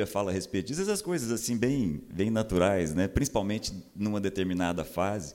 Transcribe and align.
Bíblia 0.00 0.06
fala 0.06 0.30
a 0.30 0.34
respeito 0.34 0.68
disso, 0.68 0.80
essas 0.80 1.02
coisas 1.02 1.30
assim 1.30 1.56
bem, 1.56 2.00
bem 2.12 2.30
naturais, 2.30 2.94
né? 2.94 3.06
principalmente 3.06 3.72
numa 3.94 4.18
determinada 4.18 4.82
fase. 4.82 5.34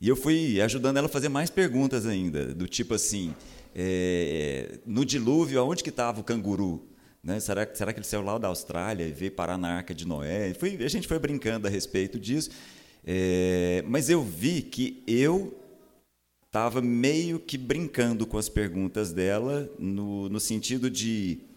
E 0.00 0.08
eu 0.08 0.16
fui 0.16 0.60
ajudando 0.60 0.96
ela 0.96 1.06
a 1.06 1.10
fazer 1.10 1.28
mais 1.28 1.48
perguntas 1.48 2.06
ainda, 2.06 2.52
do 2.52 2.66
tipo 2.66 2.94
assim, 2.94 3.34
é, 3.74 4.78
no 4.84 5.04
dilúvio, 5.04 5.60
aonde 5.60 5.84
que 5.84 5.90
estava 5.90 6.20
o 6.20 6.24
canguru? 6.24 6.88
Né? 7.22 7.38
Será, 7.38 7.68
será 7.72 7.92
que 7.92 8.00
ele 8.00 8.06
saiu 8.06 8.22
lá 8.22 8.36
da 8.36 8.48
Austrália 8.48 9.06
e 9.06 9.12
veio 9.12 9.30
parar 9.30 9.56
na 9.56 9.68
Arca 9.68 9.94
de 9.94 10.06
Noé? 10.06 10.54
Fui, 10.54 10.82
a 10.82 10.88
gente 10.88 11.06
foi 11.06 11.18
brincando 11.18 11.68
a 11.68 11.70
respeito 11.70 12.18
disso, 12.18 12.50
é, 13.06 13.84
mas 13.86 14.10
eu 14.10 14.24
vi 14.24 14.62
que 14.62 15.04
eu 15.06 15.56
estava 16.46 16.82
meio 16.82 17.38
que 17.38 17.56
brincando 17.56 18.26
com 18.26 18.38
as 18.38 18.48
perguntas 18.48 19.12
dela, 19.12 19.70
no, 19.78 20.28
no 20.28 20.40
sentido 20.40 20.90
de 20.90 21.49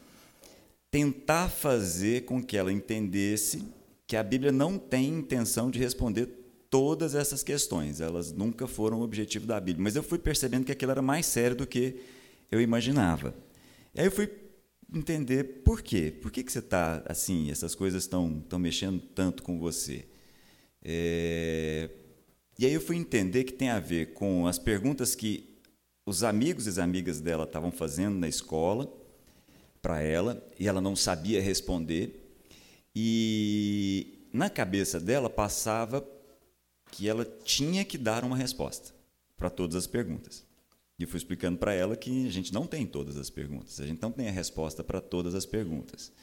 tentar 0.94 1.50
fazer 1.50 2.24
com 2.24 2.40
que 2.40 2.56
ela 2.56 2.72
entendesse 2.72 3.64
que 4.06 4.16
a 4.16 4.22
Bíblia 4.22 4.52
não 4.52 4.78
tem 4.78 5.10
intenção 5.10 5.72
de 5.72 5.80
responder 5.80 6.28
todas 6.70 7.16
essas 7.16 7.42
questões. 7.42 8.00
Elas 8.00 8.32
nunca 8.32 8.68
foram 8.68 9.00
o 9.00 9.04
objetivo 9.04 9.48
da 9.48 9.60
Bíblia. 9.60 9.84
Mas 9.84 9.96
eu 9.96 10.04
fui 10.04 10.20
percebendo 10.20 10.66
que 10.66 10.72
aquilo 10.72 10.92
era 10.92 11.02
mais 11.02 11.26
sério 11.26 11.56
do 11.56 11.66
que 11.66 12.00
eu 12.52 12.62
imaginava. 12.62 13.34
E 13.96 14.02
aí 14.02 14.06
eu 14.06 14.12
fui 14.12 14.30
entender 14.94 15.64
por 15.64 15.82
quê. 15.82 16.12
Por 16.12 16.32
que, 16.32 16.44
que 16.44 16.52
você 16.52 16.60
está 16.60 17.02
assim, 17.08 17.50
essas 17.50 17.74
coisas 17.74 18.04
estão 18.04 18.44
mexendo 18.60 19.00
tanto 19.16 19.42
com 19.42 19.58
você? 19.58 20.06
É, 20.84 21.90
e 22.60 22.68
aí 22.68 22.74
eu 22.74 22.82
fui 22.82 22.98
entender 22.98 23.46
que 23.46 23.54
tem 23.54 23.70
a 23.70 23.80
ver 23.80 24.14
com 24.14 24.46
as 24.46 24.60
perguntas 24.60 25.16
que 25.16 25.58
os 26.06 26.24
amigos 26.24 26.68
e 26.68 26.70
as 26.70 26.78
amigas 26.78 27.20
dela 27.20 27.46
estavam 27.46 27.72
fazendo 27.72 28.20
na 28.20 28.28
escola 28.28 29.02
para 29.84 30.02
ela 30.02 30.42
e 30.58 30.68
ela 30.68 30.80
não 30.80 30.96
sabia 30.96 31.42
responder. 31.42 32.26
E 32.96 34.30
na 34.32 34.50
cabeça 34.50 34.98
dela 34.98 35.30
passava 35.30 36.08
que 36.90 37.10
ela 37.10 37.26
tinha 37.44 37.84
que 37.84 37.98
dar 37.98 38.24
uma 38.24 38.38
resposta 38.38 38.94
para 39.36 39.50
todas 39.50 39.76
as 39.76 39.86
perguntas. 39.86 40.46
E 40.98 41.06
fui 41.06 41.18
explicando 41.18 41.58
para 41.58 41.74
ela 41.74 41.98
que 41.98 42.26
a 42.26 42.32
gente 42.32 42.54
não 42.54 42.66
tem 42.66 42.86
todas 42.86 43.18
as 43.18 43.30
perguntas, 43.30 43.82
a 43.82 43.86
gente 43.86 44.02
não 44.02 44.12
tem 44.12 44.30
a 44.30 44.32
resposta 44.32 44.84
para 44.84 45.02
todas 45.02 45.36
as 45.36 45.46
perguntas. 45.46 46.14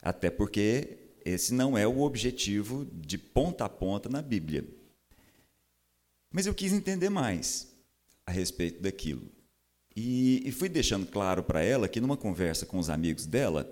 Até 0.00 0.30
porque 0.30 0.96
esse 1.24 1.52
não 1.52 1.76
é 1.76 1.86
o 1.86 2.00
objetivo 2.00 2.86
de 2.92 3.18
ponta 3.18 3.66
a 3.66 3.68
ponta 3.68 4.08
na 4.08 4.22
Bíblia. 4.22 4.64
Mas 6.32 6.46
eu 6.46 6.54
quis 6.54 6.72
entender 6.72 7.10
mais 7.10 7.74
a 8.24 8.30
respeito 8.30 8.80
daquilo. 8.80 9.37
E, 10.00 10.48
e 10.48 10.52
fui 10.52 10.68
deixando 10.68 11.06
claro 11.06 11.42
para 11.42 11.60
ela 11.60 11.88
que, 11.88 12.00
numa 12.00 12.16
conversa 12.16 12.64
com 12.64 12.78
os 12.78 12.88
amigos 12.88 13.26
dela, 13.26 13.68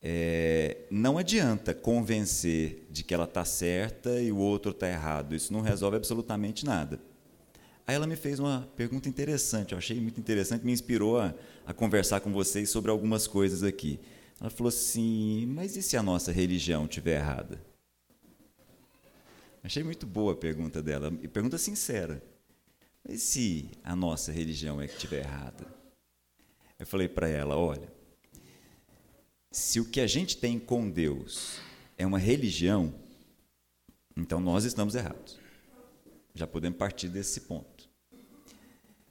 é, 0.00 0.78
não 0.90 1.18
adianta 1.18 1.74
convencer 1.74 2.86
de 2.90 3.04
que 3.04 3.12
ela 3.12 3.24
está 3.24 3.44
certa 3.44 4.22
e 4.22 4.32
o 4.32 4.38
outro 4.38 4.70
está 4.70 4.88
errado. 4.88 5.34
Isso 5.34 5.52
não 5.52 5.60
resolve 5.60 5.98
absolutamente 5.98 6.64
nada. 6.64 6.98
Aí 7.86 7.94
ela 7.94 8.06
me 8.06 8.16
fez 8.16 8.40
uma 8.40 8.70
pergunta 8.74 9.06
interessante, 9.06 9.72
eu 9.72 9.78
achei 9.78 10.00
muito 10.00 10.18
interessante, 10.18 10.64
me 10.64 10.72
inspirou 10.72 11.18
a, 11.18 11.34
a 11.66 11.74
conversar 11.74 12.20
com 12.20 12.32
vocês 12.32 12.70
sobre 12.70 12.90
algumas 12.90 13.26
coisas 13.26 13.62
aqui. 13.62 14.00
Ela 14.40 14.48
falou 14.48 14.68
assim: 14.68 15.44
Mas 15.44 15.76
e 15.76 15.82
se 15.82 15.94
a 15.94 16.02
nossa 16.02 16.32
religião 16.32 16.86
estiver 16.86 17.18
errada? 17.18 17.60
Achei 19.62 19.82
muito 19.82 20.06
boa 20.06 20.32
a 20.32 20.36
pergunta 20.36 20.82
dela, 20.82 21.12
pergunta 21.30 21.58
sincera. 21.58 22.29
Mas 23.06 23.22
se 23.22 23.70
a 23.82 23.96
nossa 23.96 24.32
religião 24.32 24.80
é 24.80 24.86
que 24.86 24.94
estiver 24.94 25.24
errada? 25.24 25.66
Eu 26.78 26.86
falei 26.86 27.08
para 27.08 27.28
ela: 27.28 27.56
olha, 27.56 27.92
se 29.50 29.80
o 29.80 29.84
que 29.84 30.00
a 30.00 30.06
gente 30.06 30.36
tem 30.36 30.58
com 30.58 30.88
Deus 30.88 31.58
é 31.98 32.06
uma 32.06 32.18
religião, 32.18 32.94
então 34.16 34.40
nós 34.40 34.64
estamos 34.64 34.94
errados. 34.94 35.38
Já 36.34 36.46
podemos 36.46 36.78
partir 36.78 37.08
desse 37.08 37.42
ponto. 37.42 37.90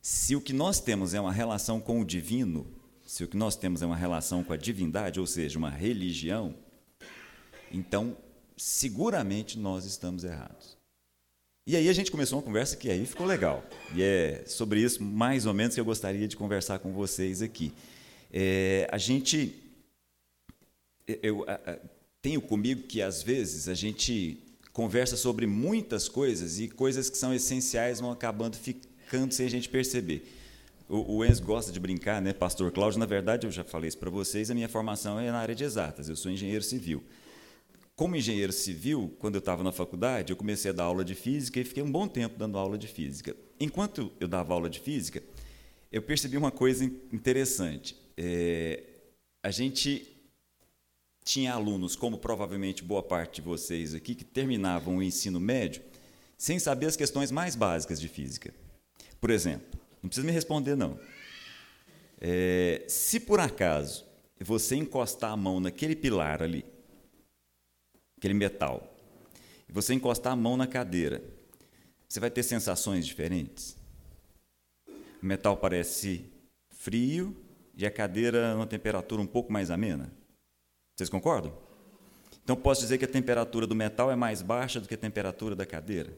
Se 0.02 0.35
o 0.35 0.41
que 0.41 0.53
nós 0.53 0.80
temos 0.80 1.14
é 1.14 1.19
uma 1.19 1.34
relação 1.34 1.81
com 1.81 2.00
o 2.00 2.06
divino, 2.06 2.66
se 3.06 3.24
o 3.24 3.28
que 3.28 3.35
nós 3.35 3.56
temos 3.56 3.81
é 3.81 3.85
uma 3.85 3.97
relação 3.97 4.44
com 4.44 4.53
a 4.53 4.58
divindade, 4.58 5.19
ou 5.19 5.28
seja, 5.28 5.59
uma 5.59 5.69
religião, 5.69 6.56
então 7.72 8.18
seguramente 8.56 9.59
nós 9.59 9.85
estamos 9.85 10.24
errados. 10.24 10.78
E 11.69 11.75
aí 11.75 11.88
a 11.88 11.94
gente 11.94 12.09
começou 12.09 12.40
uma 12.40 12.44
conversa 12.44 12.75
que 12.75 12.90
aí 12.90 13.06
ficou 13.06 13.28
legal. 13.28 13.63
E 13.94 14.02
é 14.02 14.41
sobre 14.47 14.81
isso, 14.81 15.03
mais 15.03 15.46
ou 15.46 15.53
menos, 15.53 15.75
que 15.75 15.80
eu 15.80 15.85
gostaria 15.85 16.28
de 16.28 16.35
conversar 16.35 16.80
com 16.80 16.91
vocês 16.91 17.44
aqui. 17.44 17.72
É, 18.34 18.90
a 18.91 18.97
gente. 18.97 19.53
Eu, 21.08 21.46
eu 21.46 21.79
tenho 22.24 22.41
comigo 22.41 22.88
que, 22.88 23.03
às 23.03 23.22
vezes, 23.22 23.69
a 23.69 23.75
gente 23.75 24.40
conversa 24.74 25.16
sobre 25.16 25.46
muitas 25.46 26.09
coisas 26.09 26.59
e 26.59 26.68
coisas 26.68 27.08
que 27.08 27.19
são 27.19 27.31
essenciais 27.35 28.00
vão 28.00 28.09
acabando 28.12 28.58
ficando 28.58 29.31
sem 29.31 29.46
a 29.46 29.50
gente 29.52 29.69
perceber. 29.69 30.28
O, 30.90 31.18
o 31.18 31.24
Enzo 31.24 31.44
gosta 31.44 31.72
de 31.72 31.79
brincar, 31.79 32.19
né, 32.19 32.34
Pastor 32.34 32.72
Cláudio? 32.72 33.00
Na 33.00 33.06
verdade, 33.06 33.46
eu 33.46 33.52
já 33.52 33.63
falei 33.63 33.90
isso 33.90 33.97
para 34.00 34.09
vocês, 34.09 34.50
a 34.50 34.56
minha 34.56 34.68
formação 34.68 35.19
é 35.19 35.31
na 35.31 35.38
área 35.38 35.53
de 35.53 35.63
exatas, 35.63 36.09
eu 36.09 36.16
sou 36.16 36.31
engenheiro 36.31 36.63
civil. 36.63 37.03
Como 38.00 38.16
engenheiro 38.16 38.54
civil, 38.54 39.14
quando 39.20 39.36
eu 39.36 39.40
estava 39.40 39.62
na 39.62 39.74
faculdade, 39.74 40.32
eu 40.32 40.38
comecei 40.38 40.72
a 40.72 40.74
dar 40.74 40.86
aula 40.86 41.04
de 41.04 41.14
física 41.14 41.60
e 41.60 41.66
fiquei 41.66 41.84
um 41.84 41.92
bom 41.92 42.08
tempo 42.08 42.40
dando 42.40 42.58
aula 42.58 42.78
de 42.78 42.88
física. 42.88 43.36
Enquanto 43.60 44.10
eu 44.22 44.26
dava 44.26 44.54
aula 44.54 44.70
de 44.70 44.80
física, 44.80 45.22
eu 45.92 46.02
percebi 46.02 46.38
uma 46.38 46.50
coisa 46.50 46.86
interessante. 46.86 47.98
É, 48.16 48.84
a 49.44 49.52
gente 49.52 50.08
tinha 51.26 51.52
alunos, 51.52 51.98
como 51.98 52.18
provavelmente 52.18 52.86
boa 52.86 53.04
parte 53.04 53.42
de 53.42 53.42
vocês 53.42 53.94
aqui, 53.94 54.16
que 54.16 54.24
terminavam 54.24 54.96
o 54.96 55.04
ensino 55.04 55.38
médio 55.38 55.82
sem 56.38 56.58
saber 56.58 56.86
as 56.86 56.96
questões 56.96 57.32
mais 57.32 57.54
básicas 57.54 58.00
de 58.00 58.08
física. 58.08 58.54
Por 59.20 59.30
exemplo, 59.30 59.78
não 60.02 60.08
precisa 60.08 60.26
me 60.26 60.32
responder, 60.32 60.78
não. 60.78 60.98
É, 62.22 62.82
se 62.88 63.20
por 63.20 63.42
acaso 63.42 64.06
você 64.40 64.78
encostar 64.78 65.34
a 65.34 65.36
mão 65.36 65.59
naquele 65.59 65.98
pilar 65.98 66.42
ali, 66.42 66.64
aquele 68.19 68.34
metal, 68.34 68.94
e 69.68 69.72
você 69.72 69.94
encostar 69.94 70.34
a 70.34 70.35
mão 70.35 70.57
na 70.57 70.68
cadeira, 70.68 71.24
você 72.07 72.19
vai 72.19 72.30
ter 72.30 72.44
sensações 72.44 73.07
diferentes. 73.07 73.78
O 75.22 75.25
metal 75.25 75.56
parece 75.56 76.25
frio 76.69 77.35
e 77.75 77.85
a 77.85 77.91
cadeira 77.91 78.53
numa 78.53 78.68
temperatura 78.68 79.22
um 79.22 79.28
pouco 79.28 79.52
mais 79.52 79.72
amena. 79.72 80.12
Vocês 80.96 81.09
concordam? 81.09 81.58
Então 82.44 82.58
posso 82.58 82.81
dizer 82.81 82.97
que 82.97 83.06
a 83.06 83.08
temperatura 83.08 83.66
do 83.66 83.75
metal 83.75 84.12
é 84.12 84.16
mais 84.16 84.41
baixa 84.41 84.81
do 84.81 84.88
que 84.88 84.96
a 84.96 84.97
temperatura 84.97 85.56
da 85.56 85.66
cadeira? 85.66 86.12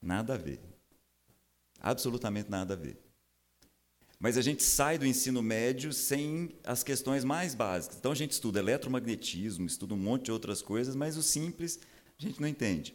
Nada 0.00 0.34
a 0.34 0.38
ver. 0.38 0.60
Absolutamente 1.80 2.50
nada 2.50 2.74
a 2.74 2.76
ver. 2.76 3.03
Mas 4.18 4.38
a 4.38 4.42
gente 4.42 4.62
sai 4.62 4.96
do 4.96 5.06
ensino 5.06 5.42
médio 5.42 5.92
sem 5.92 6.50
as 6.64 6.82
questões 6.82 7.24
mais 7.24 7.54
básicas. 7.54 7.98
Então 7.98 8.12
a 8.12 8.14
gente 8.14 8.32
estuda 8.32 8.60
eletromagnetismo, 8.60 9.66
estuda 9.66 9.94
um 9.94 9.98
monte 9.98 10.26
de 10.26 10.32
outras 10.32 10.62
coisas, 10.62 10.94
mas 10.94 11.16
o 11.16 11.22
simples 11.22 11.78
a 12.18 12.22
gente 12.22 12.40
não 12.40 12.48
entende. 12.48 12.94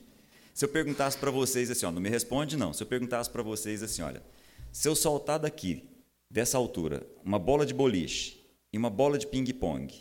Se 0.53 0.65
eu 0.65 0.69
perguntasse 0.69 1.17
para 1.17 1.31
vocês 1.31 1.69
assim, 1.69 1.85
ó, 1.85 1.91
não 1.91 2.01
me 2.01 2.09
responde 2.09 2.57
não. 2.57 2.73
Se 2.73 2.83
eu 2.83 2.87
perguntasse 2.87 3.29
para 3.29 3.43
vocês 3.43 3.83
assim, 3.83 4.01
olha, 4.01 4.23
se 4.71 4.87
eu 4.87 4.95
soltar 4.95 5.39
daqui, 5.39 5.83
dessa 6.29 6.57
altura, 6.57 7.05
uma 7.23 7.39
bola 7.39 7.65
de 7.65 7.73
boliche 7.73 8.45
e 8.71 8.77
uma 8.77 8.89
bola 8.89 9.17
de 9.17 9.27
ping-pong, 9.27 9.93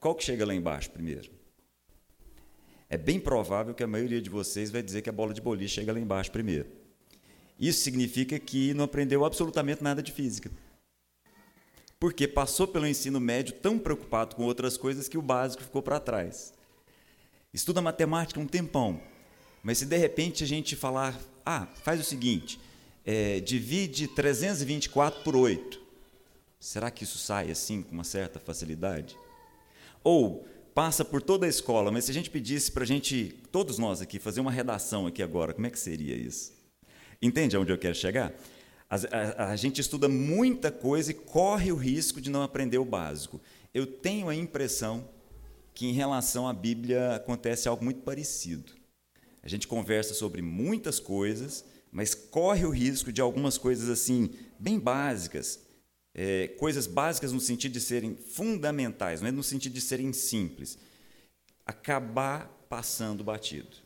qual 0.00 0.14
que 0.14 0.24
chega 0.24 0.46
lá 0.46 0.54
embaixo 0.54 0.90
primeiro? 0.90 1.30
É 2.88 2.96
bem 2.96 3.18
provável 3.18 3.74
que 3.74 3.82
a 3.82 3.86
maioria 3.86 4.22
de 4.22 4.30
vocês 4.30 4.70
vai 4.70 4.82
dizer 4.82 5.02
que 5.02 5.10
a 5.10 5.12
bola 5.12 5.34
de 5.34 5.40
boliche 5.40 5.74
chega 5.74 5.92
lá 5.92 5.98
embaixo 5.98 6.30
primeiro. 6.30 6.70
Isso 7.58 7.80
significa 7.80 8.38
que 8.38 8.74
não 8.74 8.84
aprendeu 8.84 9.24
absolutamente 9.24 9.82
nada 9.82 10.02
de 10.02 10.12
física 10.12 10.50
porque 11.98 12.28
passou 12.28 12.68
pelo 12.68 12.86
ensino 12.86 13.18
médio 13.18 13.54
tão 13.54 13.78
preocupado 13.78 14.36
com 14.36 14.44
outras 14.44 14.76
coisas 14.76 15.08
que 15.08 15.18
o 15.18 15.22
básico 15.22 15.62
ficou 15.62 15.82
para 15.82 16.00
trás. 16.00 16.52
Estuda 17.52 17.80
matemática 17.80 18.38
um 18.38 18.46
tempão, 18.46 19.00
mas 19.62 19.78
se 19.78 19.86
de 19.86 19.96
repente 19.96 20.44
a 20.44 20.46
gente 20.46 20.76
falar, 20.76 21.18
ah, 21.44 21.66
faz 21.82 22.00
o 22.00 22.04
seguinte, 22.04 22.60
é, 23.04 23.40
divide 23.40 24.08
324 24.08 25.22
por 25.22 25.34
8, 25.34 25.80
será 26.60 26.90
que 26.90 27.04
isso 27.04 27.18
sai 27.18 27.50
assim 27.50 27.82
com 27.82 27.92
uma 27.92 28.04
certa 28.04 28.38
facilidade? 28.38 29.16
Ou 30.04 30.46
passa 30.74 31.02
por 31.02 31.22
toda 31.22 31.46
a 31.46 31.48
escola, 31.48 31.90
mas 31.90 32.04
se 32.04 32.10
a 32.10 32.14
gente 32.14 32.28
pedisse 32.28 32.70
para 32.70 32.82
a 32.82 32.86
gente, 32.86 33.34
todos 33.50 33.78
nós 33.78 34.02
aqui, 34.02 34.18
fazer 34.18 34.40
uma 34.40 34.50
redação 34.50 35.06
aqui 35.06 35.22
agora, 35.22 35.54
como 35.54 35.66
é 35.66 35.70
que 35.70 35.78
seria 35.78 36.14
isso? 36.14 36.52
Entende 37.20 37.56
aonde 37.56 37.72
eu 37.72 37.78
quero 37.78 37.94
chegar? 37.94 38.32
A, 38.88 38.96
a, 38.96 39.50
a, 39.50 39.56
gente 39.56 39.80
estuda 39.80 40.08
muita 40.08 40.70
coisa 40.70 41.10
e 41.10 41.14
corre 41.14 41.72
o 41.72 41.76
risco 41.76 42.20
de 42.20 42.30
não 42.30 42.42
aprender 42.42 42.78
o 42.78 42.84
básico. 42.84 43.40
Eu 43.74 43.86
tenho 43.86 44.28
a 44.28 44.34
impressão 44.34 45.08
que, 45.74 45.86
em 45.86 45.92
relação 45.92 46.46
à 46.46 46.52
Bíblia, 46.52 47.16
acontece 47.16 47.68
algo 47.68 47.84
muito 47.84 48.00
parecido. 48.02 48.72
A 49.42 49.48
gente 49.48 49.66
conversa 49.66 50.14
sobre 50.14 50.40
muitas 50.40 51.00
coisas, 51.00 51.64
mas 51.90 52.14
corre 52.14 52.64
o 52.64 52.70
risco 52.70 53.12
de 53.12 53.20
algumas 53.20 53.58
coisas 53.58 53.88
assim, 53.88 54.30
bem 54.58 54.78
básicas, 54.78 55.60
é, 56.14 56.48
coisas 56.48 56.86
básicas 56.86 57.32
no 57.32 57.40
sentido 57.40 57.72
de 57.72 57.80
serem 57.80 58.16
fundamentais, 58.16 59.20
não 59.20 59.28
é 59.28 59.32
no 59.32 59.42
sentido 59.42 59.74
de 59.74 59.80
serem 59.80 60.12
simples. 60.12 60.78
Acabar 61.64 62.48
passando 62.68 63.22
batido. 63.22 63.76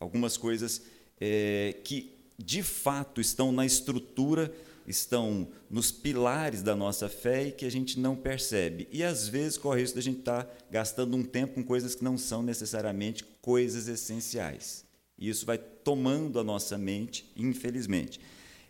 Algumas 0.00 0.36
coisas 0.36 0.82
é, 1.20 1.76
que 1.84 2.15
de 2.38 2.62
fato 2.62 3.20
estão 3.20 3.50
na 3.50 3.64
estrutura, 3.64 4.52
estão 4.86 5.48
nos 5.68 5.90
pilares 5.90 6.62
da 6.62 6.76
nossa 6.76 7.08
fé 7.08 7.48
e 7.48 7.52
que 7.52 7.64
a 7.64 7.70
gente 7.70 7.98
não 7.98 8.14
percebe. 8.14 8.88
E 8.92 9.02
às 9.02 9.26
vezes 9.26 9.58
corre 9.58 9.82
isso 9.82 9.94
da 9.94 10.00
gente 10.00 10.20
estar 10.20 10.44
tá 10.44 10.54
gastando 10.70 11.16
um 11.16 11.24
tempo 11.24 11.54
com 11.54 11.64
coisas 11.64 11.94
que 11.94 12.04
não 12.04 12.16
são 12.16 12.42
necessariamente 12.42 13.24
coisas 13.40 13.88
essenciais. 13.88 14.84
E 15.18 15.28
isso 15.28 15.46
vai 15.46 15.58
tomando 15.58 16.38
a 16.38 16.44
nossa 16.44 16.76
mente, 16.76 17.30
infelizmente. 17.34 18.20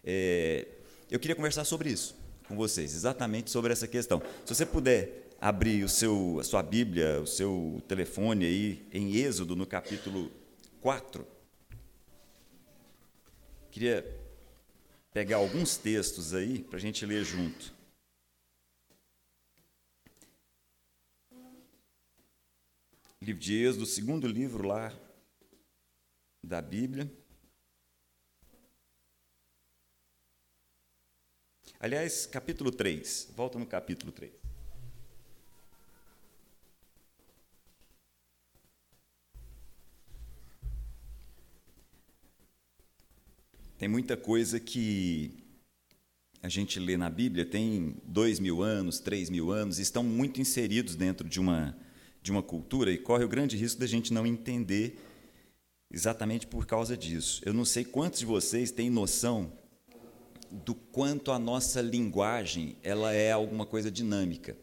É, 0.05 0.67
eu 1.11 1.19
queria 1.19 1.35
conversar 1.35 1.65
sobre 1.65 1.91
isso 1.91 2.15
com 2.49 2.57
vocês, 2.57 2.95
exatamente 2.95 3.51
sobre 3.51 3.73
essa 3.73 3.89
questão. 3.89 4.23
Se 4.45 4.55
você 4.55 4.65
puder 4.65 5.27
abrir 5.41 5.85
o 5.85 5.89
seu, 5.89 6.39
a 6.41 6.45
sua 6.45 6.63
Bíblia, 6.63 7.21
o 7.21 7.27
seu 7.27 7.83
telefone 7.89 8.45
aí 8.45 8.87
em 8.93 9.17
Êxodo, 9.17 9.57
no 9.57 9.67
capítulo 9.67 10.31
4. 10.81 11.36
Queria 13.77 14.03
pegar 15.13 15.37
alguns 15.37 15.77
textos 15.77 16.33
aí 16.33 16.65
para 16.65 16.79
a 16.79 16.81
gente 16.81 17.05
ler 17.05 17.23
junto. 17.23 17.75
Livro 23.21 23.39
de 23.39 23.55
Êxodo, 23.55 23.85
segundo 23.85 24.27
livro 24.27 24.67
lá 24.67 24.91
da 26.43 26.63
Bíblia. 26.63 27.13
Aliás, 31.79 32.25
capítulo 32.25 32.73
3, 32.73 33.31
volta 33.37 33.59
no 33.59 33.67
capítulo 33.67 34.11
3. 34.11 34.46
Tem 43.79 43.89
muita 43.89 44.17
coisa 44.17 44.59
que 44.59 45.33
a 46.43 46.49
gente 46.49 46.81
lê 46.81 46.97
na 46.97 47.11
Bíblia, 47.11 47.45
tem 47.45 47.97
dois 48.05 48.39
mil 48.41 48.63
anos, 48.63 48.99
três 48.99 49.29
mil 49.29 49.51
anos, 49.51 49.79
estão 49.79 50.03
muito 50.03 50.41
inseridos 50.41 50.95
dentro 50.95 51.29
de 51.29 51.39
uma, 51.39 51.77
de 52.23 52.31
uma 52.31 52.43
cultura 52.43 52.91
e 52.91 52.97
corre 52.97 53.25
o 53.25 53.29
grande 53.29 53.55
risco 53.55 53.79
da 53.79 53.87
gente 53.87 54.15
não 54.15 54.27
entender 54.27 54.99
exatamente 55.93 56.47
por 56.47 56.65
causa 56.65 56.97
disso. 56.97 57.43
Eu 57.45 57.53
não 57.53 57.67
sei 57.67 57.85
quantos 57.85 58.21
de 58.21 58.25
vocês 58.25 58.71
têm 58.71 58.89
noção 58.89 59.53
do 60.51 60.75
quanto 60.75 61.31
a 61.31 61.39
nossa 61.39 61.83
linguagem 61.83 62.77
ela 62.83 63.13
é 63.13 63.31
alguma 63.31 63.67
coisa 63.67 63.91
dinâmica. 63.91 64.57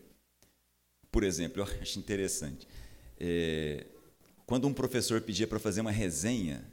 Por 1.11 1.23
exemplo, 1.23 1.61
eu 1.61 1.67
acho 1.81 1.99
interessante. 1.99 2.67
É, 3.19 3.85
quando 4.47 4.67
um 4.67 4.73
professor 4.73 5.21
pedia 5.21 5.45
para 5.45 5.59
fazer 5.59 5.81
uma 5.81 5.91
resenha, 5.91 6.72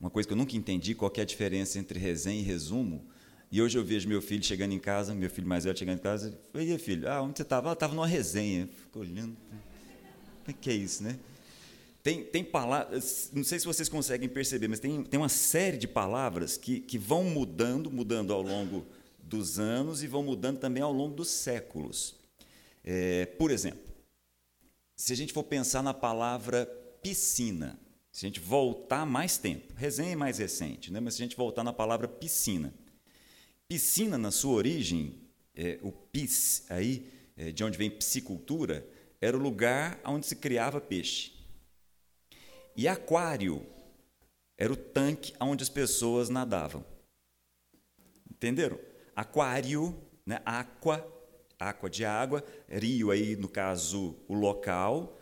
uma 0.00 0.10
coisa 0.10 0.26
que 0.26 0.32
eu 0.32 0.36
nunca 0.38 0.56
entendi, 0.56 0.94
qual 0.94 1.12
é 1.14 1.20
a 1.20 1.24
diferença 1.24 1.78
entre 1.78 1.98
resenha 1.98 2.40
e 2.40 2.42
resumo, 2.42 3.06
e 3.52 3.60
hoje 3.60 3.76
eu 3.76 3.84
vejo 3.84 4.08
meu 4.08 4.22
filho 4.22 4.42
chegando 4.42 4.72
em 4.72 4.78
casa, 4.78 5.14
meu 5.14 5.28
filho 5.28 5.46
mais 5.46 5.64
velho 5.64 5.76
chegando 5.76 5.98
em 5.98 6.02
casa, 6.02 6.40
e 6.54 6.58
aí, 6.58 6.78
filho, 6.78 7.08
ah, 7.08 7.20
onde 7.20 7.36
você 7.36 7.42
estava? 7.42 7.70
Ah, 7.70 7.72
estava 7.74 7.94
numa 7.94 8.06
resenha. 8.06 8.68
Fico 8.68 9.00
olhando, 9.00 9.36
o 10.48 10.54
que 10.54 10.70
é 10.70 10.74
isso, 10.74 11.02
né? 11.02 11.18
Tem, 12.02 12.24
tem 12.24 12.42
palavras, 12.42 13.28
não 13.32 13.44
sei 13.44 13.58
se 13.58 13.66
vocês 13.66 13.88
conseguem 13.88 14.28
perceber, 14.28 14.68
mas 14.68 14.80
tem, 14.80 15.02
tem 15.04 15.20
uma 15.20 15.28
série 15.28 15.76
de 15.76 15.86
palavras 15.86 16.56
que, 16.56 16.80
que 16.80 16.96
vão 16.96 17.24
mudando, 17.24 17.90
mudando 17.90 18.32
ao 18.32 18.40
longo 18.40 18.86
dos 19.22 19.58
anos 19.58 20.02
e 20.02 20.06
vão 20.06 20.22
mudando 20.22 20.58
também 20.58 20.82
ao 20.82 20.92
longo 20.92 21.14
dos 21.14 21.28
séculos. 21.28 22.16
É, 22.82 23.26
por 23.26 23.50
exemplo, 23.50 23.80
se 24.96 25.12
a 25.12 25.16
gente 25.16 25.32
for 25.32 25.44
pensar 25.44 25.82
na 25.82 25.92
palavra 25.92 26.64
piscina, 27.02 27.78
se 28.12 28.26
a 28.26 28.28
gente 28.28 28.40
voltar 28.40 29.06
mais 29.06 29.38
tempo, 29.38 29.72
resenha 29.74 30.12
é 30.12 30.16
mais 30.16 30.38
recente, 30.38 30.92
né? 30.92 31.00
mas 31.00 31.14
se 31.14 31.22
a 31.22 31.24
gente 31.24 31.36
voltar 31.36 31.62
na 31.62 31.72
palavra 31.72 32.08
piscina. 32.08 32.74
Piscina, 33.68 34.18
na 34.18 34.30
sua 34.30 34.54
origem, 34.54 35.20
é, 35.54 35.78
o 35.82 35.92
pis, 35.92 36.64
aí, 36.68 37.08
é, 37.36 37.52
de 37.52 37.62
onde 37.62 37.78
vem 37.78 37.90
piscicultura, 37.90 38.86
era 39.20 39.36
o 39.36 39.40
lugar 39.40 40.00
onde 40.04 40.26
se 40.26 40.36
criava 40.36 40.80
peixe. 40.80 41.32
E 42.76 42.88
aquário 42.88 43.64
era 44.58 44.72
o 44.72 44.76
tanque 44.76 45.32
onde 45.40 45.62
as 45.62 45.68
pessoas 45.68 46.28
nadavam. 46.28 46.84
Entenderam? 48.28 48.78
Aquário, 49.14 49.96
né? 50.26 50.40
aqua, 50.44 51.06
aqua 51.58 51.88
de 51.88 52.04
água, 52.04 52.44
rio 52.68 53.10
aí, 53.10 53.36
no 53.36 53.48
caso, 53.48 54.16
o 54.26 54.34
local. 54.34 55.18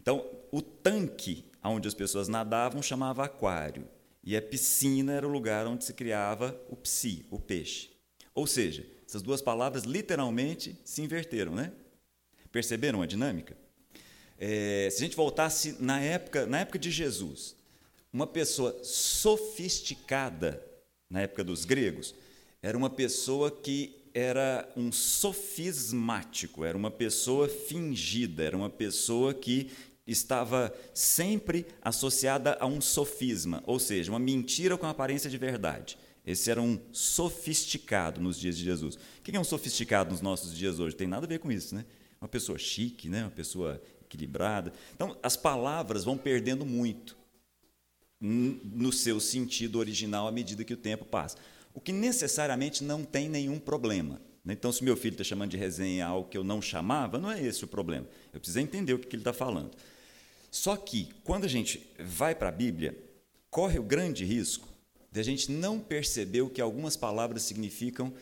Então, 0.00 0.24
o 0.50 0.62
tanque 0.62 1.49
onde 1.68 1.86
as 1.86 1.94
pessoas 1.94 2.28
nadavam 2.28 2.82
chamava 2.82 3.24
aquário. 3.24 3.86
E 4.22 4.36
a 4.36 4.42
piscina 4.42 5.12
era 5.12 5.26
o 5.26 5.30
lugar 5.30 5.66
onde 5.66 5.84
se 5.84 5.92
criava 5.92 6.58
o 6.68 6.76
psi, 6.76 7.24
o 7.30 7.38
peixe. 7.38 7.90
Ou 8.34 8.46
seja, 8.46 8.86
essas 9.06 9.22
duas 9.22 9.42
palavras 9.42 9.84
literalmente 9.84 10.78
se 10.84 11.02
inverteram, 11.02 11.54
né? 11.54 11.72
Perceberam 12.52 13.02
a 13.02 13.06
dinâmica? 13.06 13.56
É, 14.38 14.88
se 14.90 14.98
a 14.98 15.00
gente 15.04 15.16
voltasse 15.16 15.76
na 15.80 16.00
época, 16.00 16.46
na 16.46 16.60
época 16.60 16.78
de 16.78 16.90
Jesus, 16.90 17.56
uma 18.12 18.26
pessoa 18.26 18.78
sofisticada, 18.82 20.64
na 21.08 21.20
época 21.22 21.44
dos 21.44 21.64
gregos, 21.64 22.14
era 22.62 22.76
uma 22.76 22.90
pessoa 22.90 23.50
que 23.50 24.00
era 24.12 24.68
um 24.76 24.90
sofismático, 24.90 26.64
era 26.64 26.76
uma 26.76 26.90
pessoa 26.90 27.48
fingida, 27.48 28.42
era 28.42 28.56
uma 28.56 28.70
pessoa 28.70 29.32
que 29.32 29.70
estava 30.12 30.72
sempre 30.92 31.66
associada 31.82 32.56
a 32.60 32.66
um 32.66 32.80
sofisma, 32.80 33.62
ou 33.66 33.78
seja, 33.78 34.10
uma 34.10 34.18
mentira 34.18 34.76
com 34.76 34.86
aparência 34.86 35.30
de 35.30 35.38
verdade. 35.38 35.98
Esse 36.26 36.50
era 36.50 36.60
um 36.60 36.78
sofisticado 36.92 38.20
nos 38.20 38.38
dias 38.38 38.56
de 38.56 38.64
Jesus. 38.64 38.96
O 38.96 39.22
que 39.22 39.34
é 39.34 39.40
um 39.40 39.44
sofisticado 39.44 40.10
nos 40.10 40.20
nossos 40.20 40.56
dias 40.56 40.78
hoje? 40.78 40.94
Tem 40.94 41.06
nada 41.06 41.26
a 41.26 41.28
ver 41.28 41.38
com 41.38 41.50
isso, 41.50 41.74
né? 41.74 41.84
Uma 42.20 42.28
pessoa 42.28 42.58
chique, 42.58 43.08
né? 43.08 43.22
uma 43.22 43.30
pessoa 43.30 43.80
equilibrada. 44.02 44.72
Então, 44.94 45.16
as 45.22 45.36
palavras 45.36 46.04
vão 46.04 46.18
perdendo 46.18 46.66
muito 46.66 47.16
no 48.20 48.92
seu 48.92 49.18
sentido 49.18 49.78
original 49.78 50.28
à 50.28 50.32
medida 50.32 50.62
que 50.62 50.74
o 50.74 50.76
tempo 50.76 51.06
passa. 51.06 51.38
O 51.72 51.80
que 51.80 51.92
necessariamente 51.92 52.84
não 52.84 53.04
tem 53.04 53.28
nenhum 53.28 53.58
problema. 53.58 54.20
Né? 54.44 54.52
Então, 54.52 54.70
se 54.70 54.84
meu 54.84 54.96
filho 54.96 55.14
está 55.14 55.24
chamando 55.24 55.50
de 55.50 55.56
resenha 55.56 56.06
algo 56.06 56.28
que 56.28 56.36
eu 56.36 56.44
não 56.44 56.60
chamava, 56.60 57.18
não 57.18 57.30
é 57.30 57.42
esse 57.42 57.64
o 57.64 57.68
problema. 57.68 58.06
Eu 58.32 58.40
preciso 58.40 58.60
entender 58.60 58.92
o 58.92 58.98
que 58.98 59.14
ele 59.14 59.22
está 59.22 59.32
falando. 59.32 59.70
Só 60.50 60.76
que, 60.76 61.08
quando 61.22 61.44
a 61.44 61.48
gente 61.48 61.86
vai 61.98 62.34
para 62.34 62.48
a 62.48 62.52
Bíblia, 62.52 62.96
corre 63.50 63.78
o 63.78 63.82
grande 63.82 64.24
risco 64.24 64.68
de 65.12 65.20
a 65.20 65.22
gente 65.22 65.50
não 65.50 65.78
perceber 65.80 66.42
o 66.42 66.50
que 66.50 66.60
algumas 66.60 66.96
palavras 66.96 67.42
significam 67.42 68.12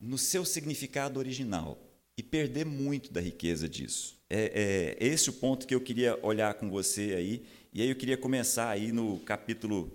no 0.00 0.18
seu 0.18 0.44
significado 0.44 1.18
original 1.18 1.78
e 2.16 2.22
perder 2.22 2.64
muito 2.64 3.12
da 3.12 3.20
riqueza 3.20 3.68
disso. 3.68 4.16
É, 4.28 4.96
é, 5.00 5.06
esse 5.06 5.30
o 5.30 5.32
ponto 5.32 5.66
que 5.66 5.74
eu 5.74 5.80
queria 5.80 6.18
olhar 6.22 6.54
com 6.54 6.68
você 6.68 7.14
aí, 7.16 7.44
e 7.72 7.80
aí 7.80 7.88
eu 7.88 7.96
queria 7.96 8.16
começar 8.16 8.68
aí 8.68 8.92
no 8.92 9.18
capítulo 9.20 9.90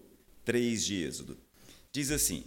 3 0.45 0.85
de 0.85 1.03
Êxodo. 1.03 1.37
Diz 1.91 2.11
assim: 2.11 2.43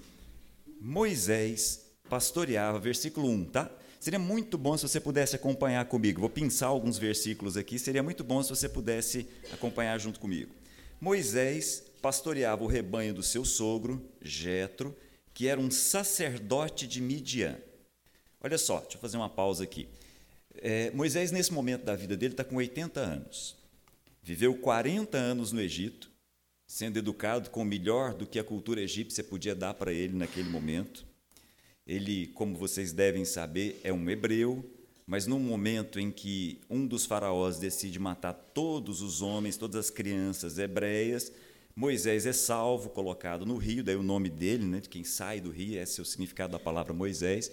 Moisés 0.80 1.86
pastoreava, 2.08 2.78
versículo 2.78 3.28
1, 3.28 3.44
tá? 3.46 3.70
Seria 3.98 4.18
muito 4.18 4.56
bom 4.56 4.76
se 4.76 4.86
você 4.86 5.00
pudesse 5.00 5.36
acompanhar 5.36 5.84
comigo. 5.86 6.20
Vou 6.20 6.30
pensar 6.30 6.66
alguns 6.66 6.98
versículos 6.98 7.56
aqui, 7.56 7.78
seria 7.78 8.02
muito 8.02 8.22
bom 8.22 8.42
se 8.42 8.50
você 8.50 8.68
pudesse 8.68 9.26
acompanhar 9.52 9.98
junto 9.98 10.20
comigo. 10.20 10.54
Moisés 11.00 11.84
pastoreava 12.00 12.62
o 12.62 12.68
rebanho 12.68 13.12
do 13.12 13.22
seu 13.22 13.44
sogro, 13.44 14.02
Jetro, 14.22 14.96
que 15.34 15.48
era 15.48 15.60
um 15.60 15.70
sacerdote 15.70 16.86
de 16.86 17.00
Midian. 17.00 17.58
Olha 18.40 18.58
só, 18.58 18.80
deixa 18.80 18.96
eu 18.96 19.00
fazer 19.00 19.16
uma 19.16 19.28
pausa 19.28 19.64
aqui. 19.64 19.88
É, 20.54 20.90
Moisés, 20.92 21.30
nesse 21.30 21.52
momento 21.52 21.84
da 21.84 21.94
vida 21.94 22.16
dele, 22.16 22.32
está 22.32 22.44
com 22.44 22.56
80 22.56 23.00
anos. 23.00 23.56
Viveu 24.22 24.54
40 24.54 25.16
anos 25.16 25.52
no 25.52 25.60
Egito, 25.60 26.10
sendo 26.66 26.98
educado 26.98 27.50
com 27.50 27.62
o 27.62 27.64
melhor 27.64 28.14
do 28.14 28.26
que 28.26 28.38
a 28.38 28.44
cultura 28.44 28.80
egípcia 28.80 29.22
podia 29.22 29.54
dar 29.54 29.74
para 29.74 29.92
ele 29.92 30.16
naquele 30.16 30.48
momento. 30.48 31.05
Ele, 31.86 32.26
como 32.28 32.56
vocês 32.56 32.92
devem 32.92 33.24
saber, 33.24 33.80
é 33.84 33.92
um 33.92 34.10
hebreu, 34.10 34.64
mas 35.06 35.26
num 35.26 35.38
momento 35.38 36.00
em 36.00 36.10
que 36.10 36.60
um 36.68 36.86
dos 36.86 37.06
faraós 37.06 37.58
decide 37.58 37.98
matar 37.98 38.32
todos 38.32 39.02
os 39.02 39.22
homens, 39.22 39.56
todas 39.56 39.76
as 39.76 39.90
crianças 39.90 40.58
hebreias, 40.58 41.30
Moisés 41.78 42.24
é 42.24 42.32
salvo, 42.32 42.88
colocado 42.88 43.44
no 43.44 43.56
rio, 43.56 43.84
daí 43.84 43.96
o 43.96 44.02
nome 44.02 44.30
dele, 44.30 44.64
né, 44.64 44.80
de 44.80 44.88
quem 44.88 45.04
sai 45.04 45.40
do 45.40 45.50
rio, 45.50 45.78
esse 45.78 46.00
é 46.00 46.02
o 46.02 46.06
significado 46.06 46.52
da 46.52 46.58
palavra 46.58 46.94
Moisés. 46.94 47.52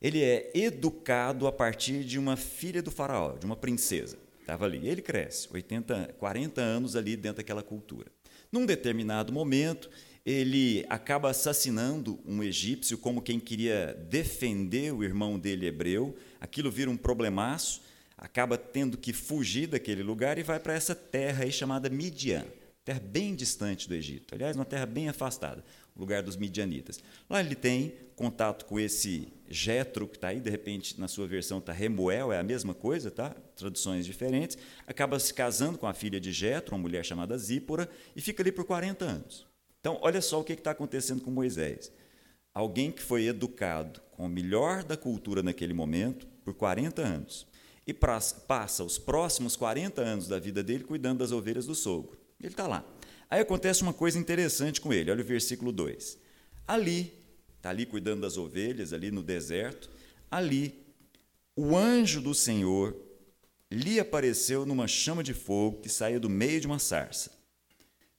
Ele 0.00 0.22
é 0.22 0.52
educado 0.54 1.44
a 1.46 1.50
partir 1.50 2.04
de 2.04 2.20
uma 2.20 2.36
filha 2.36 2.80
do 2.80 2.90
faraó, 2.92 3.32
de 3.32 3.44
uma 3.44 3.56
princesa. 3.56 4.16
Estava 4.40 4.64
ali. 4.64 4.88
Ele 4.88 5.02
cresce, 5.02 5.48
80, 5.52 6.14
40 6.18 6.60
anos 6.60 6.94
ali 6.94 7.16
dentro 7.16 7.38
daquela 7.38 7.62
cultura. 7.62 8.06
Num 8.50 8.64
determinado 8.64 9.32
momento, 9.32 9.90
ele 10.28 10.84
acaba 10.90 11.30
assassinando 11.30 12.20
um 12.26 12.42
egípcio 12.42 12.98
como 12.98 13.22
quem 13.22 13.40
queria 13.40 13.94
defender 14.10 14.92
o 14.92 15.02
irmão 15.02 15.38
dele 15.38 15.64
hebreu. 15.64 16.14
Aquilo 16.38 16.70
vira 16.70 16.90
um 16.90 16.98
problemaço, 16.98 17.80
acaba 18.14 18.58
tendo 18.58 18.98
que 18.98 19.14
fugir 19.14 19.68
daquele 19.68 20.02
lugar 20.02 20.36
e 20.36 20.42
vai 20.42 20.60
para 20.60 20.74
essa 20.74 20.94
terra 20.94 21.44
aí 21.44 21.50
chamada 21.50 21.88
Midian, 21.88 22.44
terra 22.84 23.00
bem 23.00 23.34
distante 23.34 23.88
do 23.88 23.94
Egito. 23.94 24.34
Aliás, 24.34 24.54
uma 24.54 24.66
terra 24.66 24.84
bem 24.84 25.08
afastada, 25.08 25.64
o 25.96 26.00
lugar 26.00 26.22
dos 26.22 26.36
midianitas. 26.36 27.00
Lá 27.30 27.40
ele 27.40 27.54
tem 27.54 27.94
contato 28.14 28.66
com 28.66 28.78
esse 28.78 29.32
Jetro 29.48 30.06
que 30.06 30.18
está 30.18 30.28
aí, 30.28 30.40
de 30.40 30.50
repente 30.50 31.00
na 31.00 31.08
sua 31.08 31.26
versão 31.26 31.56
está 31.56 31.72
Remuel, 31.72 32.34
é 32.34 32.38
a 32.38 32.42
mesma 32.42 32.74
coisa, 32.74 33.10
tá? 33.10 33.34
Traduções 33.56 34.04
diferentes. 34.04 34.58
Acaba 34.86 35.18
se 35.18 35.32
casando 35.32 35.78
com 35.78 35.86
a 35.86 35.94
filha 35.94 36.20
de 36.20 36.32
Jetro, 36.32 36.74
uma 36.74 36.82
mulher 36.82 37.02
chamada 37.02 37.38
Zípora, 37.38 37.88
e 38.14 38.20
fica 38.20 38.42
ali 38.42 38.52
por 38.52 38.66
40 38.66 39.06
anos. 39.06 39.47
Então, 39.80 39.98
olha 40.02 40.20
só 40.20 40.40
o 40.40 40.44
que 40.44 40.52
está 40.52 40.72
acontecendo 40.72 41.22
com 41.22 41.30
Moisés. 41.30 41.92
Alguém 42.52 42.90
que 42.90 43.02
foi 43.02 43.26
educado 43.26 44.00
com 44.12 44.26
o 44.26 44.28
melhor 44.28 44.82
da 44.82 44.96
cultura 44.96 45.42
naquele 45.42 45.72
momento 45.72 46.26
por 46.44 46.54
40 46.54 47.02
anos 47.02 47.46
e 47.86 47.94
passa 47.94 48.84
os 48.84 48.98
próximos 48.98 49.56
40 49.56 50.02
anos 50.02 50.28
da 50.28 50.38
vida 50.38 50.62
dele 50.62 50.84
cuidando 50.84 51.20
das 51.20 51.32
ovelhas 51.32 51.64
do 51.64 51.74
sogro. 51.74 52.18
Ele 52.38 52.52
está 52.52 52.66
lá. 52.66 52.84
Aí 53.30 53.40
acontece 53.40 53.82
uma 53.82 53.94
coisa 53.94 54.18
interessante 54.18 54.80
com 54.80 54.92
ele, 54.92 55.10
olha 55.10 55.22
o 55.22 55.26
versículo 55.26 55.72
2. 55.72 56.18
Ali, 56.66 57.14
está 57.56 57.70
ali 57.70 57.86
cuidando 57.86 58.20
das 58.20 58.36
ovelhas, 58.36 58.92
ali 58.92 59.10
no 59.10 59.22
deserto, 59.22 59.88
ali, 60.30 60.86
o 61.56 61.76
anjo 61.76 62.20
do 62.20 62.34
Senhor 62.34 62.94
lhe 63.70 63.98
apareceu 63.98 64.66
numa 64.66 64.86
chama 64.86 65.22
de 65.22 65.32
fogo 65.32 65.80
que 65.80 65.88
saía 65.88 66.20
do 66.20 66.28
meio 66.28 66.60
de 66.60 66.66
uma 66.66 66.78
sarça. 66.78 67.32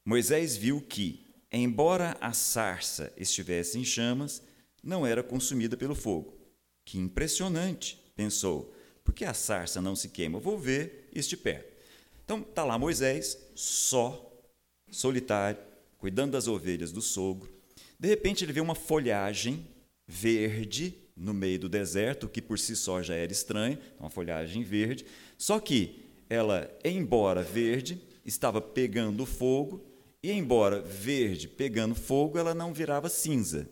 Moisés 0.03 0.57
viu 0.57 0.81
que, 0.81 1.27
embora 1.51 2.17
a 2.21 2.33
sarça 2.33 3.11
estivesse 3.17 3.77
em 3.77 3.83
chamas, 3.83 4.41
não 4.83 5.05
era 5.05 5.23
consumida 5.23 5.75
pelo 5.75 5.95
fogo. 5.95 6.37
Que 6.85 6.97
impressionante, 6.97 7.99
pensou, 8.15 8.73
porque 9.03 9.25
a 9.25 9.33
sarça 9.33 9.81
não 9.81 9.95
se 9.95 10.09
queima? 10.09 10.39
Vou 10.39 10.57
ver 10.57 11.09
de 11.13 11.37
perto. 11.37 11.77
Então 12.23 12.41
está 12.41 12.63
lá 12.63 12.77
Moisés, 12.77 13.37
só, 13.55 14.31
solitário, 14.91 15.59
cuidando 15.97 16.31
das 16.31 16.47
ovelhas 16.47 16.91
do 16.91 17.01
sogro. 17.01 17.51
De 17.99 18.07
repente 18.07 18.45
ele 18.45 18.53
vê 18.53 18.61
uma 18.61 18.75
folhagem 18.75 19.67
verde 20.07 20.95
no 21.15 21.33
meio 21.33 21.59
do 21.59 21.67
deserto, 21.67 22.29
que 22.29 22.41
por 22.41 22.57
si 22.57 22.75
só 22.75 23.03
já 23.03 23.13
era 23.15 23.31
estranho, 23.31 23.77
uma 23.99 24.09
folhagem 24.09 24.63
verde, 24.63 25.05
só 25.37 25.59
que 25.59 26.05
ela, 26.29 26.71
embora 26.85 27.43
verde, 27.43 28.01
estava 28.23 28.61
pegando 28.61 29.25
fogo 29.25 29.83
e, 30.21 30.31
embora 30.31 30.81
verde 30.81 31.47
pegando 31.47 31.95
fogo, 31.95 32.37
ela 32.37 32.53
não 32.53 32.73
virava 32.73 33.09
cinza. 33.09 33.69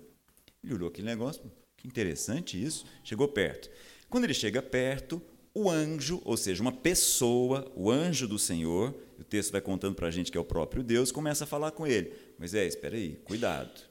Ele 0.63 0.73
olhou 0.73 0.89
aquele 0.89 1.07
negócio, 1.07 1.41
que 1.75 1.87
interessante 1.87 2.61
isso, 2.61 2.85
chegou 3.03 3.27
perto. 3.27 3.69
Quando 4.09 4.23
ele 4.23 4.33
chega 4.33 4.61
perto, 4.61 5.21
o 5.53 5.69
anjo, 5.69 6.21
ou 6.23 6.37
seja, 6.37 6.61
uma 6.61 6.71
pessoa, 6.71 7.71
o 7.75 7.89
anjo 7.89 8.27
do 8.27 8.37
Senhor, 8.37 8.95
o 9.19 9.23
texto 9.23 9.51
vai 9.51 9.59
contando 9.59 9.95
para 9.95 10.07
a 10.07 10.11
gente 10.11 10.31
que 10.31 10.37
é 10.37 10.41
o 10.41 10.45
próprio 10.45 10.83
Deus, 10.83 11.11
começa 11.11 11.43
a 11.43 11.47
falar 11.47 11.71
com 11.71 11.85
ele. 11.85 12.13
Moisés, 12.37 12.75
espera 12.75 12.95
aí, 12.95 13.15
cuidado. 13.25 13.81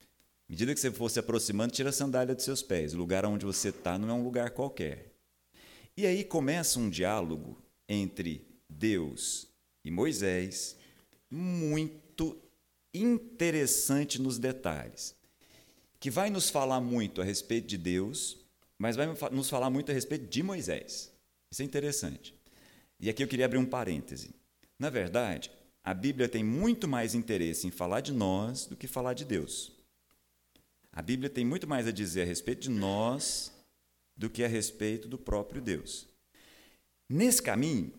À 0.00 0.04
medida 0.48 0.72
que 0.72 0.80
você 0.80 0.90
for 0.90 1.10
se 1.10 1.18
aproximando, 1.18 1.74
tira 1.74 1.90
a 1.90 1.92
sandália 1.92 2.34
dos 2.34 2.44
seus 2.44 2.62
pés. 2.62 2.94
O 2.94 2.96
lugar 2.96 3.26
onde 3.26 3.44
você 3.44 3.68
está 3.68 3.98
não 3.98 4.08
é 4.08 4.12
um 4.14 4.24
lugar 4.24 4.50
qualquer. 4.50 5.12
E 5.96 6.06
aí 6.06 6.24
começa 6.24 6.78
um 6.78 6.88
diálogo 6.88 7.60
entre 7.88 8.46
Deus 8.70 9.48
e 9.84 9.90
Moisés, 9.90 10.77
muito 11.30 12.40
interessante 12.92 14.20
nos 14.20 14.38
detalhes, 14.38 15.14
que 16.00 16.10
vai 16.10 16.30
nos 16.30 16.50
falar 16.50 16.80
muito 16.80 17.20
a 17.20 17.24
respeito 17.24 17.66
de 17.66 17.76
Deus, 17.76 18.38
mas 18.78 18.96
vai 18.96 19.06
nos 19.30 19.50
falar 19.50 19.70
muito 19.70 19.90
a 19.90 19.94
respeito 19.94 20.26
de 20.26 20.42
Moisés. 20.42 21.12
Isso 21.50 21.62
é 21.62 21.64
interessante. 21.64 22.34
E 23.00 23.08
aqui 23.08 23.22
eu 23.22 23.28
queria 23.28 23.46
abrir 23.46 23.58
um 23.58 23.66
parêntese. 23.66 24.34
Na 24.78 24.90
verdade, 24.90 25.50
a 25.82 25.94
Bíblia 25.94 26.28
tem 26.28 26.44
muito 26.44 26.86
mais 26.86 27.14
interesse 27.14 27.66
em 27.66 27.70
falar 27.70 28.00
de 28.00 28.12
nós 28.12 28.66
do 28.66 28.76
que 28.76 28.86
falar 28.86 29.14
de 29.14 29.24
Deus. 29.24 29.72
A 30.92 31.02
Bíblia 31.02 31.30
tem 31.30 31.44
muito 31.44 31.66
mais 31.66 31.86
a 31.86 31.92
dizer 31.92 32.22
a 32.22 32.26
respeito 32.26 32.62
de 32.62 32.70
nós 32.70 33.52
do 34.16 34.28
que 34.28 34.42
a 34.42 34.48
respeito 34.48 35.08
do 35.08 35.16
próprio 35.16 35.62
Deus. 35.62 36.06
Nesse 37.08 37.40
caminho, 37.40 37.92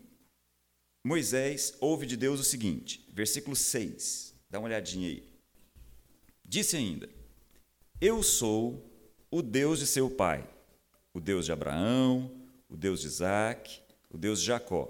Moisés 1.03 1.73
ouve 1.79 2.05
de 2.05 2.17
Deus 2.17 2.39
o 2.39 2.43
seguinte, 2.43 3.07
versículo 3.13 3.55
6, 3.55 4.33
dá 4.49 4.59
uma 4.59 4.67
olhadinha 4.67 5.07
aí. 5.07 5.23
Disse 6.45 6.75
ainda: 6.75 7.07
Eu 8.01 8.21
sou 8.21 8.85
o 9.31 9.41
Deus 9.41 9.79
de 9.79 9.87
seu 9.87 10.09
pai, 10.09 10.47
o 11.13 11.21
Deus 11.21 11.45
de 11.45 11.51
Abraão, 11.51 12.31
o 12.67 12.75
Deus 12.75 13.01
de 13.01 13.07
Isaac, 13.07 13.79
o 14.09 14.17
Deus 14.17 14.41
de 14.41 14.47
Jacó. 14.47 14.89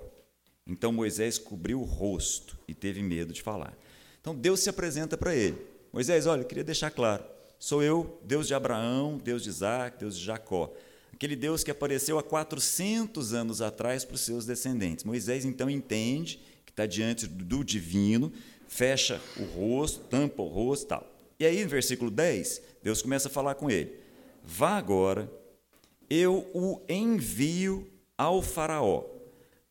Então 0.65 0.91
Moisés 0.91 1.37
cobriu 1.37 1.79
o 1.79 1.85
rosto 1.85 2.57
e 2.67 2.73
teve 2.73 3.03
medo 3.03 3.31
de 3.31 3.41
falar. 3.41 3.77
Então 4.19 4.35
Deus 4.35 4.61
se 4.61 4.69
apresenta 4.69 5.15
para 5.17 5.35
ele. 5.35 5.57
Moisés, 5.93 6.25
olha, 6.25 6.41
eu 6.41 6.47
queria 6.47 6.63
deixar 6.63 6.89
claro: 6.89 7.23
sou 7.59 7.83
eu, 7.83 8.19
Deus 8.23 8.47
de 8.47 8.55
Abraão, 8.55 9.17
Deus 9.17 9.43
de 9.43 9.49
Isaac, 9.49 9.99
Deus 9.99 10.17
de 10.17 10.25
Jacó 10.25 10.73
aquele 11.19 11.35
Deus 11.35 11.65
que 11.65 11.69
apareceu 11.69 12.17
há 12.17 12.23
400 12.23 13.33
anos 13.33 13.61
atrás 13.61 14.05
para 14.05 14.15
os 14.15 14.21
seus 14.21 14.45
descendentes. 14.45 15.03
Moisés 15.03 15.43
então 15.43 15.69
entende 15.69 16.39
que 16.65 16.71
está 16.71 16.85
diante 16.85 17.27
do 17.27 17.61
divino, 17.61 18.31
fecha 18.69 19.21
o 19.35 19.43
rosto, 19.43 19.99
tampa 20.05 20.41
o 20.41 20.47
rosto 20.47 20.87
tal. 20.87 21.05
E 21.37 21.45
aí, 21.45 21.61
no 21.61 21.69
versículo 21.69 22.09
10, 22.09 22.61
Deus 22.81 23.01
começa 23.01 23.27
a 23.27 23.31
falar 23.31 23.55
com 23.55 23.69
ele: 23.69 23.99
Vá 24.45 24.77
agora, 24.77 25.29
eu 26.09 26.49
o 26.53 26.81
envio 26.87 27.91
ao 28.17 28.41
Faraó 28.41 29.03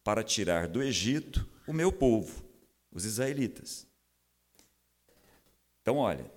para 0.05 0.23
tirar 0.23 0.69
do 0.69 0.83
Egito 0.83 1.49
o 1.67 1.73
meu 1.73 1.91
povo, 1.91 2.45
os 2.93 3.07
israelitas. 3.07 3.87
Então, 5.81 5.97
olha, 5.97 6.31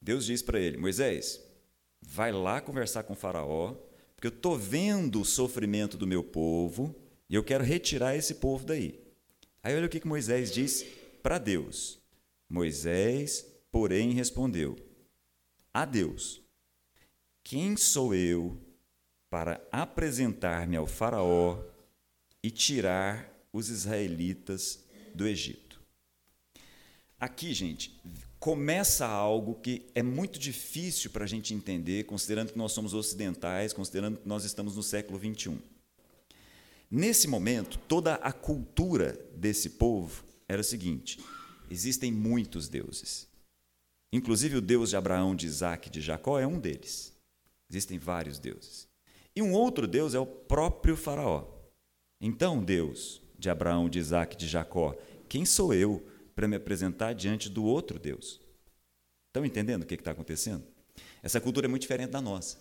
Deus 0.00 0.24
diz 0.24 0.42
para 0.42 0.60
ele: 0.60 0.76
Moisés, 0.76 1.40
vai 2.00 2.30
lá 2.30 2.60
conversar 2.60 3.02
com 3.02 3.14
o 3.14 3.16
Faraó, 3.16 3.74
porque 4.24 4.28
eu 4.28 4.38
estou 4.38 4.56
vendo 4.56 5.20
o 5.20 5.24
sofrimento 5.24 5.98
do 5.98 6.06
meu 6.06 6.24
povo 6.24 6.96
e 7.28 7.34
eu 7.34 7.44
quero 7.44 7.62
retirar 7.62 8.16
esse 8.16 8.36
povo 8.36 8.64
daí. 8.64 8.98
Aí 9.62 9.76
olha 9.76 9.84
o 9.84 9.88
que, 9.88 10.00
que 10.00 10.06
Moisés 10.06 10.50
diz 10.50 10.82
para 11.22 11.36
Deus. 11.36 11.98
Moisés, 12.48 13.44
porém, 13.70 14.12
respondeu: 14.12 14.76
A 15.74 15.84
Deus, 15.84 16.40
quem 17.42 17.76
sou 17.76 18.14
eu 18.14 18.58
para 19.28 19.60
apresentar-me 19.70 20.76
ao 20.76 20.86
Faraó 20.86 21.62
e 22.42 22.50
tirar 22.50 23.30
os 23.52 23.68
israelitas 23.68 24.82
do 25.14 25.26
Egito? 25.26 25.82
Aqui, 27.20 27.52
gente, 27.52 28.00
começa 28.44 29.06
algo 29.06 29.54
que 29.54 29.86
é 29.94 30.02
muito 30.02 30.38
difícil 30.38 31.10
para 31.10 31.24
a 31.24 31.26
gente 31.26 31.54
entender, 31.54 32.04
considerando 32.04 32.52
que 32.52 32.58
nós 32.58 32.72
somos 32.72 32.92
ocidentais, 32.92 33.72
considerando 33.72 34.18
que 34.18 34.28
nós 34.28 34.44
estamos 34.44 34.76
no 34.76 34.82
século 34.82 35.18
21. 35.18 35.58
Nesse 36.90 37.26
momento, 37.26 37.78
toda 37.88 38.16
a 38.16 38.34
cultura 38.34 39.18
desse 39.34 39.70
povo 39.70 40.22
era 40.46 40.60
o 40.60 40.64
seguinte: 40.64 41.18
existem 41.70 42.12
muitos 42.12 42.68
deuses. 42.68 43.26
Inclusive 44.12 44.58
o 44.58 44.60
Deus 44.60 44.90
de 44.90 44.96
Abraão, 44.96 45.34
de 45.34 45.46
Isaac 45.46 45.88
e 45.88 45.90
de 45.90 46.02
Jacó 46.02 46.38
é 46.38 46.46
um 46.46 46.60
deles. 46.60 47.14
Existem 47.70 47.96
vários 47.96 48.38
deuses. 48.38 48.86
E 49.34 49.40
um 49.40 49.54
outro 49.54 49.86
Deus 49.88 50.12
é 50.12 50.18
o 50.18 50.26
próprio 50.26 50.98
Faraó. 50.98 51.46
Então, 52.20 52.62
Deus 52.62 53.22
de 53.38 53.48
Abraão, 53.48 53.88
de 53.88 53.98
Isaac 53.98 54.34
e 54.34 54.38
de 54.38 54.46
Jacó, 54.46 54.94
quem 55.30 55.46
sou 55.46 55.72
eu 55.72 56.06
para 56.34 56.48
me 56.48 56.56
apresentar 56.56 57.12
diante 57.12 57.48
do 57.48 57.64
outro 57.64 57.98
Deus. 57.98 58.40
Estão 59.28 59.44
entendendo 59.44 59.82
o 59.82 59.86
que 59.86 59.94
está 59.94 60.12
acontecendo? 60.12 60.64
Essa 61.22 61.40
cultura 61.40 61.66
é 61.66 61.68
muito 61.68 61.82
diferente 61.82 62.10
da 62.10 62.20
nossa. 62.20 62.58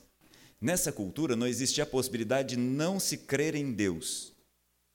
Nessa 0.60 0.92
cultura 0.92 1.36
não 1.36 1.46
existia 1.46 1.84
a 1.84 1.88
possibilidade 1.88 2.56
de 2.56 2.58
não 2.58 3.00
se 3.00 3.18
crer 3.18 3.54
em 3.56 3.72
Deus. 3.72 4.34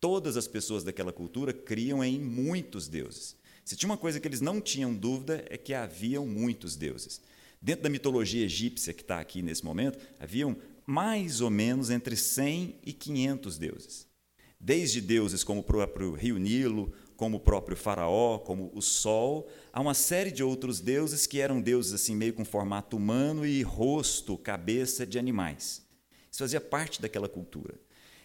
Todas 0.00 0.36
as 0.36 0.48
pessoas 0.48 0.82
daquela 0.82 1.12
cultura 1.12 1.52
criam 1.52 2.02
em 2.02 2.18
muitos 2.18 2.88
deuses. 2.88 3.36
Se 3.64 3.76
tinha 3.76 3.90
uma 3.90 3.98
coisa 3.98 4.18
que 4.18 4.26
eles 4.26 4.40
não 4.40 4.60
tinham 4.60 4.94
dúvida 4.94 5.44
é 5.50 5.58
que 5.58 5.74
haviam 5.74 6.26
muitos 6.26 6.74
deuses. 6.74 7.20
Dentro 7.60 7.82
da 7.82 7.90
mitologia 7.90 8.44
egípcia 8.44 8.94
que 8.94 9.02
está 9.02 9.20
aqui 9.20 9.42
nesse 9.42 9.64
momento, 9.64 9.98
haviam 10.18 10.56
mais 10.86 11.40
ou 11.40 11.50
menos 11.50 11.90
entre 11.90 12.16
100 12.16 12.76
e 12.82 12.92
500 12.92 13.58
deuses. 13.58 14.06
Desde 14.58 15.00
deuses 15.00 15.44
como 15.44 15.60
o 15.60 15.64
próprio 15.64 16.14
rio 16.14 16.38
Nilo, 16.38 16.92
como 17.18 17.38
o 17.38 17.40
próprio 17.40 17.76
Faraó, 17.76 18.38
como 18.38 18.70
o 18.72 18.80
Sol, 18.80 19.48
há 19.72 19.80
uma 19.80 19.92
série 19.92 20.30
de 20.30 20.44
outros 20.44 20.78
deuses 20.78 21.26
que 21.26 21.40
eram 21.40 21.60
deuses 21.60 21.92
assim 21.92 22.14
meio 22.14 22.32
com 22.32 22.44
formato 22.44 22.96
humano 22.96 23.44
e 23.44 23.60
rosto, 23.60 24.38
cabeça 24.38 25.04
de 25.04 25.18
animais. 25.18 25.82
Isso 26.30 26.38
fazia 26.38 26.60
parte 26.60 27.02
daquela 27.02 27.28
cultura. 27.28 27.74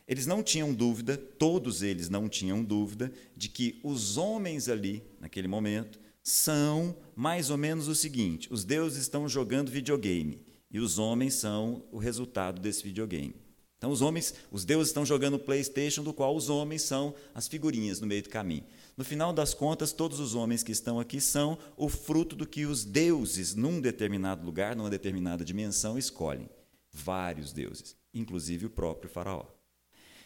Eles 0.07 0.27
não 0.27 0.43
tinham 0.43 0.71
dúvida, 0.71 1.17
todos 1.17 1.81
eles 1.81 2.07
não 2.07 2.29
tinham 2.29 2.63
dúvida, 2.63 3.11
de 3.35 3.49
que 3.49 3.79
os 3.83 4.15
homens 4.15 4.69
ali, 4.69 5.01
naquele 5.19 5.47
momento, 5.47 5.99
são 6.21 6.95
mais 7.15 7.49
ou 7.49 7.57
menos 7.57 7.87
o 7.87 7.95
seguinte: 7.95 8.47
os 8.51 8.63
deuses 8.63 9.01
estão 9.01 9.27
jogando 9.27 9.71
videogame 9.71 10.39
e 10.69 10.79
os 10.79 10.99
homens 10.99 11.33
são 11.33 11.83
o 11.91 11.97
resultado 11.97 12.61
desse 12.61 12.83
videogame. 12.83 13.43
Então 13.83 13.91
os 13.91 14.01
homens, 14.01 14.33
os 14.49 14.63
deuses 14.63 14.87
estão 14.87 15.05
jogando 15.05 15.37
PlayStation, 15.37 16.03
do 16.03 16.13
qual 16.13 16.33
os 16.33 16.49
homens 16.49 16.83
são 16.83 17.13
as 17.35 17.49
figurinhas 17.49 17.99
no 17.99 18.07
meio 18.07 18.23
do 18.23 18.29
caminho. 18.29 18.63
No 18.95 19.03
final 19.03 19.33
das 19.33 19.53
contas, 19.53 19.91
todos 19.91 20.19
os 20.19 20.35
homens 20.35 20.61
que 20.61 20.71
estão 20.71 20.99
aqui 20.99 21.19
são 21.19 21.57
o 21.75 21.89
fruto 21.89 22.35
do 22.35 22.45
que 22.45 22.65
os 22.65 22.85
deuses, 22.85 23.55
num 23.55 23.81
determinado 23.81 24.45
lugar, 24.45 24.75
numa 24.75 24.89
determinada 24.89 25.43
dimensão, 25.43 25.97
escolhem. 25.97 26.49
Vários 26.91 27.51
deuses, 27.51 27.95
inclusive 28.13 28.67
o 28.67 28.69
próprio 28.69 29.09
Faraó. 29.09 29.45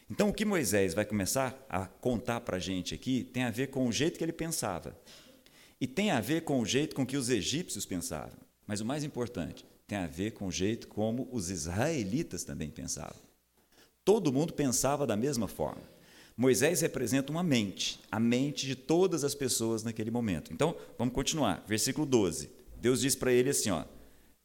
Então, 0.10 0.30
o 0.30 0.34
que 0.34 0.46
Moisés 0.46 0.94
vai 0.94 1.06
começar 1.06 1.66
a 1.70 1.86
contar 1.86 2.42
para 2.42 2.58
a 2.58 2.60
gente 2.60 2.94
aqui 2.94 3.24
tem 3.24 3.44
a 3.44 3.52
ver 3.52 3.68
com 3.68 3.88
o 3.88 3.92
jeito 3.92 4.18
que 4.18 4.24
ele 4.24 4.34
pensava. 4.34 4.98
E 5.80 5.88
tem 5.88 6.12
a 6.12 6.20
ver 6.20 6.42
com 6.42 6.60
o 6.60 6.66
jeito 6.66 6.96
com 6.96 7.06
que 7.06 7.18
os 7.18 7.30
egípcios 7.30 7.86
pensavam. 7.86 8.38
Mas 8.66 8.82
o 8.82 8.86
mais 8.86 9.04
importante, 9.04 9.66
tem 9.86 9.98
a 9.98 10.08
ver 10.08 10.32
com 10.32 10.48
o 10.48 10.52
jeito 10.52 10.88
como 10.88 11.30
os 11.32 11.50
israelitas 11.50 12.44
também 12.44 12.70
pensavam. 12.70 13.22
Todo 14.04 14.32
mundo 14.32 14.54
pensava 14.54 15.08
da 15.08 15.16
mesma 15.16 15.48
forma. 15.48 15.97
Moisés 16.38 16.82
representa 16.82 17.32
uma 17.32 17.42
mente, 17.42 18.00
a 18.12 18.20
mente 18.20 18.68
de 18.68 18.76
todas 18.76 19.24
as 19.24 19.34
pessoas 19.34 19.82
naquele 19.82 20.12
momento. 20.12 20.54
Então, 20.54 20.78
vamos 20.96 21.16
continuar. 21.16 21.66
Versículo 21.68 22.06
12. 22.06 22.52
Deus 22.80 23.02
diz 23.02 23.16
para 23.16 23.34
ele 23.34 23.50
assim: 23.50 23.72
ó, 23.72 23.84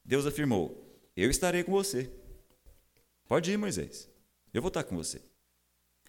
Deus 0.03 0.25
afirmou: 0.25 0.83
Eu 1.15 1.29
estarei 1.29 1.63
com 1.63 1.73
você. 1.73 2.11
Pode 3.29 3.53
ir, 3.53 3.59
Moisés. 3.59 4.09
Eu 4.55 4.63
vou 4.63 4.69
estar 4.69 4.85
com 4.85 4.97
você. 4.97 5.21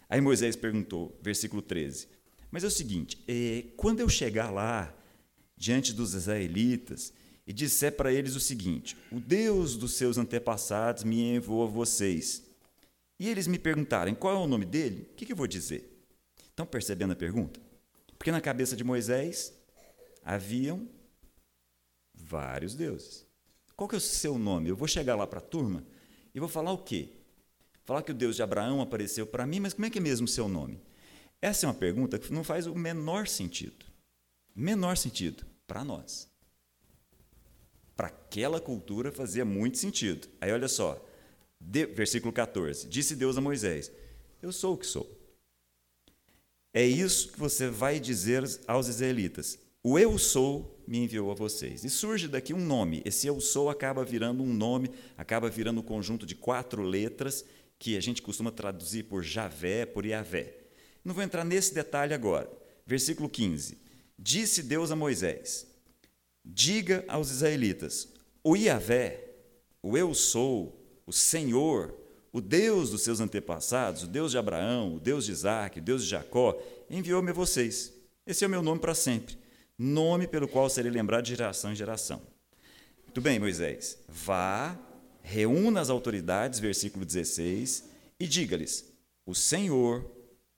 Aí 0.09 0.21
Moisés 0.21 0.55
perguntou, 0.55 1.19
versículo 1.21 1.61
13: 1.61 2.07
Mas 2.49 2.63
é 2.63 2.67
o 2.67 2.71
seguinte, 2.71 3.21
é, 3.27 3.65
quando 3.75 3.99
eu 3.99 4.07
chegar 4.07 4.51
lá, 4.51 4.95
diante 5.57 5.91
dos 5.91 6.13
israelitas, 6.13 7.11
e 7.45 7.51
disser 7.51 7.91
para 7.91 8.13
eles 8.13 8.37
o 8.37 8.39
seguinte: 8.39 8.95
O 9.11 9.19
Deus 9.19 9.75
dos 9.75 9.95
seus 9.95 10.17
antepassados 10.17 11.03
me 11.03 11.35
enviou 11.35 11.63
a 11.63 11.67
vocês 11.67 12.52
e 13.23 13.29
eles 13.29 13.47
me 13.47 13.57
perguntarem 13.57 14.13
qual 14.13 14.35
é 14.35 14.37
o 14.37 14.45
nome 14.45 14.65
dele, 14.65 15.07
o 15.09 15.15
que, 15.15 15.25
que 15.25 15.31
eu 15.31 15.35
vou 15.37 15.47
dizer? 15.47 16.05
Estão 16.49 16.65
percebendo 16.65 17.13
a 17.13 17.15
pergunta? 17.15 17.57
Porque 18.17 18.29
na 18.29 18.41
cabeça 18.41 18.75
de 18.75 18.83
Moisés 18.83 19.53
haviam 20.21 20.85
vários 22.13 22.75
deuses. 22.75 23.25
Qual 23.77 23.87
que 23.87 23.95
é 23.95 23.97
o 23.97 24.01
seu 24.01 24.37
nome? 24.37 24.67
Eu 24.67 24.75
vou 24.75 24.89
chegar 24.89 25.15
lá 25.15 25.25
para 25.25 25.39
a 25.39 25.41
turma 25.41 25.85
e 26.35 26.39
vou 26.41 26.49
falar 26.49 26.73
o 26.73 26.79
quê? 26.79 27.11
Falar 27.85 28.03
que 28.03 28.11
o 28.11 28.13
Deus 28.13 28.35
de 28.35 28.43
Abraão 28.43 28.81
apareceu 28.81 29.25
para 29.25 29.47
mim, 29.47 29.61
mas 29.61 29.73
como 29.73 29.85
é 29.85 29.89
que 29.89 29.99
é 29.99 30.01
mesmo 30.01 30.25
o 30.25 30.29
seu 30.29 30.49
nome? 30.49 30.81
Essa 31.41 31.65
é 31.65 31.67
uma 31.69 31.73
pergunta 31.73 32.19
que 32.19 32.33
não 32.33 32.43
faz 32.43 32.67
o 32.67 32.75
menor 32.75 33.25
sentido. 33.29 33.85
Menor 34.53 34.97
sentido 34.97 35.45
para 35.65 35.81
nós. 35.85 36.29
Para 37.95 38.07
aquela 38.07 38.59
cultura 38.59 39.13
fazia 39.13 39.45
muito 39.45 39.77
sentido. 39.77 40.27
Aí 40.41 40.51
olha 40.51 40.67
só, 40.67 41.01
de, 41.65 41.85
versículo 41.85 42.31
14: 42.31 42.87
Disse 42.87 43.15
Deus 43.15 43.37
a 43.37 43.41
Moisés: 43.41 43.91
Eu 44.41 44.51
sou 44.51 44.73
o 44.73 44.77
que 44.77 44.85
sou. 44.85 45.09
É 46.73 46.85
isso 46.85 47.31
que 47.31 47.39
você 47.39 47.67
vai 47.67 47.99
dizer 47.99 48.43
aos 48.67 48.87
israelitas: 48.87 49.57
O 49.81 49.97
eu 49.97 50.17
sou 50.17 50.83
me 50.87 50.99
enviou 50.99 51.31
a 51.31 51.35
vocês. 51.35 51.83
E 51.83 51.89
surge 51.89 52.27
daqui 52.27 52.53
um 52.53 52.63
nome. 52.63 53.01
Esse 53.05 53.27
eu 53.27 53.39
sou 53.39 53.69
acaba 53.69 54.03
virando 54.03 54.43
um 54.43 54.53
nome, 54.53 54.91
acaba 55.17 55.49
virando 55.49 55.79
um 55.79 55.83
conjunto 55.83 56.25
de 56.25 56.35
quatro 56.35 56.81
letras 56.81 57.45
que 57.79 57.95
a 57.97 58.01
gente 58.01 58.21
costuma 58.21 58.51
traduzir 58.51 59.03
por 59.03 59.23
Javé, 59.23 59.85
por 59.85 60.05
Yahvé. 60.05 60.57
Não 61.03 61.13
vou 61.13 61.23
entrar 61.23 61.43
nesse 61.43 61.73
detalhe 61.73 62.13
agora. 62.13 62.49
Versículo 62.85 63.29
15: 63.29 63.77
Disse 64.17 64.63
Deus 64.63 64.91
a 64.91 64.95
Moisés: 64.95 65.67
Diga 66.43 67.05
aos 67.07 67.31
israelitas: 67.31 68.09
O 68.43 68.55
Yahvé, 68.55 69.23
o 69.81 69.97
eu 69.97 70.13
sou, 70.13 70.82
Senhor, 71.13 71.95
o 72.31 72.41
Deus 72.41 72.89
dos 72.89 73.03
seus 73.03 73.19
antepassados, 73.19 74.03
o 74.03 74.07
Deus 74.07 74.31
de 74.31 74.37
Abraão, 74.37 74.95
o 74.95 74.99
Deus 74.99 75.25
de 75.25 75.31
Isaac, 75.31 75.79
o 75.79 75.81
Deus 75.81 76.03
de 76.03 76.09
Jacó, 76.09 76.59
enviou-me 76.89 77.29
a 77.29 77.33
vocês. 77.33 77.93
Esse 78.25 78.43
é 78.43 78.47
o 78.47 78.49
meu 78.49 78.63
nome 78.63 78.81
para 78.81 78.95
sempre, 78.95 79.37
nome 79.77 80.27
pelo 80.27 80.47
qual 80.47 80.67
serei 80.69 80.91
lembrado 80.91 81.25
de 81.25 81.35
geração 81.35 81.71
em 81.71 81.75
geração. 81.75 82.19
Muito 83.03 83.21
bem, 83.21 83.37
Moisés, 83.37 83.99
vá, 84.07 84.75
reúna 85.21 85.81
as 85.81 85.91
autoridades, 85.91 86.59
versículo 86.59 87.05
16, 87.05 87.83
e 88.19 88.25
diga-lhes: 88.25 88.91
O 89.23 89.35
Senhor, 89.35 90.03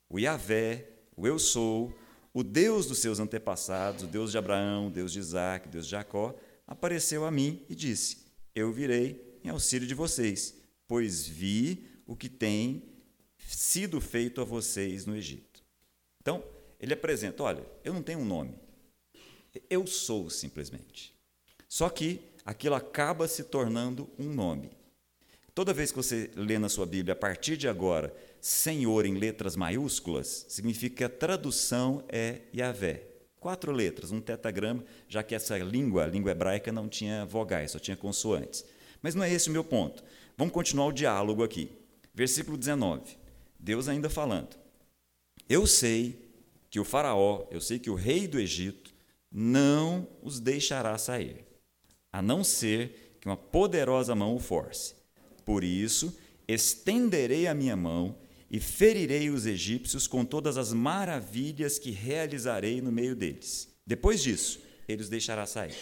o 0.10 0.18
Yahvé, 0.18 0.88
o 1.18 1.28
Eu 1.28 1.38
Sou, 1.38 1.94
o 2.34 2.44
Deus 2.44 2.86
dos 2.86 3.00
seus 3.00 3.20
antepassados, 3.20 4.04
o 4.04 4.08
Deus 4.08 4.32
de 4.32 4.38
Abraão, 4.38 4.88
o 4.88 4.91
Deus 4.91 5.12
de 5.12 5.20
Isaac, 5.20 5.68
o 5.68 5.72
Deus 5.72 5.86
de 5.86 5.91
Jacó, 5.91 6.34
apareceu 6.65 7.26
a 7.26 7.32
mim 7.32 7.62
e 7.70 7.76
disse: 7.76 8.20
Eu 8.56 8.72
virei 8.72 9.25
em 9.46 9.50
auxílio 9.50 9.88
de 9.88 9.94
vocês, 9.94 10.56
pois 10.88 11.28
vi 11.28 11.88
o 12.06 12.16
que 12.16 12.28
tem 12.28 12.84
sido 13.38 14.02
feito 14.02 14.42
a 14.42 14.44
vocês 14.44 15.06
no 15.06 15.16
Egito. 15.16 15.64
Então, 16.20 16.44
ele 16.80 16.94
apresenta: 16.94 17.44
olha, 17.44 17.66
eu 17.84 17.94
não 17.94 18.02
tenho 18.02 18.20
um 18.20 18.26
nome, 18.26 18.56
eu 19.70 19.86
sou 19.86 20.30
simplesmente. 20.30 21.14
Só 21.70 21.90
que 21.90 22.20
aquilo 22.44 22.76
acaba 22.76 23.28
se 23.28 23.44
tornando 23.44 24.10
um 24.18 24.34
nome. 24.34 24.72
Toda 25.54 25.74
vez 25.74 25.92
que 25.92 25.98
você 25.98 26.30
lê 26.36 26.60
na 26.60 26.68
sua 26.68 26.86
Bíblia, 26.86 27.14
a 27.14 27.18
partir 27.18 27.56
de 27.56 27.68
agora, 27.68 28.14
Senhor 28.42 29.06
em 29.06 29.16
letras 29.16 29.56
maiúsculas, 29.56 30.46
significa 30.50 30.96
que 30.98 31.04
a 31.04 31.10
tradução 31.10 32.04
é 32.10 32.42
Yahvé. 32.54 33.04
Quatro 33.40 33.72
letras, 33.72 34.12
um 34.12 34.20
tetagrama, 34.20 34.84
já 35.08 35.24
que 35.24 35.36
essa 35.36 35.58
língua, 35.58 36.04
a 36.04 36.08
língua 36.08 36.32
hebraica, 36.32 36.72
não 36.72 36.90
tinha 36.90 37.26
vogais, 37.26 37.72
só 37.72 37.80
tinha 37.80 37.96
consoantes. 37.96 38.66
Mas 39.06 39.13
não 39.13 39.24
é 39.24 39.32
esse 39.32 39.50
o 39.50 39.52
meu 39.52 39.63
ponto. 39.63 40.04
Vamos 40.36 40.52
continuar 40.52 40.88
o 40.88 40.91
diálogo 40.91 41.44
aqui. 41.44 41.70
Versículo 42.12 42.58
19. 42.58 43.15
Deus 43.60 43.88
ainda 43.88 44.10
falando. 44.10 44.58
Eu 45.48 45.68
sei 45.68 46.28
que 46.72 46.80
o 46.80 46.84
Faraó, 46.84 47.46
eu 47.52 47.62
sei 47.62 47.78
que 47.78 47.91
o 47.91 47.94
rei 47.94 48.28
do 48.28 48.39
Egito 48.39 48.91
não 49.32 50.08
os 50.24 50.39
deixará 50.39 50.98
sair, 50.98 51.46
a 52.12 52.20
não 52.20 52.44
ser 52.44 53.20
que 53.22 53.28
uma 53.28 53.38
poderosa 53.38 54.15
mão 54.15 54.36
o 54.36 54.39
force. 54.39 54.96
Por 55.46 55.63
isso, 55.63 56.18
estenderei 56.48 57.46
a 57.46 57.54
minha 57.54 57.76
mão 57.76 58.15
e 58.50 58.60
ferirei 58.60 59.30
os 59.30 59.46
egípcios 59.46 60.08
com 60.08 60.26
todas 60.26 60.58
as 60.58 60.74
maravilhas 60.74 61.78
que 61.78 61.91
realizarei 61.91 62.82
no 62.82 62.91
meio 62.91 63.15
deles. 63.15 63.68
Depois 63.86 64.24
disso, 64.24 64.60
ele 64.88 65.04
os 65.04 65.10
deixará 65.10 65.46
sair 65.46 65.76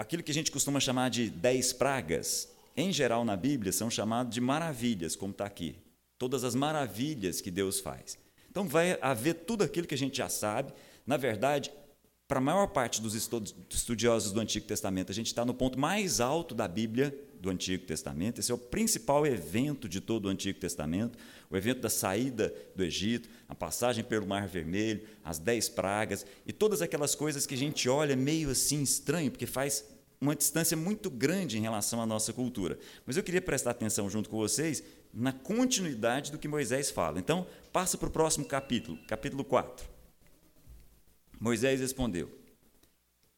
aquilo 0.00 0.22
que 0.22 0.30
a 0.30 0.34
gente 0.34 0.50
costuma 0.50 0.80
chamar 0.80 1.10
de 1.10 1.28
dez 1.28 1.74
pragas, 1.74 2.48
em 2.74 2.90
geral 2.90 3.22
na 3.22 3.36
Bíblia, 3.36 3.70
são 3.70 3.90
chamadas 3.90 4.32
de 4.32 4.40
maravilhas, 4.40 5.14
como 5.14 5.32
está 5.32 5.44
aqui. 5.44 5.76
Todas 6.18 6.42
as 6.42 6.54
maravilhas 6.54 7.42
que 7.42 7.50
Deus 7.50 7.80
faz. 7.80 8.16
Então 8.50 8.66
vai 8.66 8.98
haver 9.02 9.34
tudo 9.34 9.62
aquilo 9.62 9.86
que 9.86 9.94
a 9.94 9.98
gente 9.98 10.16
já 10.16 10.30
sabe. 10.30 10.72
Na 11.06 11.18
verdade, 11.18 11.70
para 12.26 12.38
a 12.38 12.40
maior 12.40 12.68
parte 12.68 13.02
dos 13.02 13.14
estudiosos 13.14 14.32
do 14.32 14.40
Antigo 14.40 14.66
Testamento, 14.66 15.12
a 15.12 15.14
gente 15.14 15.26
está 15.26 15.44
no 15.44 15.52
ponto 15.52 15.78
mais 15.78 16.18
alto 16.18 16.54
da 16.54 16.66
Bíblia 16.66 17.14
do 17.40 17.50
Antigo 17.50 17.86
Testamento. 17.86 18.38
Esse 18.38 18.52
é 18.52 18.54
o 18.54 18.58
principal 18.58 19.26
evento 19.26 19.88
de 19.88 20.00
todo 20.00 20.26
o 20.26 20.28
Antigo 20.28 20.58
Testamento, 20.58 21.18
o 21.48 21.56
evento 21.56 21.80
da 21.80 21.90
saída 21.90 22.54
do 22.76 22.84
Egito, 22.84 23.28
a 23.48 23.54
passagem 23.54 24.04
pelo 24.04 24.26
Mar 24.26 24.46
Vermelho, 24.46 25.02
as 25.24 25.38
dez 25.38 25.68
pragas 25.68 26.26
e 26.46 26.52
todas 26.52 26.82
aquelas 26.82 27.14
coisas 27.14 27.46
que 27.46 27.54
a 27.54 27.58
gente 27.58 27.88
olha 27.88 28.14
meio 28.14 28.50
assim 28.50 28.82
estranho, 28.82 29.30
porque 29.30 29.46
faz 29.46 29.84
uma 30.20 30.36
distância 30.36 30.76
muito 30.76 31.08
grande 31.08 31.56
em 31.56 31.62
relação 31.62 32.00
à 32.02 32.06
nossa 32.06 32.32
cultura. 32.32 32.78
Mas 33.06 33.16
eu 33.16 33.22
queria 33.22 33.40
prestar 33.40 33.70
atenção 33.70 34.10
junto 34.10 34.28
com 34.28 34.36
vocês 34.36 34.82
na 35.12 35.32
continuidade 35.32 36.30
do 36.30 36.38
que 36.38 36.46
Moisés 36.46 36.90
fala. 36.90 37.18
Então, 37.18 37.46
passa 37.72 37.96
para 37.96 38.08
o 38.08 38.12
próximo 38.12 38.44
capítulo, 38.44 38.98
capítulo 39.08 39.42
4. 39.42 39.88
Moisés 41.40 41.80
respondeu: 41.80 42.30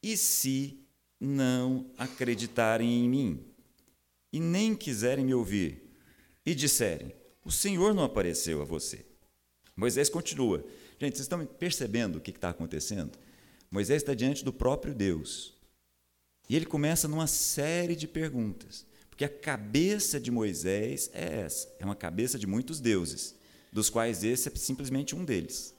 E 0.03 0.17
se 0.17 0.85
não 1.21 1.87
acreditarem 1.97 3.05
em 3.05 3.09
mim? 3.09 3.52
E 4.33 4.41
nem 4.41 4.75
quiserem 4.75 5.25
me 5.25 5.35
ouvir, 5.35 5.83
e 6.45 6.55
disserem: 6.55 7.13
O 7.45 7.51
Senhor 7.51 7.95
não 7.95 8.05
apareceu 8.05 8.63
a 8.63 8.65
você. 8.65 9.05
Moisés 9.77 10.09
continua. 10.09 10.65
Gente, 10.99 11.17
vocês 11.17 11.25
estão 11.25 11.45
percebendo 11.45 12.17
o 12.17 12.21
que 12.21 12.31
está 12.31 12.51
acontecendo? 12.51 13.19
Moisés 13.71 14.03
está 14.03 14.15
diante 14.15 14.45
do 14.45 14.53
próprio 14.53 14.95
Deus. 14.95 15.55
E 16.49 16.57
ele 16.57 16.67
começa 16.67 17.09
numa 17.09 17.27
série 17.27 17.97
de 17.97 18.07
perguntas. 18.07 18.87
Porque 19.09 19.25
a 19.25 19.29
cabeça 19.29 20.19
de 20.19 20.31
Moisés 20.31 21.11
é 21.13 21.41
essa: 21.41 21.69
é 21.79 21.85
uma 21.85 21.97
cabeça 21.97 22.39
de 22.39 22.47
muitos 22.47 22.81
deuses, 22.81 23.35
dos 23.73 23.91
quais 23.91 24.25
esse 24.25 24.49
é 24.49 24.53
simplesmente 24.55 25.15
um 25.15 25.25
deles. 25.25 25.75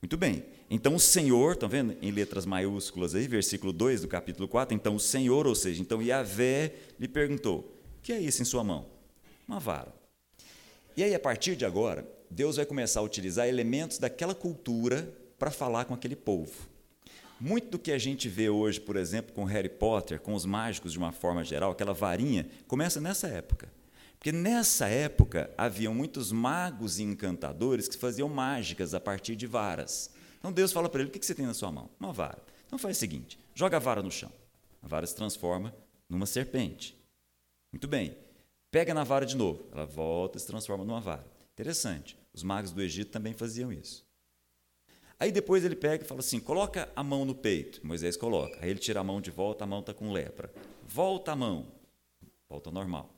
Muito 0.00 0.16
bem, 0.16 0.44
então 0.68 0.94
o 0.94 1.00
Senhor, 1.00 1.54
estão 1.54 1.68
vendo 1.68 1.96
em 2.02 2.10
letras 2.10 2.44
maiúsculas 2.44 3.14
aí, 3.14 3.26
versículo 3.26 3.72
2 3.72 4.02
do 4.02 4.08
capítulo 4.08 4.46
4? 4.46 4.74
Então 4.74 4.94
o 4.94 5.00
Senhor, 5.00 5.46
ou 5.46 5.54
seja, 5.54 5.80
então 5.80 6.02
Yahvé 6.02 6.74
lhe 6.98 7.08
perguntou: 7.08 7.75
que 8.06 8.12
é 8.12 8.20
isso 8.20 8.40
em 8.40 8.44
sua 8.44 8.62
mão? 8.62 8.86
Uma 9.48 9.58
vara. 9.58 9.92
E 10.96 11.02
aí, 11.02 11.12
a 11.12 11.18
partir 11.18 11.56
de 11.56 11.64
agora, 11.64 12.08
Deus 12.30 12.54
vai 12.54 12.64
começar 12.64 13.00
a 13.00 13.02
utilizar 13.02 13.48
elementos 13.48 13.98
daquela 13.98 14.32
cultura 14.32 15.12
para 15.36 15.50
falar 15.50 15.86
com 15.86 15.92
aquele 15.92 16.14
povo. 16.14 16.68
Muito 17.40 17.70
do 17.70 17.78
que 17.80 17.90
a 17.90 17.98
gente 17.98 18.28
vê 18.28 18.48
hoje, 18.48 18.80
por 18.80 18.94
exemplo, 18.94 19.34
com 19.34 19.42
Harry 19.42 19.68
Potter, 19.68 20.20
com 20.20 20.34
os 20.34 20.44
mágicos 20.44 20.92
de 20.92 20.98
uma 20.98 21.10
forma 21.10 21.42
geral, 21.42 21.72
aquela 21.72 21.92
varinha, 21.92 22.48
começa 22.68 23.00
nessa 23.00 23.26
época. 23.26 23.68
Porque 24.20 24.30
nessa 24.30 24.86
época 24.86 25.50
haviam 25.58 25.92
muitos 25.92 26.30
magos 26.30 27.00
e 27.00 27.02
encantadores 27.02 27.88
que 27.88 27.98
faziam 27.98 28.28
mágicas 28.28 28.94
a 28.94 29.00
partir 29.00 29.34
de 29.34 29.48
varas. 29.48 30.10
Então 30.38 30.52
Deus 30.52 30.70
fala 30.70 30.88
para 30.88 31.00
ele: 31.00 31.10
o 31.10 31.12
que 31.12 31.26
você 31.26 31.34
tem 31.34 31.44
na 31.44 31.54
sua 31.54 31.72
mão? 31.72 31.90
Uma 31.98 32.12
vara. 32.12 32.40
Então 32.68 32.78
faz 32.78 32.96
o 32.96 33.00
seguinte: 33.00 33.36
joga 33.52 33.78
a 33.78 33.80
vara 33.80 34.00
no 34.00 34.12
chão. 34.12 34.30
A 34.80 34.86
vara 34.86 35.04
se 35.08 35.16
transforma 35.16 35.74
numa 36.08 36.24
serpente. 36.24 36.96
Muito 37.72 37.88
bem. 37.88 38.16
Pega 38.70 38.92
na 38.92 39.04
vara 39.04 39.24
de 39.24 39.36
novo. 39.36 39.66
Ela 39.72 39.86
volta 39.86 40.36
e 40.36 40.40
se 40.40 40.46
transforma 40.46 40.84
numa 40.84 41.00
vara. 41.00 41.26
Interessante. 41.52 42.16
Os 42.32 42.42
magos 42.42 42.72
do 42.72 42.82
Egito 42.82 43.10
também 43.10 43.32
faziam 43.32 43.72
isso. 43.72 44.04
Aí 45.18 45.32
depois 45.32 45.64
ele 45.64 45.76
pega 45.76 46.04
e 46.04 46.06
fala 46.06 46.20
assim: 46.20 46.38
coloca 46.38 46.88
a 46.94 47.02
mão 47.02 47.24
no 47.24 47.34
peito. 47.34 47.86
Moisés 47.86 48.16
coloca. 48.16 48.58
Aí 48.60 48.70
ele 48.70 48.78
tira 48.78 49.00
a 49.00 49.04
mão 49.04 49.20
de 49.20 49.30
volta, 49.30 49.64
a 49.64 49.66
mão 49.66 49.80
está 49.80 49.94
com 49.94 50.12
lepra. 50.12 50.52
Volta 50.86 51.32
a 51.32 51.36
mão. 51.36 51.66
Volta 52.48 52.70
normal. 52.70 53.10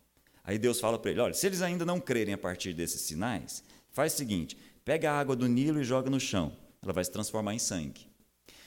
Aí 0.44 0.58
Deus 0.58 0.80
fala 0.80 0.98
para 0.98 1.10
ele: 1.10 1.20
olha, 1.20 1.34
se 1.34 1.46
eles 1.46 1.60
ainda 1.60 1.84
não 1.84 2.00
crerem 2.00 2.34
a 2.34 2.38
partir 2.38 2.72
desses 2.72 3.00
sinais, 3.02 3.64
faz 3.90 4.14
o 4.14 4.16
seguinte: 4.16 4.56
pega 4.84 5.10
a 5.10 5.18
água 5.18 5.34
do 5.34 5.48
Nilo 5.48 5.80
e 5.80 5.84
joga 5.84 6.08
no 6.08 6.20
chão. 6.20 6.56
Ela 6.80 6.92
vai 6.92 7.04
se 7.04 7.10
transformar 7.10 7.54
em 7.54 7.58
sangue. 7.58 8.06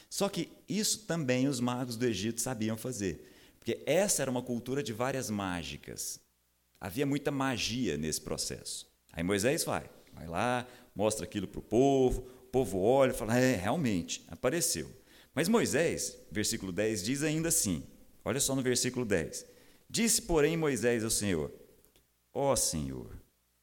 Só 0.10 0.28
que 0.28 0.50
isso 0.68 1.06
também 1.06 1.48
os 1.48 1.62
magos 1.62 1.96
do 1.96 2.06
Egito 2.06 2.42
sabiam 2.42 2.76
fazer, 2.76 3.31
porque 3.62 3.84
essa 3.86 4.24
era 4.24 4.32
uma 4.32 4.42
cultura 4.42 4.82
de 4.82 4.92
várias 4.92 5.30
mágicas. 5.30 6.20
Havia 6.80 7.06
muita 7.06 7.30
magia 7.30 7.96
nesse 7.96 8.20
processo. 8.20 8.92
Aí 9.14 9.24
Moisés 9.24 9.64
vai, 9.64 9.88
vai 10.12 10.26
lá, 10.26 10.68
mostra 10.96 11.26
aquilo 11.26 11.48
para 11.48 11.60
o 11.60 11.64
povo, 11.64 12.24
povo 12.52 12.80
olha 12.80 13.12
e 13.12 13.14
fala: 13.14 13.38
é, 13.38 13.56
realmente, 13.56 14.26
apareceu. 14.30 14.90
Mas 15.36 15.48
Moisés, 15.48 16.18
versículo 16.32 16.72
10, 16.72 17.04
diz 17.04 17.22
ainda 17.22 17.50
assim: 17.50 17.84
olha 18.26 18.40
só 18.40 18.56
no 18.56 18.64
versículo 18.64 19.06
10. 19.06 19.46
Disse, 19.88 20.24
porém, 20.24 20.58
Moisés 20.58 21.04
ao 21.04 21.12
Senhor: 21.12 21.54
Ó 22.34 22.54
oh, 22.54 22.56
Senhor, 22.56 23.16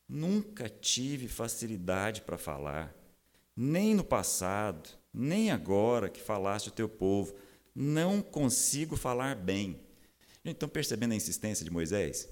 nunca 0.09 0.69
tive 0.69 1.27
facilidade 1.27 2.21
para 2.21 2.39
falar, 2.39 2.95
nem 3.57 3.97
no 3.97 4.05
passado, 4.05 4.91
nem 5.13 5.51
agora 5.51 6.09
que 6.09 6.21
falaste 6.21 6.69
o 6.69 6.73
teu 6.73 6.89
povo, 6.89 7.35
não 7.75 8.23
consigo 8.23 8.95
falar 8.95 9.35
bem. 9.35 9.88
Então, 10.51 10.69
percebendo 10.69 11.13
a 11.13 11.17
insistência 11.17 11.65
de 11.65 11.71
Moisés? 11.71 12.29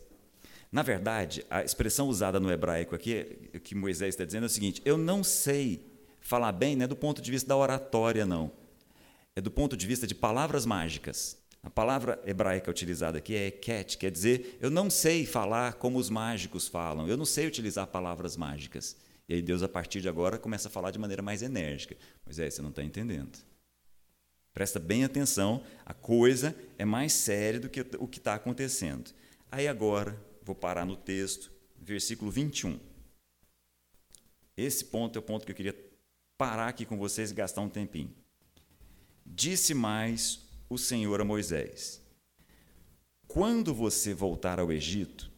Na 0.70 0.82
verdade, 0.82 1.44
a 1.48 1.62
expressão 1.62 2.08
usada 2.08 2.40
no 2.40 2.50
hebraico 2.50 2.94
aqui, 2.94 3.50
que 3.62 3.74
Moisés 3.74 4.14
está 4.14 4.24
dizendo 4.24 4.44
é 4.44 4.46
o 4.46 4.50
seguinte: 4.50 4.82
eu 4.84 4.98
não 4.98 5.22
sei 5.22 5.84
falar 6.20 6.52
bem 6.52 6.74
não 6.74 6.84
é 6.84 6.88
do 6.88 6.96
ponto 6.96 7.22
de 7.22 7.30
vista 7.30 7.48
da 7.48 7.56
oratória, 7.56 8.26
não. 8.26 8.50
É 9.34 9.40
do 9.40 9.50
ponto 9.50 9.76
de 9.76 9.86
vista 9.86 10.06
de 10.06 10.14
palavras 10.14 10.66
mágicas. 10.66 11.38
A 11.62 11.70
palavra 11.70 12.20
hebraica 12.24 12.70
utilizada 12.70 13.18
aqui 13.18 13.34
é 13.34 13.48
eket, 13.48 13.98
quer 13.98 14.10
dizer, 14.10 14.56
eu 14.60 14.70
não 14.70 14.88
sei 14.88 15.26
falar 15.26 15.74
como 15.74 15.98
os 15.98 16.08
mágicos 16.08 16.68
falam, 16.68 17.08
eu 17.08 17.16
não 17.16 17.24
sei 17.24 17.46
utilizar 17.46 17.86
palavras 17.88 18.36
mágicas. 18.36 18.96
E 19.28 19.34
aí 19.34 19.42
Deus, 19.42 19.62
a 19.62 19.68
partir 19.68 20.00
de 20.00 20.08
agora, 20.08 20.38
começa 20.38 20.68
a 20.68 20.70
falar 20.70 20.90
de 20.90 20.98
maneira 20.98 21.22
mais 21.22 21.42
enérgica. 21.42 21.96
Pois 22.24 22.38
é, 22.38 22.48
você 22.48 22.62
não 22.62 22.70
está 22.70 22.82
entendendo. 22.82 23.36
Presta 24.56 24.80
bem 24.80 25.04
atenção, 25.04 25.62
a 25.84 25.92
coisa 25.92 26.56
é 26.78 26.84
mais 26.86 27.12
séria 27.12 27.60
do 27.60 27.68
que 27.68 27.82
o 27.98 28.08
que 28.08 28.16
está 28.16 28.32
acontecendo. 28.32 29.12
Aí 29.52 29.68
agora, 29.68 30.18
vou 30.42 30.54
parar 30.54 30.86
no 30.86 30.96
texto, 30.96 31.52
versículo 31.78 32.30
21. 32.30 32.80
Esse 34.56 34.86
ponto 34.86 35.14
é 35.14 35.20
o 35.20 35.22
ponto 35.22 35.44
que 35.44 35.52
eu 35.52 35.56
queria 35.56 35.76
parar 36.38 36.68
aqui 36.68 36.86
com 36.86 36.96
vocês 36.96 37.30
e 37.30 37.34
gastar 37.34 37.60
um 37.60 37.68
tempinho. 37.68 38.10
Disse 39.26 39.74
mais 39.74 40.40
o 40.70 40.78
Senhor 40.78 41.20
a 41.20 41.24
Moisés: 41.24 42.00
Quando 43.28 43.74
você 43.74 44.14
voltar 44.14 44.58
ao 44.58 44.72
Egito, 44.72 45.30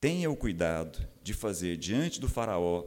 tenha 0.00 0.30
o 0.30 0.36
cuidado 0.36 1.06
de 1.22 1.34
fazer 1.34 1.76
diante 1.76 2.18
do 2.18 2.26
Faraó 2.26 2.86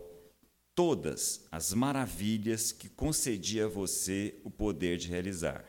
todas 0.76 1.46
as 1.52 1.74
maravilhas 1.74 2.72
que 2.72 2.90
concedi 2.90 3.62
a 3.62 3.68
você 3.68 4.40
o 4.44 4.50
poder 4.50 4.98
de 4.98 5.08
realizar. 5.08 5.66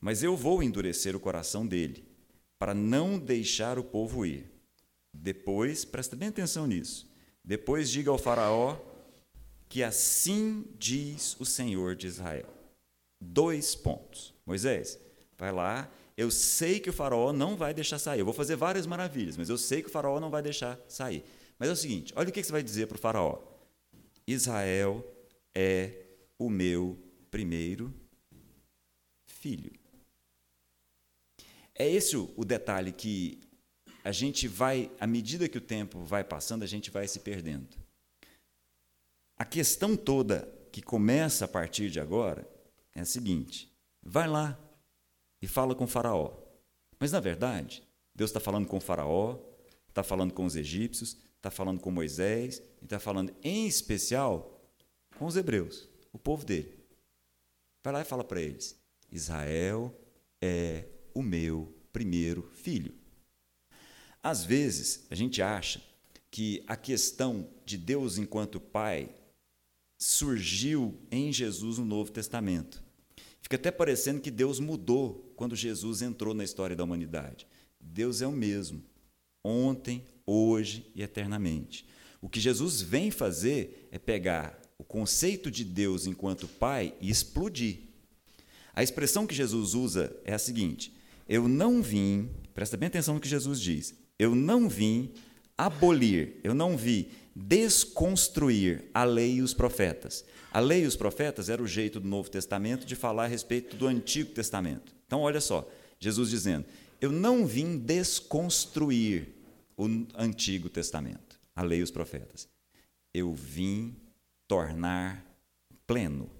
Mas 0.00 0.22
eu 0.22 0.36
vou 0.36 0.62
endurecer 0.62 1.14
o 1.16 1.20
coração 1.20 1.66
dele, 1.66 2.04
para 2.58 2.74
não 2.74 3.18
deixar 3.18 3.78
o 3.78 3.84
povo 3.84 4.24
ir. 4.24 4.50
Depois, 5.12 5.84
presta 5.84 6.16
bem 6.16 6.28
atenção 6.28 6.66
nisso. 6.66 7.10
Depois 7.44 7.90
diga 7.90 8.10
ao 8.10 8.18
Faraó 8.18 8.78
que 9.68 9.82
assim 9.82 10.64
diz 10.78 11.36
o 11.40 11.44
Senhor 11.44 11.96
de 11.96 12.06
Israel. 12.06 12.48
Dois 13.20 13.74
pontos. 13.74 14.32
Moisés, 14.46 14.98
vai 15.36 15.50
lá. 15.50 15.90
Eu 16.16 16.30
sei 16.30 16.78
que 16.78 16.90
o 16.90 16.92
faraó 16.92 17.32
não 17.32 17.56
vai 17.56 17.74
deixar 17.74 17.98
sair. 17.98 18.20
Eu 18.20 18.24
vou 18.24 18.34
fazer 18.34 18.54
várias 18.54 18.86
maravilhas, 18.86 19.36
mas 19.36 19.48
eu 19.48 19.58
sei 19.58 19.82
que 19.82 19.88
o 19.88 19.90
faraó 19.90 20.20
não 20.20 20.30
vai 20.30 20.42
deixar 20.42 20.78
sair. 20.86 21.24
Mas 21.58 21.68
é 21.68 21.72
o 21.72 21.76
seguinte: 21.76 22.12
olha 22.14 22.28
o 22.28 22.32
que 22.32 22.42
você 22.42 22.52
vai 22.52 22.62
dizer 22.62 22.86
para 22.86 22.94
o 22.96 23.00
faraó. 23.00 23.38
Israel 24.26 25.04
é 25.54 26.06
o 26.38 26.48
meu 26.48 26.98
primeiro 27.30 27.94
filho. 29.26 29.72
É 31.74 31.88
esse 31.90 32.16
o 32.16 32.44
detalhe 32.44 32.92
que 32.92 33.40
a 34.04 34.12
gente 34.12 34.46
vai, 34.46 34.90
à 35.00 35.06
medida 35.06 35.48
que 35.48 35.58
o 35.58 35.62
tempo 35.62 36.00
vai 36.04 36.22
passando, 36.22 36.62
a 36.62 36.66
gente 36.66 36.90
vai 36.90 37.08
se 37.08 37.20
perdendo. 37.20 37.76
A 39.36 39.44
questão 39.44 39.96
toda 39.96 40.48
que 40.70 40.82
começa 40.82 41.46
a 41.46 41.48
partir 41.48 41.90
de 41.90 41.98
agora 41.98 42.48
é 42.94 43.00
a 43.00 43.04
seguinte: 43.04 43.72
vai 44.02 44.28
lá 44.28 44.58
e 45.42 45.46
fala 45.46 45.74
com 45.74 45.86
Faraó. 45.86 46.36
Mas, 46.98 47.12
na 47.12 47.20
verdade, 47.20 47.82
Deus 48.14 48.30
está 48.30 48.40
falando 48.40 48.68
com 48.68 48.78
Faraó, 48.78 49.38
está 49.88 50.02
falando 50.02 50.32
com 50.32 50.44
os 50.44 50.54
egípcios, 50.54 51.18
está 51.44 51.50
falando 51.50 51.78
com 51.78 51.90
Moisés, 51.90 52.62
e 52.80 52.84
está 52.84 52.98
falando 52.98 53.34
em 53.42 53.66
especial 53.66 54.66
com 55.18 55.26
os 55.26 55.36
hebreus, 55.36 55.86
o 56.10 56.18
povo 56.18 56.44
dele. 56.44 56.72
Vai 57.82 57.92
lá 57.92 58.00
e 58.00 58.04
fala 58.04 58.24
para 58.24 58.40
eles: 58.40 58.80
Israel 59.12 59.94
é 60.40 60.86
o 61.12 61.22
meu 61.22 61.70
primeiro 61.92 62.50
filho. 62.54 62.94
Às 64.22 64.42
vezes, 64.42 65.06
a 65.10 65.14
gente 65.14 65.42
acha 65.42 65.82
que 66.30 66.64
a 66.66 66.76
questão 66.76 67.46
de 67.66 67.76
Deus 67.76 68.16
enquanto 68.16 68.58
Pai 68.58 69.14
surgiu 69.98 70.98
em 71.10 71.30
Jesus 71.30 71.76
no 71.76 71.84
Novo 71.84 72.10
Testamento. 72.10 72.82
Fica 73.42 73.56
até 73.56 73.70
parecendo 73.70 74.22
que 74.22 74.30
Deus 74.30 74.58
mudou 74.58 75.30
quando 75.36 75.54
Jesus 75.54 76.00
entrou 76.00 76.32
na 76.32 76.42
história 76.42 76.74
da 76.74 76.84
humanidade. 76.84 77.46
Deus 77.78 78.22
é 78.22 78.26
o 78.26 78.32
mesmo, 78.32 78.82
ontem, 79.44 80.02
hoje 80.26 80.90
e 80.94 81.02
eternamente. 81.02 81.86
O 82.20 82.28
que 82.28 82.40
Jesus 82.40 82.80
vem 82.80 83.10
fazer 83.10 83.88
é 83.92 83.98
pegar 83.98 84.58
o 84.78 84.84
conceito 84.84 85.50
de 85.50 85.64
Deus 85.64 86.06
enquanto 86.06 86.48
Pai 86.48 86.94
e 87.00 87.10
explodir. 87.10 87.78
A 88.74 88.82
expressão 88.82 89.26
que 89.26 89.34
Jesus 89.34 89.74
usa 89.74 90.14
é 90.24 90.34
a 90.34 90.38
seguinte: 90.38 90.92
Eu 91.28 91.46
não 91.46 91.82
vim, 91.82 92.30
presta 92.54 92.76
bem 92.76 92.86
atenção 92.86 93.14
no 93.14 93.20
que 93.20 93.28
Jesus 93.28 93.60
diz, 93.60 93.94
eu 94.18 94.34
não 94.34 94.68
vim 94.68 95.12
abolir, 95.58 96.36
eu 96.42 96.54
não 96.54 96.76
vi 96.76 97.08
desconstruir 97.34 98.84
a 98.94 99.04
lei 99.04 99.34
e 99.34 99.42
os 99.42 99.52
profetas. 99.52 100.24
A 100.52 100.60
lei 100.60 100.84
e 100.84 100.86
os 100.86 100.94
profetas 100.94 101.48
era 101.48 101.62
o 101.62 101.66
jeito 101.66 101.98
do 101.98 102.08
Novo 102.08 102.30
Testamento 102.30 102.86
de 102.86 102.94
falar 102.94 103.24
a 103.24 103.28
respeito 103.28 103.76
do 103.76 103.88
Antigo 103.88 104.30
Testamento. 104.30 104.94
Então, 105.06 105.20
olha 105.20 105.40
só, 105.40 105.68
Jesus 105.98 106.30
dizendo: 106.30 106.64
Eu 107.00 107.10
não 107.10 107.44
vim 107.44 107.76
desconstruir 107.76 109.28
o 109.76 109.86
Antigo 110.14 110.68
Testamento, 110.68 111.38
a 111.54 111.62
lei 111.62 111.80
e 111.80 111.82
os 111.82 111.90
profetas. 111.90 112.48
Eu 113.12 113.34
vim 113.34 113.96
tornar 114.46 115.24
pleno. 115.86 116.30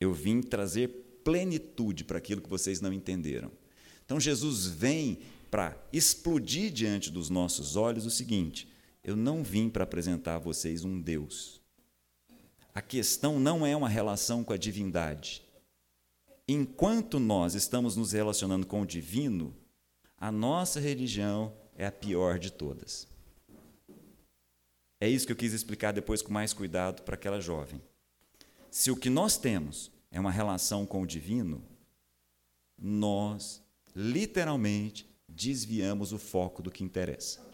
Eu 0.00 0.12
vim 0.12 0.40
trazer 0.40 0.88
plenitude 1.24 2.04
para 2.04 2.18
aquilo 2.18 2.40
que 2.40 2.48
vocês 2.48 2.80
não 2.80 2.92
entenderam. 2.92 3.50
Então, 4.04 4.18
Jesus 4.18 4.66
vem 4.66 5.18
para 5.50 5.76
explodir 5.92 6.70
diante 6.72 7.10
dos 7.10 7.28
nossos 7.28 7.76
olhos 7.76 8.06
o 8.06 8.10
seguinte: 8.10 8.68
eu 9.02 9.16
não 9.16 9.42
vim 9.42 9.68
para 9.68 9.84
apresentar 9.84 10.36
a 10.36 10.38
vocês 10.38 10.84
um 10.84 11.00
Deus. 11.00 11.60
A 12.74 12.80
questão 12.80 13.40
não 13.40 13.66
é 13.66 13.74
uma 13.74 13.88
relação 13.88 14.44
com 14.44 14.52
a 14.52 14.56
divindade. 14.56 15.42
Enquanto 16.46 17.18
nós 17.18 17.54
estamos 17.54 17.96
nos 17.96 18.12
relacionando 18.12 18.66
com 18.66 18.82
o 18.82 18.86
divino, 18.86 19.54
a 20.16 20.30
nossa 20.32 20.80
religião 20.80 21.52
é 21.78 21.86
a 21.86 21.92
pior 21.92 22.38
de 22.38 22.52
todas. 22.52 23.08
É 25.00 25.08
isso 25.08 25.24
que 25.24 25.32
eu 25.32 25.36
quis 25.36 25.54
explicar 25.54 25.92
depois 25.92 26.20
com 26.20 26.30
mais 26.30 26.52
cuidado 26.52 27.02
para 27.02 27.14
aquela 27.14 27.40
jovem. 27.40 27.80
Se 28.70 28.90
o 28.90 28.96
que 28.96 29.08
nós 29.08 29.38
temos 29.38 29.90
é 30.10 30.20
uma 30.20 30.30
relação 30.30 30.84
com 30.84 31.00
o 31.00 31.06
divino, 31.06 31.64
nós 32.76 33.62
literalmente 33.96 35.08
desviamos 35.26 36.12
o 36.12 36.18
foco 36.18 36.60
do 36.60 36.70
que 36.70 36.84
interessa 36.84 37.48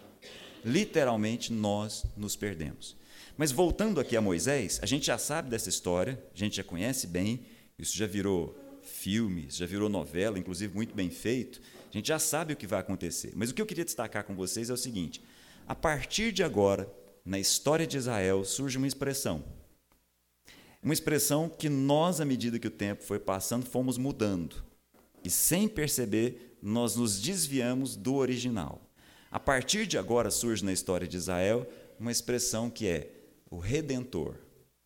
literalmente 0.64 1.52
nós 1.52 2.04
nos 2.16 2.34
perdemos. 2.34 2.96
Mas 3.36 3.52
voltando 3.52 4.00
aqui 4.00 4.16
a 4.16 4.20
Moisés, 4.20 4.78
a 4.82 4.86
gente 4.86 5.06
já 5.06 5.18
sabe 5.18 5.50
dessa 5.50 5.68
história, 5.68 6.22
a 6.34 6.38
gente 6.38 6.56
já 6.56 6.64
conhece 6.64 7.06
bem, 7.06 7.44
isso 7.78 7.96
já 7.96 8.06
virou 8.06 8.56
filme, 8.84 9.46
já 9.50 9.66
virou 9.66 9.88
novela, 9.88 10.38
inclusive 10.38 10.74
muito 10.74 10.94
bem 10.94 11.10
feito. 11.10 11.60
A 11.90 11.96
gente 11.96 12.08
já 12.08 12.18
sabe 12.18 12.52
o 12.52 12.56
que 12.56 12.66
vai 12.66 12.80
acontecer. 12.80 13.32
Mas 13.34 13.50
o 13.50 13.54
que 13.54 13.62
eu 13.62 13.66
queria 13.66 13.84
destacar 13.84 14.24
com 14.24 14.34
vocês 14.34 14.70
é 14.70 14.72
o 14.72 14.76
seguinte: 14.76 15.22
a 15.66 15.74
partir 15.74 16.32
de 16.32 16.42
agora, 16.42 16.92
na 17.24 17.38
história 17.38 17.86
de 17.86 17.96
Israel, 17.96 18.44
surge 18.44 18.76
uma 18.76 18.86
expressão. 18.86 19.44
Uma 20.82 20.92
expressão 20.92 21.48
que 21.48 21.68
nós, 21.68 22.20
à 22.20 22.24
medida 22.24 22.58
que 22.58 22.68
o 22.68 22.70
tempo 22.70 23.02
foi 23.02 23.18
passando, 23.18 23.64
fomos 23.64 23.96
mudando. 23.96 24.62
E 25.24 25.30
sem 25.30 25.66
perceber, 25.66 26.58
nós 26.60 26.96
nos 26.96 27.18
desviamos 27.20 27.96
do 27.96 28.14
original. 28.16 28.82
A 29.30 29.40
partir 29.40 29.86
de 29.86 29.96
agora 29.96 30.30
surge 30.30 30.64
na 30.64 30.72
história 30.72 31.08
de 31.08 31.16
Israel 31.16 31.66
uma 31.98 32.12
expressão 32.12 32.68
que 32.68 32.86
é 32.86 33.10
o 33.50 33.58
redentor, 33.58 34.36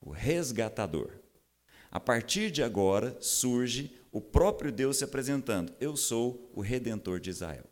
o 0.00 0.10
resgatador. 0.10 1.10
A 1.90 1.98
partir 1.98 2.50
de 2.50 2.62
agora 2.62 3.16
surge 3.20 3.90
o 4.12 4.20
próprio 4.20 4.70
Deus 4.70 4.98
se 4.98 5.04
apresentando: 5.04 5.72
Eu 5.80 5.96
sou 5.96 6.50
o 6.54 6.60
redentor 6.60 7.20
de 7.20 7.30
Israel. 7.30 7.64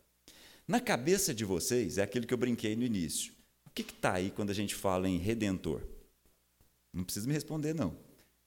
Na 0.66 0.80
cabeça 0.80 1.34
de 1.34 1.44
vocês, 1.44 1.98
é 1.98 2.02
aquilo 2.02 2.26
que 2.26 2.34
eu 2.34 2.38
brinquei 2.38 2.74
no 2.74 2.82
início. 2.82 3.32
O 3.64 3.70
que 3.70 3.82
está 3.82 4.14
aí 4.14 4.30
quando 4.30 4.50
a 4.50 4.54
gente 4.54 4.74
fala 4.74 5.08
em 5.08 5.18
redentor? 5.18 5.82
Não 6.92 7.04
precisa 7.04 7.26
me 7.26 7.34
responder, 7.34 7.74
não. 7.74 7.96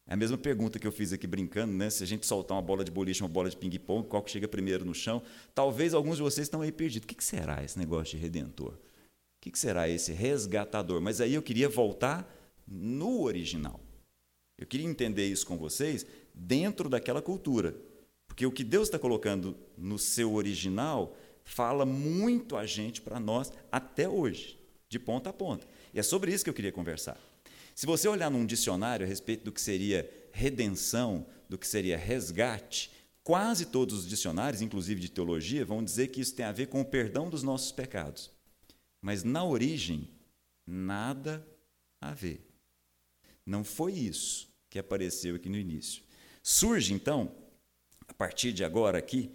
É 0.06 0.14
a 0.14 0.18
mesma 0.18 0.38
pergunta 0.38 0.80
que 0.80 0.88
eu 0.88 0.92
fiz 0.92 1.14
aqui 1.14 1.28
brincando, 1.28 1.72
né? 1.72 1.90
Se 1.90 2.04
a 2.04 2.08
gente 2.08 2.26
soltar 2.26 2.58
uma 2.58 2.64
bola 2.64 2.84
de 2.84 2.90
boliche, 2.90 3.22
uma 3.22 3.30
bola 3.30 3.48
de 3.48 3.56
ping-pong, 3.56 4.08
qual 4.08 4.24
que 4.24 4.32
chega 4.32 4.48
primeiro 4.48 4.84
no 4.84 4.94
chão? 4.94 5.22
Talvez 5.54 5.94
alguns 5.94 6.18
de 6.18 6.24
vocês 6.24 6.48
estão 6.48 6.62
aí 6.62 6.72
perdidos. 6.72 7.06
O 7.06 7.08
que 7.08 7.24
será 7.24 7.64
esse 7.64 7.78
negócio 7.78 8.18
de 8.18 8.24
redentor? 8.24 8.74
O 8.74 8.80
que 9.40 9.58
será 9.58 9.88
esse 9.88 10.12
resgatador? 10.12 11.00
Mas 11.00 11.22
aí 11.22 11.36
eu 11.36 11.44
queria 11.44 11.70
voltar 11.70 12.28
no 12.68 13.22
original. 13.22 13.80
Eu 14.60 14.68
queria 14.68 14.86
entender 14.86 15.26
isso 15.26 15.48
com 15.48 15.58
vocês 15.58 16.06
dentro 16.34 16.90
daquela 16.90 17.22
cultura. 17.22 17.74
Porque 18.28 18.46
o 18.46 18.52
que 18.52 18.64
Deus 18.64 18.90
está 18.90 19.00
colocando 19.00 19.58
no 19.78 19.98
seu 19.98 20.34
original 20.34 21.16
fala 21.46 21.86
muito 21.86 22.58
a 22.58 22.66
gente 22.66 23.02
para 23.02 23.20
nós 23.22 23.54
até 23.72 24.08
hoje, 24.08 24.60
de 24.90 25.00
ponta 25.00 25.30
a 25.30 25.34
ponta. 25.34 25.66
E 25.94 26.00
é 26.00 26.04
sobre 26.04 26.34
isso 26.34 26.44
que 26.44 26.50
eu 26.50 26.54
queria 26.54 26.74
conversar. 26.74 27.18
Se 27.74 27.86
você 27.86 28.10
olhar 28.10 28.30
num 28.30 28.46
dicionário 28.46 29.06
a 29.06 29.10
respeito 29.10 29.46
do 29.46 29.52
que 29.52 29.62
seria 29.62 30.10
redenção, 30.34 31.26
do 31.48 31.58
que 31.58 31.66
seria 31.66 31.98
resgate, 31.98 32.92
quase 33.24 33.66
todos 33.66 34.00
os 34.00 34.08
dicionários, 34.08 34.62
inclusive 34.62 35.00
de 35.00 35.10
teologia, 35.10 35.64
vão 35.64 35.82
dizer 35.82 36.10
que 36.10 36.20
isso 36.20 36.36
tem 36.36 36.46
a 36.46 36.52
ver 36.52 36.68
com 36.68 36.82
o 36.82 36.86
perdão 36.86 37.30
dos 37.30 37.44
nossos 37.44 37.72
pecados. 37.72 38.30
Mas 39.02 39.24
na 39.24 39.46
origem, 39.46 40.10
nada 40.68 41.48
a 42.02 42.14
ver. 42.14 42.46
Não 43.46 43.64
foi 43.64 43.94
isso 43.94 44.49
que 44.70 44.80
apareceu 44.80 45.36
aqui 45.36 45.50
no 45.50 45.58
início. 45.58 46.04
Surge, 46.44 46.94
então, 46.94 47.36
a 48.08 48.14
partir 48.14 48.54
de 48.54 48.64
agora 48.64 48.98
aqui, 48.98 49.32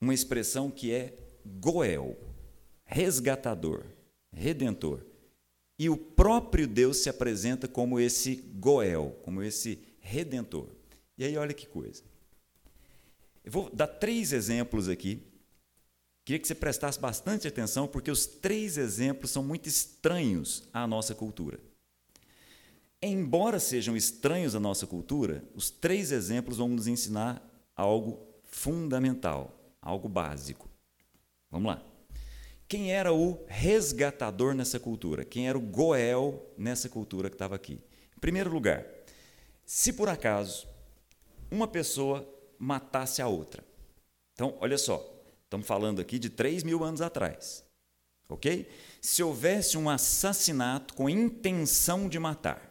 uma 0.00 0.14
expressão 0.14 0.70
que 0.70 0.92
é 0.92 1.16
Goel, 1.44 2.16
resgatador, 2.84 3.84
redentor. 4.32 5.04
E 5.78 5.88
o 5.88 5.96
próprio 5.96 6.66
Deus 6.66 6.98
se 6.98 7.08
apresenta 7.08 7.68
como 7.68 8.00
esse 8.00 8.36
Goel, 8.36 9.18
como 9.22 9.42
esse 9.42 9.78
redentor. 10.00 10.68
E 11.16 11.24
aí, 11.24 11.36
olha 11.36 11.54
que 11.54 11.66
coisa. 11.66 12.02
Eu 13.44 13.52
vou 13.52 13.70
dar 13.70 13.86
três 13.86 14.32
exemplos 14.32 14.88
aqui. 14.88 15.22
Queria 16.24 16.38
que 16.38 16.46
você 16.46 16.54
prestasse 16.54 16.98
bastante 16.98 17.48
atenção, 17.48 17.88
porque 17.88 18.10
os 18.10 18.26
três 18.26 18.76
exemplos 18.76 19.30
são 19.30 19.42
muito 19.42 19.68
estranhos 19.68 20.68
à 20.72 20.86
nossa 20.86 21.14
cultura. 21.14 21.58
Embora 23.00 23.60
sejam 23.60 23.96
estranhos 23.96 24.56
à 24.56 24.60
nossa 24.60 24.86
cultura, 24.86 25.44
os 25.54 25.70
três 25.70 26.10
exemplos 26.10 26.58
vão 26.58 26.68
nos 26.68 26.88
ensinar 26.88 27.40
algo 27.76 28.26
fundamental, 28.44 29.56
algo 29.80 30.08
básico. 30.08 30.68
Vamos 31.50 31.68
lá. 31.68 31.82
Quem 32.66 32.92
era 32.92 33.12
o 33.12 33.44
resgatador 33.46 34.52
nessa 34.52 34.80
cultura? 34.80 35.24
Quem 35.24 35.48
era 35.48 35.56
o 35.56 35.60
Goel 35.60 36.52
nessa 36.58 36.88
cultura 36.88 37.30
que 37.30 37.36
estava 37.36 37.54
aqui? 37.54 37.80
Em 38.16 38.20
primeiro 38.20 38.50
lugar, 38.50 38.84
se 39.64 39.92
por 39.92 40.08
acaso 40.08 40.66
uma 41.50 41.68
pessoa 41.68 42.28
matasse 42.58 43.22
a 43.22 43.28
outra. 43.28 43.64
Então, 44.32 44.56
olha 44.60 44.76
só, 44.76 45.02
estamos 45.44 45.66
falando 45.66 46.00
aqui 46.00 46.18
de 46.18 46.28
3 46.28 46.64
mil 46.64 46.82
anos 46.82 47.00
atrás. 47.00 47.64
Ok? 48.28 48.68
Se 49.00 49.22
houvesse 49.22 49.78
um 49.78 49.88
assassinato 49.88 50.92
com 50.94 51.08
intenção 51.08 52.08
de 52.08 52.18
matar, 52.18 52.67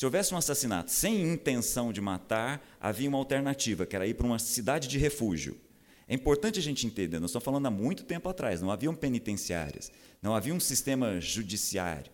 se 0.00 0.06
houvesse 0.06 0.32
um 0.32 0.38
assassinato 0.38 0.90
sem 0.90 1.30
intenção 1.30 1.92
de 1.92 2.00
matar, 2.00 2.66
havia 2.80 3.06
uma 3.06 3.18
alternativa, 3.18 3.84
que 3.84 3.94
era 3.94 4.06
ir 4.06 4.14
para 4.14 4.24
uma 4.24 4.38
cidade 4.38 4.88
de 4.88 4.96
refúgio. 4.96 5.60
É 6.08 6.14
importante 6.14 6.58
a 6.58 6.62
gente 6.62 6.86
entender, 6.86 7.20
nós 7.20 7.28
estamos 7.28 7.44
falando 7.44 7.66
há 7.66 7.70
muito 7.70 8.04
tempo 8.04 8.26
atrás, 8.26 8.62
não 8.62 8.70
haviam 8.70 8.94
penitenciárias, 8.94 9.92
não 10.22 10.34
havia 10.34 10.54
um 10.54 10.58
sistema 10.58 11.20
judiciário. 11.20 12.10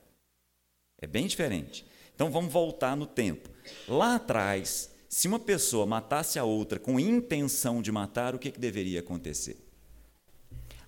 É 1.01 1.07
bem 1.07 1.29
diferente. 1.29 1.87
Então 2.13 2.29
vamos 2.29 2.53
voltar 2.53 2.97
no 2.97 3.07
tempo. 3.07 3.49
Lá 3.87 4.17
atrás, 4.17 4.91
se 5.09 5.29
uma 5.29 5.39
pessoa 5.39 5.87
matasse 5.87 6.41
a 6.41 6.45
outra 6.45 6.81
com 6.81 6.99
intenção 6.99 7.81
de 7.81 7.93
matar, 7.93 8.35
o 8.35 8.39
que, 8.41 8.51
que 8.51 8.59
deveria 8.59 8.99
acontecer? 8.99 9.65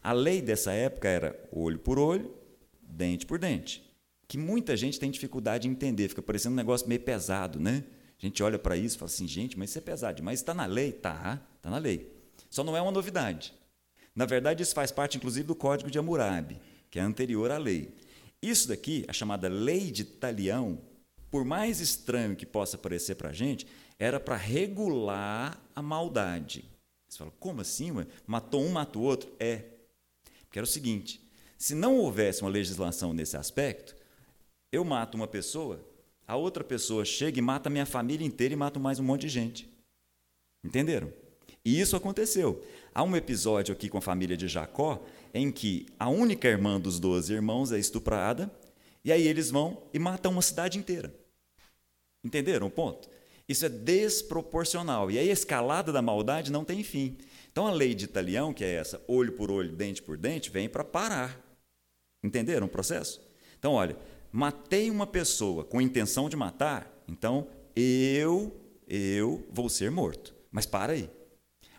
A 0.03 0.11
lei 0.11 0.43
dessa 0.43 0.73
época 0.73 1.07
era 1.07 1.49
olho 1.53 1.79
por 1.79 1.97
olho, 1.97 2.35
dente 2.83 3.25
por 3.25 3.39
dente 3.39 3.88
que 4.29 4.37
muita 4.37 4.77
gente 4.77 5.01
tem 5.01 5.11
dificuldade 5.11 5.63
de 5.63 5.69
entender, 5.69 6.09
fica 6.09 6.21
parecendo 6.21 6.53
um 6.53 6.57
negócio 6.57 6.87
meio 6.87 7.01
pesado, 7.01 7.59
né? 7.59 7.83
A 8.19 8.27
gente 8.27 8.43
olha 8.43 8.59
para 8.59 8.77
isso 8.77 8.97
e 8.97 8.99
fala 8.99 9.11
assim, 9.11 9.27
gente, 9.27 9.59
mas 9.59 9.71
isso 9.71 9.79
é 9.79 9.81
pesado, 9.81 10.23
mas 10.23 10.41
está 10.41 10.53
na 10.53 10.67
lei? 10.67 10.93
Tá, 10.93 11.41
está 11.57 11.71
na 11.71 11.79
lei. 11.79 12.13
Só 12.51 12.63
não 12.63 12.77
é 12.77 12.83
uma 12.83 12.93
novidade. 12.93 13.55
Na 14.15 14.27
verdade, 14.27 14.63
isso 14.63 14.75
faz 14.75 14.93
parte, 14.93 15.17
inclusive, 15.17 15.47
do 15.47 15.55
Código 15.55 15.91
de 15.91 15.99
Hammurabi, 15.99 16.61
que 16.91 16.99
é 16.99 17.03
anterior 17.03 17.51
à 17.51 17.57
lei. 17.57 17.95
Isso 18.43 18.69
daqui, 18.69 19.05
a 19.09 19.13
chamada 19.13 19.49
Lei 19.49 19.91
de 19.91 20.05
Talião, 20.05 20.81
por 21.31 21.45
mais 21.45 21.81
estranho 21.81 22.37
que 22.37 22.45
possa 22.45 22.77
parecer 22.77 23.15
para 23.15 23.31
a 23.31 23.33
gente, 23.33 23.67
era 23.99 24.21
para 24.21 24.37
regular 24.37 25.61
a 25.75 25.81
maldade. 25.83 26.65
Você 27.09 27.19
fala, 27.19 27.33
como 27.39 27.61
assim? 27.61 27.93
Ué? 27.93 28.07
Matou 28.27 28.63
um, 28.63 28.71
mata 28.71 28.99
o 28.99 29.03
outro? 29.03 29.33
É. 29.39 29.65
Porque 30.45 30.59
era 30.59 30.65
o 30.65 30.69
seguinte: 30.69 31.21
se 31.57 31.75
não 31.75 31.97
houvesse 31.97 32.43
uma 32.43 32.51
legislação 32.51 33.13
nesse 33.13 33.37
aspecto, 33.37 33.97
eu 34.71 34.85
mato 34.85 35.15
uma 35.15 35.27
pessoa, 35.27 35.85
a 36.27 36.37
outra 36.37 36.63
pessoa 36.63 37.05
chega 37.05 37.39
e 37.39 37.43
mata 37.43 37.71
minha 37.71 37.87
família 37.87 38.27
inteira 38.27 38.53
e 38.53 38.57
mata 38.57 38.79
mais 38.79 38.99
um 38.99 39.05
monte 39.05 39.23
de 39.23 39.29
gente. 39.29 39.69
Entenderam? 40.63 41.13
E 41.65 41.81
isso 41.81 41.97
aconteceu. 41.97 42.65
Há 42.95 43.03
um 43.03 43.17
episódio 43.17 43.73
aqui 43.73 43.89
com 43.89 43.99
a 43.99 44.03
família 44.03 44.37
de 44.37 44.47
Jacó 44.47 45.03
em 45.33 45.51
que 45.51 45.87
a 45.99 46.09
única 46.09 46.49
irmã 46.49 46.81
dos 46.81 46.99
doze 46.99 47.33
irmãos 47.33 47.73
é 47.73 47.79
estuprada 47.79 48.51
e 49.05 49.11
aí 49.11 49.27
eles 49.27 49.51
vão 49.51 49.83
e 49.93 49.99
matam 49.99 50.33
uma 50.33 50.43
cidade 50.43 50.79
inteira. 50.79 51.15
Entenderam 52.23 52.67
o 52.67 52.71
ponto? 52.71 53.09
Isso 53.49 53.65
é 53.65 53.69
desproporcional. 53.69 55.11
E 55.11 55.19
a 55.19 55.23
escalada 55.23 55.93
da 55.93 56.03
maldade 56.03 56.53
não 56.53 56.65
tem 56.65 56.83
fim. 56.83 57.17
Então 57.51 57.67
a 57.67 57.71
lei 57.71 57.95
de 57.95 58.05
Italião, 58.05 58.53
que 58.53 58.65
é 58.65 58.75
essa, 58.75 59.03
olho 59.09 59.33
por 59.33 59.51
olho, 59.51 59.75
dente 59.75 60.03
por 60.03 60.19
dente, 60.19 60.51
vem 60.51 60.69
para 60.69 60.85
parar. 60.85 61.41
Entenderam 62.23 62.67
o 62.67 62.71
processo? 62.71 63.21
Então, 63.59 63.73
olha, 63.73 63.97
matei 64.33 64.91
uma 64.91 65.07
pessoa 65.07 65.65
com 65.65 65.81
intenção 65.81 66.29
de 66.29 66.37
matar, 66.37 67.03
então 67.09 67.49
eu, 67.75 68.55
eu 68.87 69.47
vou 69.51 69.69
ser 69.69 69.91
morto. 69.91 70.35
Mas 70.51 70.67
para 70.67 70.93
aí. 70.93 71.11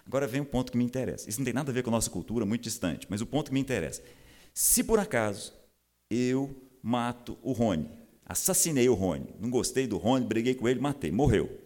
Agora 0.05 0.27
vem 0.27 0.41
um 0.41 0.45
ponto 0.45 0.71
que 0.71 0.77
me 0.77 0.83
interessa. 0.83 1.29
Isso 1.29 1.39
não 1.39 1.45
tem 1.45 1.53
nada 1.53 1.71
a 1.71 1.73
ver 1.73 1.83
com 1.83 1.89
a 1.89 1.93
nossa 1.93 2.09
cultura, 2.09 2.45
muito 2.45 2.63
distante, 2.63 3.05
mas 3.09 3.21
o 3.21 3.27
ponto 3.27 3.49
que 3.49 3.53
me 3.53 3.59
interessa. 3.59 4.01
Se 4.53 4.83
por 4.83 4.99
acaso 4.99 5.53
eu 6.09 6.55
mato 6.81 7.37
o 7.43 7.51
Rony, 7.51 7.87
assassinei 8.25 8.89
o 8.89 8.95
Rony, 8.95 9.35
não 9.39 9.49
gostei 9.49 9.85
do 9.85 9.97
Rony, 9.97 10.25
briguei 10.25 10.55
com 10.55 10.67
ele, 10.67 10.79
matei, 10.79 11.11
morreu. 11.11 11.59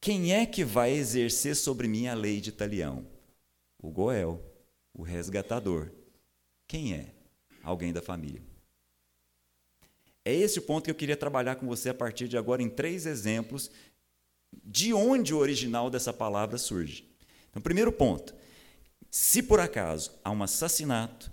Quem 0.00 0.34
é 0.34 0.44
que 0.44 0.64
vai 0.64 0.92
exercer 0.92 1.56
sobre 1.56 1.88
mim 1.88 2.08
a 2.08 2.14
lei 2.14 2.40
de 2.40 2.52
Talião? 2.52 3.06
O 3.80 3.90
Goel, 3.90 4.42
o 4.92 5.02
resgatador. 5.02 5.90
Quem 6.66 6.94
é? 6.94 7.14
Alguém 7.62 7.92
da 7.92 8.02
família. 8.02 8.42
É 10.24 10.32
esse 10.32 10.58
o 10.58 10.62
ponto 10.62 10.84
que 10.84 10.90
eu 10.90 10.94
queria 10.94 11.16
trabalhar 11.16 11.56
com 11.56 11.66
você 11.66 11.90
a 11.90 11.94
partir 11.94 12.28
de 12.28 12.38
agora 12.38 12.62
em 12.62 12.68
três 12.68 13.04
exemplos 13.04 13.70
de 14.64 14.94
onde 14.94 15.34
o 15.34 15.38
original 15.38 15.90
dessa 15.90 16.12
palavra 16.12 16.56
surge. 16.56 17.08
Então, 17.50 17.60
primeiro 17.60 17.92
ponto: 17.92 18.34
se 19.10 19.42
por 19.42 19.60
acaso 19.60 20.12
há 20.24 20.30
um 20.30 20.42
assassinato, 20.42 21.30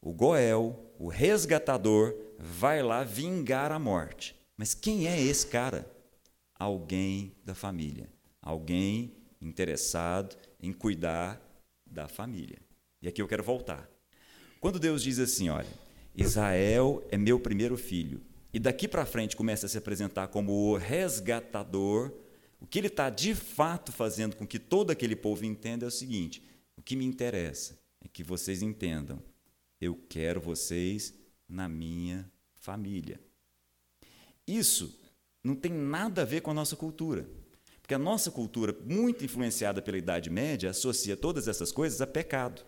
o 0.00 0.12
Goel, 0.12 0.92
o 0.98 1.08
resgatador, 1.08 2.14
vai 2.38 2.82
lá 2.82 3.02
vingar 3.02 3.72
a 3.72 3.78
morte. 3.78 4.36
Mas 4.56 4.74
quem 4.74 5.08
é 5.08 5.20
esse 5.20 5.46
cara? 5.46 5.90
Alguém 6.56 7.34
da 7.44 7.54
família, 7.54 8.08
alguém 8.40 9.16
interessado 9.40 10.36
em 10.60 10.72
cuidar 10.72 11.40
da 11.86 12.06
família. 12.06 12.58
E 13.02 13.08
aqui 13.08 13.20
eu 13.20 13.28
quero 13.28 13.42
voltar. 13.42 13.88
Quando 14.60 14.78
Deus 14.78 15.02
diz 15.02 15.18
assim, 15.18 15.48
olha, 15.48 15.68
Israel 16.14 17.02
é 17.10 17.18
meu 17.18 17.38
primeiro 17.40 17.76
filho, 17.76 18.20
e 18.54 18.60
daqui 18.60 18.86
para 18.86 19.04
frente 19.04 19.34
começa 19.36 19.66
a 19.66 19.68
se 19.68 19.76
apresentar 19.76 20.28
como 20.28 20.52
o 20.52 20.76
resgatador, 20.76 22.12
O 22.60 22.66
que 22.66 22.78
ele 22.78 22.86
está 22.86 23.10
de 23.10 23.34
fato 23.34 23.92
fazendo 23.92 24.36
com 24.36 24.46
que 24.46 24.58
todo 24.58 24.90
aquele 24.90 25.14
povo 25.14 25.44
entenda 25.44 25.84
é 25.84 25.88
o 25.88 25.90
seguinte: 25.90 26.42
o 26.78 26.82
que 26.82 26.96
me 26.96 27.04
interessa 27.04 27.78
é 28.02 28.08
que 28.08 28.22
vocês 28.24 28.62
entendam, 28.62 29.22
eu 29.78 29.94
quero 30.08 30.40
vocês 30.40 31.12
na 31.46 31.68
minha 31.68 32.30
família. 32.54 33.20
Isso 34.46 34.98
não 35.42 35.54
tem 35.54 35.72
nada 35.72 36.22
a 36.22 36.24
ver 36.24 36.40
com 36.40 36.52
a 36.52 36.54
nossa 36.54 36.74
cultura. 36.74 37.28
Porque 37.82 37.94
a 37.94 37.98
nossa 37.98 38.30
cultura, 38.30 38.74
muito 38.86 39.26
influenciada 39.26 39.82
pela 39.82 39.98
Idade 39.98 40.30
Média, 40.30 40.70
associa 40.70 41.18
todas 41.18 41.48
essas 41.48 41.70
coisas 41.70 42.00
a 42.00 42.06
pecado. 42.06 42.64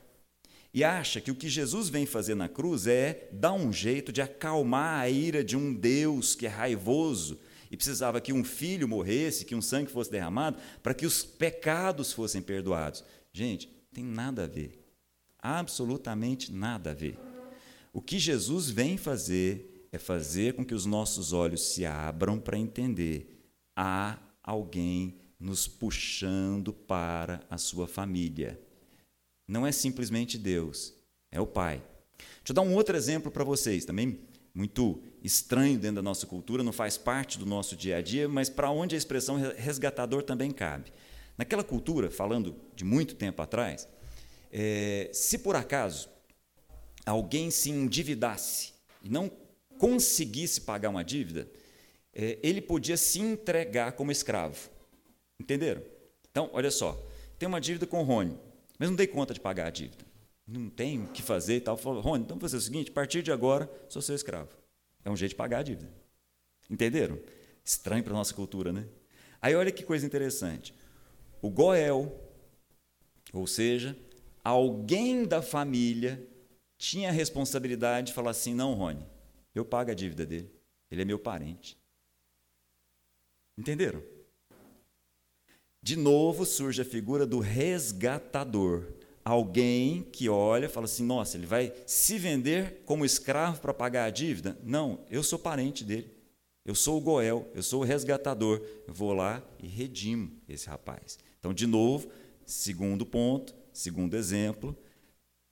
E 0.76 0.84
acha 0.84 1.22
que 1.22 1.30
o 1.30 1.34
que 1.34 1.48
Jesus 1.48 1.88
vem 1.88 2.04
fazer 2.04 2.34
na 2.34 2.50
cruz 2.50 2.86
é 2.86 3.30
dar 3.32 3.54
um 3.54 3.72
jeito 3.72 4.12
de 4.12 4.20
acalmar 4.20 5.00
a 5.00 5.08
ira 5.08 5.42
de 5.42 5.56
um 5.56 5.72
Deus 5.72 6.34
que 6.34 6.44
é 6.44 6.50
raivoso 6.50 7.40
e 7.70 7.78
precisava 7.78 8.20
que 8.20 8.30
um 8.30 8.44
filho 8.44 8.86
morresse, 8.86 9.46
que 9.46 9.54
um 9.54 9.62
sangue 9.62 9.90
fosse 9.90 10.10
derramado, 10.10 10.58
para 10.82 10.92
que 10.92 11.06
os 11.06 11.24
pecados 11.24 12.12
fossem 12.12 12.42
perdoados. 12.42 13.02
Gente, 13.32 13.70
tem 13.90 14.04
nada 14.04 14.44
a 14.44 14.46
ver. 14.46 14.86
Absolutamente 15.38 16.52
nada 16.52 16.90
a 16.90 16.94
ver. 16.94 17.18
O 17.90 18.02
que 18.02 18.18
Jesus 18.18 18.68
vem 18.68 18.98
fazer 18.98 19.88
é 19.90 19.96
fazer 19.96 20.52
com 20.52 20.62
que 20.62 20.74
os 20.74 20.84
nossos 20.84 21.32
olhos 21.32 21.68
se 21.68 21.86
abram 21.86 22.38
para 22.38 22.58
entender: 22.58 23.48
há 23.74 24.18
alguém 24.42 25.16
nos 25.40 25.66
puxando 25.66 26.70
para 26.70 27.40
a 27.48 27.56
sua 27.56 27.86
família. 27.86 28.60
Não 29.46 29.66
é 29.66 29.72
simplesmente 29.72 30.38
Deus, 30.38 30.94
é 31.30 31.40
o 31.40 31.46
Pai. 31.46 31.82
Deixa 32.18 32.50
eu 32.50 32.54
dar 32.54 32.62
um 32.62 32.74
outro 32.74 32.96
exemplo 32.96 33.30
para 33.30 33.44
vocês, 33.44 33.85
também 33.85 34.18
muito 34.54 35.02
estranho 35.22 35.78
dentro 35.78 35.96
da 35.96 36.02
nossa 36.02 36.26
cultura, 36.26 36.62
não 36.62 36.72
faz 36.72 36.96
parte 36.96 37.38
do 37.38 37.44
nosso 37.44 37.76
dia 37.76 37.98
a 37.98 38.02
dia, 38.02 38.28
mas 38.28 38.48
para 38.48 38.70
onde 38.70 38.94
a 38.94 38.98
expressão 38.98 39.37
resgatador 39.56 40.22
também 40.22 40.50
cabe. 40.50 40.90
Naquela 41.37 41.62
cultura, 41.62 42.11
falando 42.11 42.56
de 42.74 42.85
muito 42.85 43.14
tempo 43.14 43.42
atrás, 43.42 43.87
é, 44.50 45.11
se 45.12 45.38
por 45.38 45.54
acaso 45.54 46.09
alguém 47.04 47.50
se 47.50 47.70
endividasse 47.70 48.72
e 49.02 49.11
não 49.11 49.30
conseguisse 49.78 50.62
pagar 50.62 50.88
uma 50.88 51.04
dívida, 51.04 51.46
é, 52.14 52.38
ele 52.42 52.62
podia 52.62 52.96
se 52.96 53.20
entregar 53.20 53.92
como 53.92 54.11
escravo. 54.11 54.70
Entenderam? 55.38 55.82
Então, 56.30 56.48
olha 56.54 56.70
só, 56.70 56.98
tem 57.38 57.46
uma 57.46 57.61
dívida 57.61 57.87
com 57.87 58.00
o 58.00 58.04
Rony, 58.04 58.38
mas 58.78 58.88
não 58.88 58.96
dei 58.96 59.06
conta 59.06 59.32
de 59.32 59.40
pagar 59.40 59.66
a 59.66 59.70
dívida. 59.70 60.04
Não 60.46 60.70
tem 60.70 61.02
o 61.02 61.08
que 61.08 61.22
fazer 61.22 61.56
e 61.56 61.60
tal. 61.60 61.76
Falou, 61.76 62.00
Rony, 62.00 62.24
então 62.24 62.36
vamos 62.36 62.50
fazer 62.50 62.56
o 62.56 62.64
seguinte: 62.64 62.90
a 62.90 62.94
partir 62.94 63.22
de 63.22 63.32
agora, 63.32 63.70
sou 63.88 64.00
seu 64.00 64.14
escravo. 64.14 64.50
É 65.04 65.10
um 65.10 65.16
jeito 65.16 65.30
de 65.30 65.36
pagar 65.36 65.58
a 65.58 65.62
dívida. 65.62 65.90
Entenderam? 66.70 67.18
Estranho 67.64 68.04
para 68.04 68.12
a 68.12 68.16
nossa 68.16 68.34
cultura, 68.34 68.72
né? 68.72 68.86
Aí 69.42 69.54
olha 69.54 69.72
que 69.72 69.84
coisa 69.84 70.06
interessante. 70.06 70.74
O 71.42 71.50
Goel, 71.50 72.16
ou 73.32 73.46
seja, 73.46 73.96
alguém 74.42 75.24
da 75.24 75.42
família 75.42 76.24
tinha 76.78 77.08
a 77.08 77.12
responsabilidade 77.12 78.08
de 78.08 78.12
falar 78.12 78.30
assim: 78.30 78.54
não, 78.54 78.74
Rony, 78.74 79.04
eu 79.54 79.64
pago 79.64 79.90
a 79.90 79.94
dívida 79.94 80.24
dele. 80.24 80.50
Ele 80.90 81.02
é 81.02 81.04
meu 81.04 81.18
parente. 81.18 81.76
Entenderam? 83.58 84.02
De 85.87 85.94
novo 85.94 86.44
surge 86.44 86.83
a 86.83 86.85
figura 86.85 87.25
do 87.25 87.38
resgatador. 87.38 88.88
Alguém 89.25 90.03
que 90.03 90.29
olha 90.29 90.68
fala 90.68 90.87
assim: 90.87 91.05
nossa, 91.05 91.37
ele 91.37 91.46
vai 91.46 91.72
se 91.87 92.18
vender 92.18 92.83
como 92.85 93.05
escravo 93.05 93.61
para 93.61 93.72
pagar 93.72 94.05
a 94.05 94.11
dívida? 94.11 94.59
Não, 94.64 95.05
eu 95.09 95.22
sou 95.22 95.38
parente 95.38 95.85
dele. 95.85 96.11
Eu 96.64 96.75
sou 96.75 96.99
o 96.99 97.01
Goel, 97.01 97.49
eu 97.55 97.62
sou 97.62 97.83
o 97.83 97.85
resgatador. 97.85 98.61
Eu 98.85 98.92
vou 98.92 99.12
lá 99.12 99.40
e 99.62 99.68
redimo 99.68 100.33
esse 100.49 100.68
rapaz. 100.68 101.20
Então, 101.38 101.55
de 101.55 101.68
novo, 101.68 102.09
segundo 102.44 103.07
ponto, 103.07 103.55
segundo 103.72 104.16
exemplo, 104.16 104.77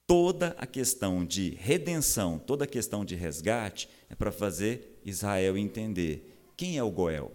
toda 0.05 0.49
a 0.59 0.67
questão 0.67 1.25
de 1.25 1.51
redenção, 1.51 2.41
toda 2.41 2.65
a 2.65 2.67
questão 2.67 3.05
de 3.05 3.15
resgate 3.15 3.89
é 4.11 4.17
para 4.17 4.33
fazer 4.33 5.01
Israel 5.05 5.57
entender 5.57 6.37
quem 6.57 6.77
é 6.77 6.83
o 6.83 6.91
Goel. 6.91 7.31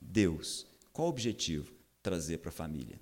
Deus. 0.00 0.66
Qual 0.90 1.08
o 1.08 1.10
objetivo? 1.10 1.73
Trazer 2.04 2.38
para 2.38 2.50
a 2.50 2.52
família. 2.52 3.00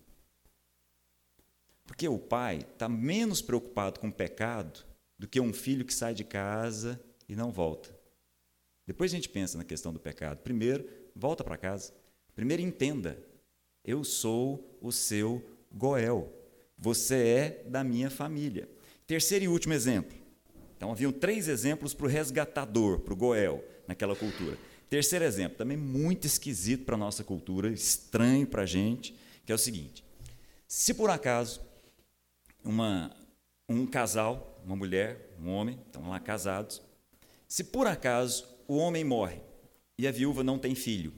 Porque 1.84 2.06
o 2.08 2.18
pai 2.18 2.58
está 2.72 2.88
menos 2.88 3.42
preocupado 3.42 3.98
com 3.98 4.08
o 4.08 4.12
pecado 4.12 4.86
do 5.18 5.26
que 5.26 5.40
um 5.40 5.52
filho 5.52 5.84
que 5.84 5.92
sai 5.92 6.14
de 6.14 6.22
casa 6.22 7.02
e 7.28 7.34
não 7.34 7.50
volta. 7.50 7.94
Depois 8.86 9.12
a 9.12 9.16
gente 9.16 9.28
pensa 9.28 9.58
na 9.58 9.64
questão 9.64 9.92
do 9.92 9.98
pecado. 9.98 10.38
Primeiro, 10.38 10.88
volta 11.16 11.42
para 11.42 11.56
casa. 11.56 11.92
Primeiro, 12.32 12.62
entenda: 12.62 13.18
eu 13.84 14.04
sou 14.04 14.78
o 14.80 14.92
seu 14.92 15.44
Goel. 15.72 16.32
Você 16.78 17.16
é 17.16 17.64
da 17.68 17.82
minha 17.82 18.08
família. 18.08 18.68
Terceiro 19.04 19.46
e 19.46 19.48
último 19.48 19.74
exemplo. 19.74 20.16
Então, 20.76 20.92
haviam 20.92 21.10
três 21.10 21.48
exemplos 21.48 21.92
para 21.92 22.06
o 22.06 22.08
resgatador, 22.08 23.00
para 23.00 23.12
o 23.12 23.16
Goel, 23.16 23.64
naquela 23.88 24.14
cultura. 24.14 24.56
Terceiro 24.92 25.24
exemplo, 25.24 25.56
também 25.56 25.74
muito 25.74 26.26
esquisito 26.26 26.84
para 26.84 26.96
a 26.96 26.98
nossa 26.98 27.24
cultura, 27.24 27.70
estranho 27.70 28.46
para 28.46 28.64
a 28.64 28.66
gente, 28.66 29.16
que 29.46 29.50
é 29.50 29.54
o 29.54 29.58
seguinte: 29.58 30.04
se 30.68 30.92
por 30.92 31.08
acaso 31.08 31.62
uma, 32.62 33.10
um 33.66 33.86
casal, 33.86 34.60
uma 34.62 34.76
mulher, 34.76 35.34
um 35.40 35.48
homem, 35.48 35.78
estão 35.86 36.10
lá 36.10 36.20
casados, 36.20 36.82
se 37.48 37.64
por 37.64 37.86
acaso 37.86 38.46
o 38.68 38.76
homem 38.76 39.02
morre 39.02 39.40
e 39.96 40.06
a 40.06 40.12
viúva 40.12 40.44
não 40.44 40.58
tem 40.58 40.74
filho, 40.74 41.14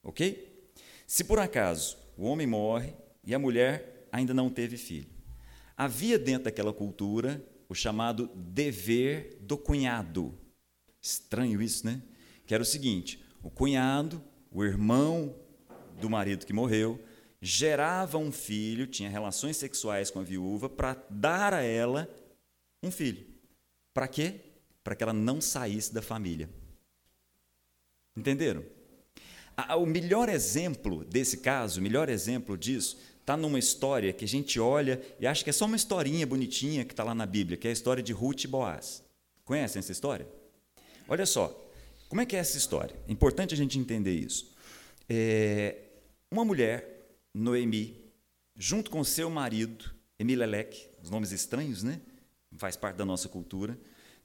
ok? 0.00 0.70
Se 1.08 1.24
por 1.24 1.40
acaso 1.40 1.98
o 2.16 2.22
homem 2.22 2.46
morre 2.46 2.94
e 3.24 3.34
a 3.34 3.38
mulher 3.40 4.06
ainda 4.12 4.32
não 4.32 4.48
teve 4.48 4.76
filho, 4.76 5.10
havia 5.76 6.16
dentro 6.16 6.44
daquela 6.44 6.72
cultura 6.72 7.44
o 7.68 7.74
chamado 7.74 8.30
dever 8.36 9.38
do 9.40 9.58
cunhado. 9.58 10.38
Estranho 11.02 11.60
isso, 11.60 11.84
né? 11.84 12.00
Que 12.48 12.54
era 12.54 12.62
o 12.62 12.66
seguinte: 12.66 13.22
o 13.42 13.50
cunhado, 13.50 14.24
o 14.50 14.64
irmão 14.64 15.36
do 16.00 16.08
marido 16.08 16.46
que 16.46 16.52
morreu, 16.52 16.98
gerava 17.40 18.16
um 18.18 18.32
filho, 18.32 18.86
tinha 18.86 19.10
relações 19.10 19.56
sexuais 19.56 20.10
com 20.10 20.18
a 20.18 20.24
viúva 20.24 20.68
para 20.68 20.96
dar 21.10 21.52
a 21.52 21.62
ela 21.62 22.08
um 22.82 22.90
filho. 22.90 23.24
Para 23.92 24.08
quê? 24.08 24.40
Para 24.82 24.96
que 24.96 25.02
ela 25.02 25.12
não 25.12 25.40
saísse 25.40 25.92
da 25.92 26.00
família. 26.00 26.48
Entenderam? 28.16 28.64
O 29.76 29.84
melhor 29.84 30.28
exemplo 30.28 31.04
desse 31.04 31.38
caso, 31.38 31.80
o 31.80 31.82
melhor 31.82 32.08
exemplo 32.08 32.56
disso, 32.56 32.98
está 33.20 33.36
numa 33.36 33.58
história 33.58 34.12
que 34.12 34.24
a 34.24 34.28
gente 34.28 34.58
olha 34.58 35.02
e 35.20 35.26
acha 35.26 35.44
que 35.44 35.50
é 35.50 35.52
só 35.52 35.66
uma 35.66 35.76
historinha 35.76 36.26
bonitinha 36.26 36.84
que 36.84 36.92
está 36.92 37.04
lá 37.04 37.14
na 37.14 37.26
Bíblia, 37.26 37.58
que 37.58 37.66
é 37.66 37.70
a 37.70 37.72
história 37.72 38.02
de 38.02 38.12
Ruth 38.12 38.44
e 38.44 38.48
Boaz. 38.48 39.04
Conhecem 39.44 39.80
essa 39.80 39.92
história? 39.92 40.26
Olha 41.08 41.26
só, 41.26 41.67
como 42.08 42.20
é 42.22 42.26
que 42.26 42.34
é 42.34 42.38
essa 42.38 42.56
história? 42.56 42.96
É 43.06 43.12
importante 43.12 43.52
a 43.54 43.56
gente 43.56 43.78
entender 43.78 44.14
isso. 44.14 44.54
É, 45.08 45.76
uma 46.30 46.44
mulher, 46.44 47.08
Noemi, 47.34 47.96
junto 48.56 48.90
com 48.90 49.04
seu 49.04 49.30
marido, 49.30 49.90
Emileleque, 50.18 50.88
os 51.02 51.10
nomes 51.10 51.32
estranhos, 51.32 51.82
né? 51.82 52.00
Faz 52.56 52.76
parte 52.76 52.96
da 52.96 53.04
nossa 53.04 53.28
cultura. 53.28 53.78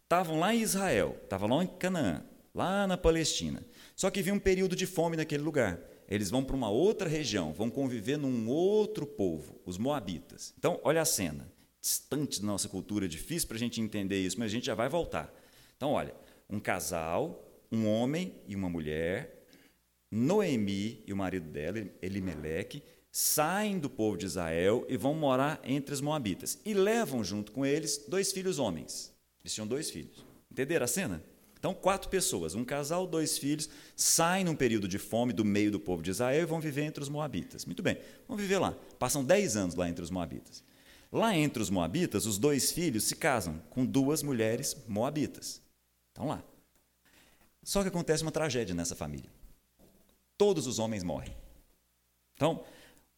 Estavam 0.03 0.39
lá 0.39 0.53
em 0.53 0.61
Israel, 0.61 1.17
estavam 1.23 1.49
lá 1.49 1.63
em 1.63 1.67
Canaã, 1.67 2.23
lá 2.53 2.87
na 2.87 2.97
Palestina. 2.97 3.63
Só 3.95 4.09
que 4.09 4.19
havia 4.19 4.33
um 4.33 4.39
período 4.39 4.75
de 4.75 4.85
fome 4.85 5.17
naquele 5.17 5.43
lugar. 5.43 5.79
Eles 6.07 6.29
vão 6.29 6.43
para 6.43 6.55
uma 6.55 6.69
outra 6.69 7.07
região, 7.07 7.53
vão 7.53 7.69
conviver 7.69 8.17
num 8.17 8.47
outro 8.49 9.05
povo, 9.05 9.59
os 9.65 9.77
Moabitas. 9.77 10.53
Então, 10.57 10.79
olha 10.83 11.01
a 11.01 11.05
cena. 11.05 11.51
Distante 11.81 12.39
da 12.39 12.47
nossa 12.47 12.69
cultura, 12.69 13.07
difícil 13.07 13.47
para 13.47 13.57
a 13.57 13.59
gente 13.59 13.81
entender 13.81 14.21
isso, 14.21 14.39
mas 14.39 14.51
a 14.51 14.53
gente 14.53 14.65
já 14.65 14.75
vai 14.75 14.87
voltar. 14.87 15.33
Então, 15.75 15.91
olha, 15.91 16.13
um 16.49 16.59
casal 16.59 17.42
um 17.73 17.87
homem 17.87 18.35
e 18.47 18.55
uma 18.55 18.69
mulher, 18.69 19.47
Noemi 20.11 21.03
e 21.07 21.11
o 21.11 21.17
marido 21.17 21.49
dela, 21.49 21.79
Elimeleque, 22.03 22.83
saem 23.11 23.79
do 23.79 23.89
povo 23.89 24.15
de 24.15 24.27
Israel 24.27 24.85
e 24.87 24.95
vão 24.95 25.15
morar 25.15 25.59
entre 25.63 25.91
os 25.91 25.99
moabitas. 25.99 26.59
E 26.63 26.75
levam 26.75 27.23
junto 27.23 27.51
com 27.51 27.65
eles 27.65 28.05
dois 28.07 28.31
filhos 28.31 28.59
homens. 28.59 29.11
Eles 29.43 29.55
tinham 29.55 29.65
dois 29.65 29.89
filhos. 29.89 30.23
Entenderam 30.51 30.83
a 30.83 30.87
cena? 30.87 31.23
Então, 31.57 31.73
quatro 31.73 32.09
pessoas, 32.09 32.53
um 32.53 32.63
casal, 32.63 33.07
dois 33.07 33.39
filhos, 33.39 33.67
saem 33.95 34.45
num 34.45 34.55
período 34.55 34.87
de 34.87 34.99
fome 34.99 35.33
do 35.33 35.43
meio 35.43 35.71
do 35.71 35.79
povo 35.79 36.03
de 36.03 36.11
Israel 36.11 36.43
e 36.43 36.45
vão 36.45 36.59
viver 36.59 36.83
entre 36.83 37.01
os 37.01 37.09
moabitas. 37.09 37.65
Muito 37.65 37.81
bem, 37.81 37.97
vão 38.27 38.37
viver 38.37 38.59
lá. 38.59 38.77
Passam 38.99 39.23
dez 39.23 39.55
anos 39.55 39.73
lá 39.73 39.89
entre 39.89 40.03
os 40.03 40.11
moabitas. 40.11 40.63
Lá 41.11 41.35
entre 41.35 41.63
os 41.63 41.71
moabitas, 41.71 42.27
os 42.27 42.37
dois 42.37 42.71
filhos 42.71 43.05
se 43.05 43.15
casam 43.15 43.59
com 43.69 43.83
duas 43.83 44.21
mulheres 44.21 44.77
moabitas. 44.87 45.61
Estão 46.11 46.27
lá. 46.27 46.43
Só 47.63 47.81
que 47.81 47.87
acontece 47.87 48.23
uma 48.23 48.31
tragédia 48.31 48.75
nessa 48.75 48.95
família. 48.95 49.29
Todos 50.37 50.67
os 50.67 50.79
homens 50.79 51.03
morrem. 51.03 51.35
Então, 52.35 52.63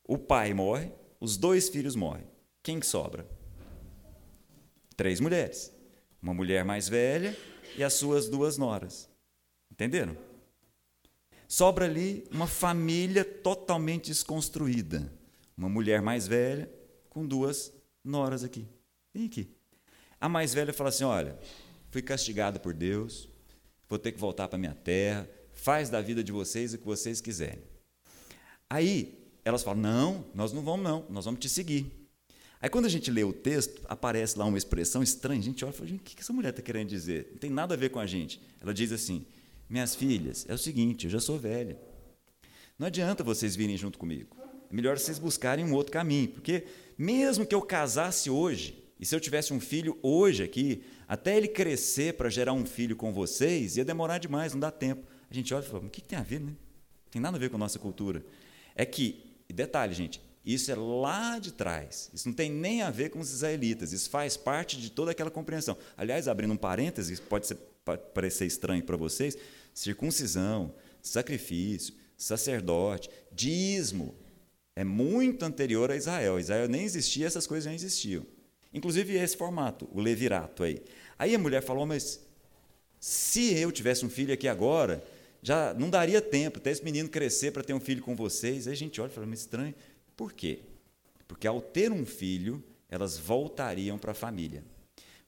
o 0.08 0.18
pai 0.18 0.54
morre, 0.54 0.92
os 1.20 1.38
dois 1.38 1.70
filhos 1.70 1.96
morrem. 1.96 2.28
Quem 2.62 2.80
que 2.80 2.86
sobra? 2.86 3.28
Três 4.96 5.20
mulheres. 5.20 5.74
Uma 6.22 6.34
mulher 6.34 6.64
mais 6.64 6.88
velha 6.88 7.36
e 7.76 7.84
as 7.84 7.94
suas 7.94 8.30
duas 8.30 8.58
noras. 8.58 9.10
Entenderam? 9.72 10.18
Sobra 11.48 11.86
ali 11.86 12.28
uma 12.32 12.48
família 12.48 13.24
totalmente 13.24 14.08
desconstruída. 14.08 15.12
Uma 15.58 15.70
mulher 15.70 16.02
mais 16.02 16.28
velha 16.28 16.72
com 17.10 17.26
duas 17.26 17.74
noras 18.04 18.44
aqui. 18.44 18.68
Vem 19.14 19.26
aqui. 19.26 19.56
A 20.20 20.28
mais 20.28 20.54
velha 20.54 20.74
fala 20.74 20.90
assim: 20.90 21.04
Olha, 21.04 21.38
fui 21.92 22.02
castigada 22.02 22.60
por 22.60 22.74
Deus, 22.74 23.30
vou 23.90 24.00
ter 24.00 24.12
que 24.12 24.20
voltar 24.20 24.48
para 24.48 24.58
minha 24.58 24.76
terra, 24.76 25.30
faz 25.54 25.90
da 25.90 26.02
vida 26.02 26.24
de 26.24 26.32
vocês 26.32 26.74
o 26.74 26.78
que 26.78 26.86
vocês 26.86 27.22
quiserem. 27.22 27.64
Aí 28.70 29.18
elas 29.44 29.64
falam: 29.64 29.82
Não, 29.82 30.26
nós 30.34 30.52
não 30.52 30.62
vamos, 30.62 30.84
não, 30.84 31.06
nós 31.10 31.26
vamos 31.26 31.40
te 31.40 31.50
seguir. 31.50 31.92
Aí 32.62 32.70
quando 32.70 32.86
a 32.86 32.90
gente 32.90 33.12
lê 33.12 33.24
o 33.24 33.32
texto, 33.32 33.82
aparece 33.88 34.40
lá 34.40 34.46
uma 34.46 34.58
expressão 34.58 35.04
estranha, 35.04 35.40
a 35.40 35.44
gente 35.44 35.64
olha 35.64 35.72
e 35.72 35.78
fala: 35.78 35.90
O 35.92 36.00
que 36.00 36.20
essa 36.20 36.34
mulher 36.34 36.50
está 36.50 36.62
querendo 36.62 36.90
dizer? 36.90 37.30
Não 37.32 37.38
tem 37.38 37.50
nada 37.50 37.76
a 37.76 37.78
ver 37.78 37.90
com 37.90 38.00
a 38.00 38.06
gente. 38.06 38.42
Ela 38.62 38.74
diz 38.74 38.92
assim: 38.92 39.26
Minhas 39.70 39.96
filhas, 39.96 40.46
é 40.50 40.54
o 40.54 40.58
seguinte, 40.58 41.06
eu 41.06 41.12
já 41.12 41.20
sou 41.20 41.38
velha. 41.38 41.80
Não 42.78 42.88
adianta 42.88 43.24
vocês 43.24 43.56
virem 43.56 43.78
junto 43.78 43.98
comigo. 43.98 44.36
É 44.70 44.76
melhor 44.76 44.98
vocês 44.98 45.20
buscarem 45.20 45.64
um 45.64 45.74
outro 45.74 45.94
caminho, 45.94 46.30
porque 46.30 46.66
mesmo 46.98 47.46
que 47.46 47.56
eu 47.56 47.62
casasse 47.62 48.30
hoje, 48.30 48.84
e 49.00 49.06
se 49.06 49.16
eu 49.16 49.20
tivesse 49.20 49.54
um 49.54 49.60
filho 49.60 49.98
hoje 50.02 50.44
aqui, 50.44 50.84
até 51.08 51.38
ele 51.38 51.48
crescer 51.48 52.14
para 52.14 52.30
gerar 52.30 52.54
um 52.54 52.66
filho 52.66 52.96
com 52.96 53.14
vocês, 53.14 53.78
ia 53.78 53.86
demorar 53.86 54.18
demais, 54.18 54.54
não 54.54 54.60
dá 54.60 54.72
tempo. 54.72 55.06
A 55.30 55.34
gente 55.34 55.54
olha 55.54 55.64
e 55.64 55.68
fala, 55.68 55.86
o 55.86 55.90
que, 55.90 56.02
que 56.02 56.08
tem 56.08 56.18
a 56.18 56.24
ver, 56.24 56.40
né? 56.40 56.52
Não 56.52 57.12
tem 57.12 57.22
nada 57.22 57.38
a 57.38 57.40
ver 57.40 57.50
com 57.50 57.56
a 57.56 57.60
nossa 57.60 57.80
cultura. 57.80 58.24
É 58.76 58.86
que, 58.86 59.24
detalhe, 59.50 59.94
gente, 59.94 60.22
isso 60.46 60.72
é 60.72 60.76
lá 60.76 61.40
de 61.40 61.52
trás. 61.52 62.10
Isso 62.14 62.28
não 62.28 62.36
tem 62.36 62.52
nem 62.52 62.84
a 62.84 62.92
ver 62.92 63.10
com 63.10 63.20
os 63.20 63.32
israelitas. 63.32 63.92
Isso 63.92 64.10
faz 64.10 64.38
parte 64.38 64.78
de 64.80 64.92
toda 64.92 65.12
aquela 65.12 65.32
compreensão. 65.32 65.78
Aliás, 65.98 66.28
abrindo 66.28 66.54
um 66.54 66.58
parênteses, 66.58 67.20
pode 67.20 67.48
ser, 67.48 67.56
parecer 68.14 68.46
estranho 68.46 68.84
para 68.84 68.96
vocês: 68.96 69.36
circuncisão, 69.74 70.76
sacrifício, 71.02 71.96
sacerdote, 72.16 73.10
dízimo. 73.32 74.16
É 74.76 74.84
muito 74.84 75.44
anterior 75.44 75.90
a 75.90 75.96
Israel. 75.96 76.40
Israel 76.40 76.68
nem 76.68 76.84
existia, 76.84 77.26
essas 77.26 77.48
coisas 77.48 77.64
já 77.64 77.74
existiam. 77.74 78.26
Inclusive 78.76 79.16
esse 79.16 79.38
formato, 79.38 79.88
o 79.94 80.02
levirato 80.02 80.62
aí. 80.62 80.84
Aí 81.18 81.34
a 81.34 81.40
mulher 81.40 81.64
falou, 81.64 81.86
mas 81.86 82.20
se 83.00 83.58
eu 83.58 83.72
tivesse 83.72 84.06
um 84.06 84.10
filho 84.10 84.34
aqui 84.34 84.50
agora, 84.50 85.02
já 85.42 85.74
não 85.74 85.90
daria 85.90 86.22
tempo 86.22 86.60
até 86.60 86.72
esse 86.72 86.84
menino 86.84 87.08
crescer 87.08 87.52
para 87.52 87.64
ter 87.64 87.74
um 87.74 87.80
filho 87.80 88.02
com 88.02 88.18
vocês. 88.18 88.68
Aí 88.68 88.74
a 88.74 88.76
gente 88.76 89.00
olha 89.00 89.10
e 89.10 89.14
fala, 89.14 89.26
mas 89.26 89.40
estranho. 89.40 89.74
Por 90.18 90.34
quê? 90.34 90.60
Porque 91.26 91.48
ao 91.48 91.62
ter 91.62 91.90
um 91.90 92.06
filho, 92.06 92.62
elas 92.90 93.18
voltariam 93.18 93.98
para 93.98 94.12
a 94.12 94.16
família. 94.16 94.62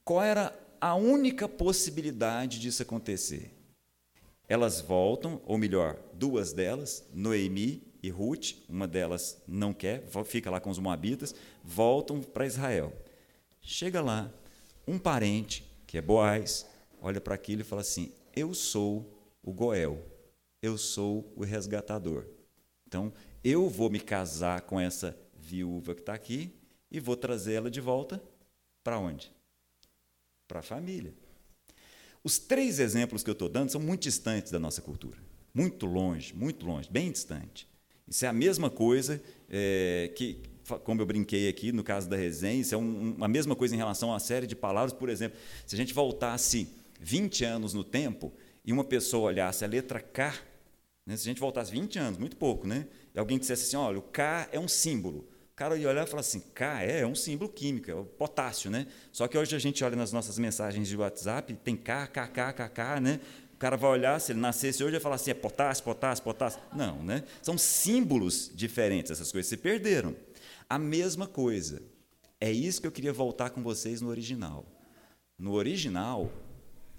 Qual 0.03 0.21
era 0.21 0.53
a 0.81 0.95
única 0.95 1.47
possibilidade 1.47 2.59
disso 2.59 2.81
acontecer? 2.81 3.51
Elas 4.49 4.81
voltam, 4.81 5.41
ou 5.45 5.57
melhor, 5.57 5.97
duas 6.13 6.51
delas, 6.51 7.05
Noemi 7.13 7.81
e 8.03 8.09
Ruth, 8.09 8.55
uma 8.67 8.87
delas 8.87 9.41
não 9.47 9.73
quer, 9.73 10.03
fica 10.25 10.49
lá 10.49 10.59
com 10.59 10.69
os 10.69 10.79
moabitas, 10.79 11.33
voltam 11.63 12.21
para 12.21 12.45
Israel. 12.45 12.91
Chega 13.69 13.99
lá, 13.99 14.33
um 14.87 14.97
parente, 14.97 15.69
que 15.85 15.97
é 15.97 16.01
Boaz, 16.01 16.65
olha 17.01 17.19
para 17.19 17.35
aquilo 17.35 17.59
e 17.59 17.65
fala 17.65 17.81
assim: 17.81 18.13
Eu 18.33 18.53
sou 18.53 19.21
o 19.43 19.51
Goel, 19.51 20.01
eu 20.61 20.77
sou 20.77 21.33
o 21.35 21.43
resgatador. 21.43 22.25
Então, 22.87 23.11
eu 23.43 23.69
vou 23.69 23.89
me 23.89 23.99
casar 23.99 24.61
com 24.61 24.79
essa 24.79 25.19
viúva 25.37 25.93
que 25.93 25.99
está 25.99 26.13
aqui 26.13 26.55
e 26.89 27.01
vou 27.01 27.17
trazê-la 27.17 27.69
de 27.69 27.81
volta 27.81 28.23
para 28.85 28.97
onde? 28.97 29.29
Para 30.47 30.59
a 30.59 30.63
família. 30.63 31.13
Os 32.23 32.39
três 32.39 32.79
exemplos 32.79 33.21
que 33.21 33.29
eu 33.29 33.33
estou 33.33 33.49
dando 33.49 33.69
são 33.69 33.81
muito 33.81 34.03
distantes 34.03 34.49
da 34.49 34.59
nossa 34.59 34.81
cultura. 34.81 35.17
Muito 35.53 35.85
longe, 35.85 36.33
muito 36.33 36.65
longe, 36.65 36.89
bem 36.89 37.11
distante. 37.11 37.67
Isso 38.07 38.23
é 38.23 38.29
a 38.29 38.33
mesma 38.33 38.69
coisa 38.69 39.21
é, 39.49 40.09
que, 40.15 40.41
como 40.83 41.01
eu 41.01 41.05
brinquei 41.05 41.47
aqui 41.47 41.71
no 41.71 41.83
caso 41.83 42.09
da 42.09 42.15
resenha, 42.15 42.61
isso 42.61 42.75
é 42.75 42.77
um, 42.77 43.15
a 43.21 43.27
mesma 43.27 43.55
coisa 43.55 43.73
em 43.73 43.77
relação 43.77 44.09
uma 44.09 44.19
série 44.19 44.47
de 44.47 44.55
palavras. 44.55 44.93
Por 44.93 45.09
exemplo, 45.09 45.37
se 45.65 45.75
a 45.75 45.77
gente 45.77 45.93
voltasse 45.93 46.67
20 46.99 47.45
anos 47.45 47.73
no 47.73 47.83
tempo 47.83 48.33
e 48.65 48.73
uma 48.73 48.83
pessoa 48.83 49.27
olhasse 49.27 49.63
a 49.63 49.67
letra 49.67 49.99
K, 49.99 50.33
né, 51.05 51.15
se 51.15 51.23
a 51.23 51.31
gente 51.31 51.39
voltasse 51.39 51.71
20 51.71 51.99
anos, 51.99 52.19
muito 52.19 52.35
pouco, 52.35 52.67
né, 52.67 52.87
e 53.15 53.19
alguém 53.19 53.37
dissesse 53.37 53.63
assim: 53.63 53.77
olha, 53.77 53.99
o 53.99 54.01
K 54.01 54.49
é 54.51 54.59
um 54.59 54.67
símbolo. 54.67 55.27
O 55.51 55.55
cara 55.55 55.75
ia 55.75 55.89
olhar 55.89 56.05
e 56.05 56.09
falar 56.09 56.19
assim: 56.19 56.39
K 56.53 56.83
é, 56.83 56.99
é 56.99 57.07
um 57.07 57.15
símbolo 57.15 57.49
químico, 57.49 57.89
é 57.89 57.95
o 57.95 58.03
potássio. 58.03 58.69
Né? 58.69 58.85
Só 59.11 59.27
que 59.27 59.37
hoje 59.37 59.55
a 59.55 59.59
gente 59.59 59.83
olha 59.83 59.95
nas 59.95 60.11
nossas 60.11 60.37
mensagens 60.37 60.87
de 60.87 60.95
WhatsApp, 60.95 61.53
tem 61.63 61.75
K, 61.75 62.07
K, 62.07 62.27
K, 62.27 62.53
K, 62.53 62.69
K, 62.69 62.99
né? 62.99 63.19
O 63.55 63.57
cara 63.57 63.75
vai 63.75 63.89
olhar, 63.89 64.21
se 64.21 64.31
ele 64.31 64.39
nascesse 64.39 64.83
hoje, 64.83 64.91
vai 64.91 65.01
falar 65.01 65.15
assim: 65.15 65.31
é 65.31 65.33
potássio, 65.33 65.83
potássio, 65.83 66.23
potássio. 66.23 66.61
Não, 66.75 67.01
né? 67.01 67.23
São 67.41 67.57
símbolos 67.57 68.51
diferentes, 68.53 69.09
essas 69.09 69.31
coisas 69.31 69.49
se 69.49 69.57
perderam. 69.57 70.15
A 70.69 70.77
mesma 70.77 71.27
coisa. 71.27 71.81
É 72.39 72.51
isso 72.51 72.81
que 72.81 72.87
eu 72.87 72.91
queria 72.91 73.13
voltar 73.13 73.49
com 73.49 73.63
vocês 73.63 74.01
no 74.01 74.09
original. 74.09 74.65
No 75.37 75.53
original, 75.53 76.31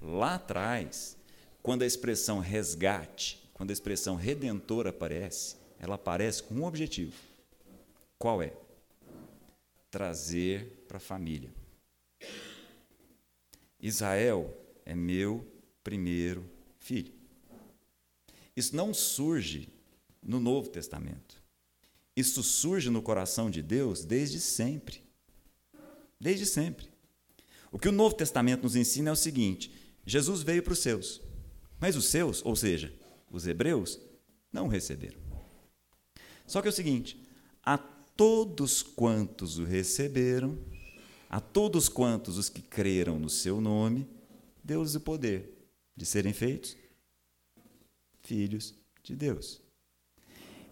lá 0.01 0.35
atrás, 0.35 1.17
quando 1.63 1.83
a 1.83 1.87
expressão 1.87 2.39
resgate, 2.41 3.49
quando 3.53 3.71
a 3.71 3.73
expressão 3.73 4.17
redentor 4.17 4.87
aparece, 4.87 5.57
ela 5.79 5.97
aparece 5.97 6.43
com 6.43 6.55
um 6.55 6.65
objetivo. 6.65 7.15
Qual 8.19 8.43
é? 8.43 8.53
Trazer 9.91 10.85
para 10.89 10.97
a 10.97 11.01
família. 11.01 11.53
Israel 13.81 14.57
é 14.85 14.95
meu 14.95 15.47
primeiro 15.85 16.45
filho. 16.79 17.13
Isso 18.57 18.75
não 18.75 18.93
surge 18.93 19.69
no 20.23 20.41
Novo 20.41 20.69
Testamento. 20.69 21.38
Isso 22.19 22.43
surge 22.43 22.91
no 22.91 23.01
coração 23.01 23.49
de 23.49 23.63
Deus 23.63 24.05
desde 24.05 24.41
sempre. 24.41 25.01
Desde 26.19 26.45
sempre. 26.47 26.89
O 27.71 27.79
que 27.79 27.89
o 27.89 27.93
Novo 27.93 28.17
Testamento 28.17 28.65
nos 28.65 28.75
ensina 28.75 29.11
é 29.11 29.13
o 29.13 29.17
seguinte: 29.17 29.73
Jesus 30.05 30.43
veio 30.43 30.61
para 30.61 30.73
os 30.73 30.81
seus, 30.81 31.21
mas 31.79 31.95
os 31.95 32.07
seus, 32.07 32.45
ou 32.45 32.57
seja, 32.57 32.93
os 33.31 33.47
hebreus, 33.47 34.01
não 34.53 34.67
o 34.67 34.69
receberam. 34.69 35.21
Só 36.45 36.61
que 36.61 36.67
é 36.67 36.71
o 36.71 36.75
seguinte: 36.75 37.23
a 37.63 37.79
todos 37.79 38.83
quantos 38.83 39.61
o 39.61 39.65
receberam, 39.65 40.59
a 41.31 41.39
todos 41.39 41.89
quantos 41.89 42.37
os 42.37 42.49
que 42.49 42.63
creram 42.63 43.17
no 43.21 43.31
seu 43.31 43.61
nome, 43.61 44.09
deu-lhes 44.65 44.97
o 44.97 45.01
poder 45.01 45.57
de 45.97 46.05
serem 46.05 46.33
feitos 46.33 46.77
filhos 48.25 48.75
de 49.05 49.15
Deus. 49.15 49.61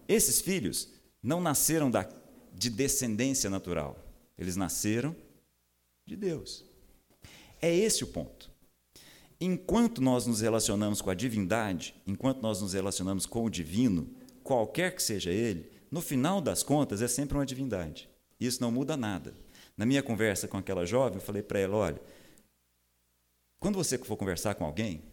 Esses 0.09 0.41
filhos 0.41 0.96
não 1.27 1.41
nasceram 1.41 1.91
da, 1.91 2.09
de 2.53 2.69
descendência 2.69 3.49
natural, 3.49 3.99
eles 4.37 4.55
nasceram 4.55 5.13
de 6.05 6.15
Deus. 6.15 6.63
É 7.61 7.75
esse 7.75 8.05
o 8.05 8.07
ponto. 8.07 8.49
Enquanto 9.39 10.01
nós 10.01 10.25
nos 10.25 10.39
relacionamos 10.39 11.01
com 11.01 11.09
a 11.09 11.13
divindade, 11.13 11.93
enquanto 12.07 12.41
nós 12.41 12.61
nos 12.61 12.71
relacionamos 12.71 13.25
com 13.25 13.43
o 13.43 13.49
divino, 13.49 14.09
qualquer 14.41 14.95
que 14.95 15.03
seja 15.03 15.29
ele, 15.29 15.69
no 15.91 15.99
final 15.99 16.39
das 16.39 16.63
contas 16.63 17.01
é 17.01 17.09
sempre 17.09 17.37
uma 17.37 17.45
divindade. 17.45 18.09
Isso 18.39 18.61
não 18.61 18.71
muda 18.71 18.95
nada. 18.95 19.35
Na 19.75 19.85
minha 19.85 20.01
conversa 20.01 20.47
com 20.47 20.57
aquela 20.57 20.85
jovem, 20.85 21.17
eu 21.17 21.21
falei 21.21 21.43
para 21.43 21.59
ela: 21.59 21.75
olha, 21.75 22.01
quando 23.59 23.75
você 23.75 23.97
for 23.97 24.15
conversar 24.15 24.55
com 24.55 24.63
alguém, 24.63 25.03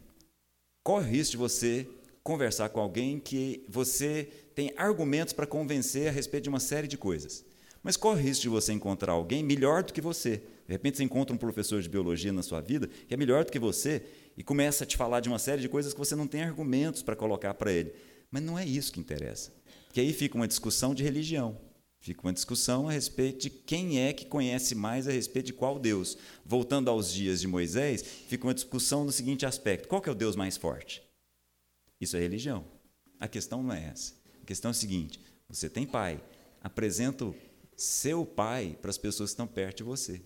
corre 0.84 1.08
o 1.08 1.10
risco 1.10 1.32
de 1.32 1.36
você 1.38 1.88
conversar 2.22 2.68
com 2.68 2.80
alguém 2.80 3.18
que 3.18 3.64
você 3.68 4.43
tem 4.54 4.72
argumentos 4.76 5.32
para 5.32 5.46
convencer 5.46 6.08
a 6.08 6.10
respeito 6.10 6.44
de 6.44 6.48
uma 6.48 6.60
série 6.60 6.86
de 6.86 6.96
coisas. 6.96 7.44
Mas 7.82 7.96
corre 7.96 8.20
o 8.20 8.24
risco 8.24 8.42
de 8.42 8.48
você 8.48 8.72
encontrar 8.72 9.12
alguém 9.12 9.42
melhor 9.42 9.82
do 9.82 9.92
que 9.92 10.00
você. 10.00 10.38
De 10.66 10.72
repente 10.72 10.96
você 10.96 11.04
encontra 11.04 11.34
um 11.34 11.38
professor 11.38 11.82
de 11.82 11.88
biologia 11.88 12.32
na 12.32 12.42
sua 12.42 12.60
vida 12.60 12.88
que 12.88 13.12
é 13.12 13.16
melhor 13.16 13.44
do 13.44 13.52
que 13.52 13.58
você 13.58 14.02
e 14.36 14.42
começa 14.42 14.84
a 14.84 14.86
te 14.86 14.96
falar 14.96 15.20
de 15.20 15.28
uma 15.28 15.38
série 15.38 15.60
de 15.60 15.68
coisas 15.68 15.92
que 15.92 15.98
você 15.98 16.16
não 16.16 16.26
tem 16.26 16.42
argumentos 16.42 17.02
para 17.02 17.14
colocar 17.14 17.52
para 17.54 17.70
ele. 17.70 17.92
Mas 18.30 18.42
não 18.42 18.58
é 18.58 18.64
isso 18.64 18.92
que 18.92 19.00
interessa. 19.00 19.52
Porque 19.86 20.00
aí 20.00 20.12
fica 20.12 20.34
uma 20.34 20.48
discussão 20.48 20.94
de 20.94 21.02
religião. 21.02 21.60
Fica 22.00 22.22
uma 22.22 22.32
discussão 22.32 22.88
a 22.88 22.92
respeito 22.92 23.42
de 23.42 23.50
quem 23.50 24.00
é 24.00 24.12
que 24.12 24.26
conhece 24.26 24.74
mais 24.74 25.06
a 25.06 25.12
respeito 25.12 25.46
de 25.46 25.52
qual 25.52 25.78
Deus. 25.78 26.18
Voltando 26.44 26.90
aos 26.90 27.12
dias 27.12 27.40
de 27.40 27.46
Moisés, 27.46 28.02
fica 28.02 28.46
uma 28.46 28.52
discussão 28.52 29.04
no 29.04 29.12
seguinte 29.12 29.46
aspecto: 29.46 29.88
qual 29.88 30.02
é 30.06 30.10
o 30.10 30.14
Deus 30.14 30.36
mais 30.36 30.56
forte? 30.56 31.02
Isso 32.00 32.16
é 32.16 32.20
religião. 32.20 32.64
A 33.18 33.28
questão 33.28 33.62
não 33.62 33.72
é 33.72 33.86
essa. 33.86 34.23
A 34.44 34.46
questão 34.46 34.68
é 34.68 34.72
a 34.72 34.74
seguinte: 34.74 35.18
você 35.48 35.70
tem 35.70 35.86
pai, 35.86 36.22
apresenta 36.62 37.24
o 37.24 37.34
seu 37.74 38.26
pai 38.26 38.78
para 38.80 38.90
as 38.90 38.98
pessoas 38.98 39.30
que 39.30 39.32
estão 39.32 39.46
perto 39.46 39.78
de 39.78 39.82
você. 39.84 40.20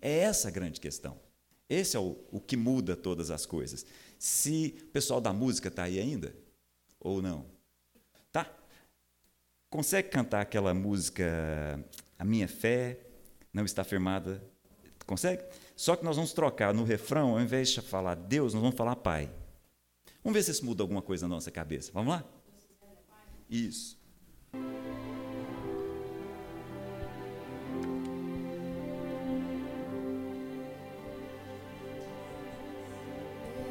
É 0.00 0.20
essa 0.20 0.48
a 0.48 0.50
grande 0.50 0.80
questão. 0.80 1.20
Esse 1.68 1.94
é 1.94 2.00
o, 2.00 2.16
o 2.32 2.40
que 2.40 2.56
muda 2.56 2.96
todas 2.96 3.30
as 3.30 3.44
coisas. 3.44 3.84
Se 4.18 4.74
o 4.84 4.86
pessoal 4.86 5.20
da 5.20 5.34
música 5.34 5.68
está 5.68 5.82
aí 5.82 6.00
ainda, 6.00 6.34
ou 6.98 7.20
não? 7.20 7.44
Tá? 8.32 8.50
Consegue 9.68 10.08
cantar 10.08 10.40
aquela 10.40 10.72
música 10.72 11.78
A 12.18 12.24
Minha 12.24 12.48
Fé 12.48 13.00
Não 13.52 13.66
Está 13.66 13.84
Firmada? 13.84 14.42
Consegue? 15.06 15.44
Só 15.76 15.94
que 15.94 16.04
nós 16.04 16.16
vamos 16.16 16.32
trocar 16.32 16.72
no 16.72 16.84
refrão, 16.84 17.32
ao 17.32 17.40
invés 17.40 17.68
de 17.68 17.82
falar 17.82 18.14
Deus, 18.14 18.54
nós 18.54 18.62
vamos 18.62 18.76
falar 18.76 18.96
Pai. 18.96 19.30
Vamos 20.24 20.34
ver 20.38 20.42
se 20.42 20.52
isso 20.52 20.64
muda 20.64 20.82
alguma 20.82 21.02
coisa 21.02 21.28
na 21.28 21.34
nossa 21.34 21.50
cabeça. 21.50 21.90
Vamos 21.92 22.14
lá? 22.14 22.41
Isso. 23.52 23.98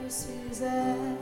Deus 0.04 0.28
fizer, 0.28 1.18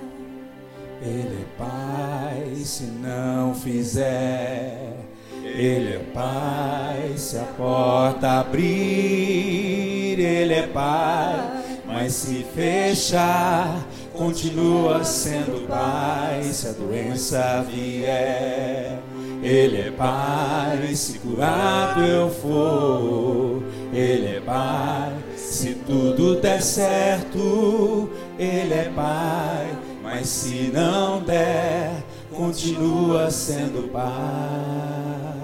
Ele 1.01 1.41
é 1.41 1.45
Pai 1.57 2.53
se 2.55 2.83
não 2.83 3.55
fizer. 3.55 5.05
Ele 5.41 5.93
é 5.93 5.99
Pai 6.13 7.13
se 7.15 7.37
a 7.37 7.45
porta 7.55 8.41
abrir. 8.41 10.19
Ele 10.19 10.53
é 10.53 10.67
Pai, 10.67 11.58
mas 11.91 12.13
se 12.13 12.45
fechar, 12.53 13.83
continua 14.13 15.03
sendo 15.03 15.67
Pai 15.67 16.43
se 16.43 16.67
a 16.67 16.71
doença 16.71 17.65
vier. 17.67 18.99
Ele 19.41 19.81
é 19.81 19.91
Pai, 19.91 20.95
se 20.95 21.17
curado 21.17 22.01
eu 22.01 22.29
for. 22.29 23.63
Ele 23.91 24.35
é 24.35 24.39
Pai, 24.39 25.17
se 25.35 25.73
tudo 25.73 26.39
der 26.39 26.61
certo. 26.61 28.07
Ele 28.37 28.73
é 28.73 28.91
Pai, 28.95 29.75
mas 30.03 30.27
se 30.27 30.71
não 30.71 31.23
der, 31.23 32.03
continua 32.29 33.31
sendo 33.31 33.89
Pai. 33.91 35.39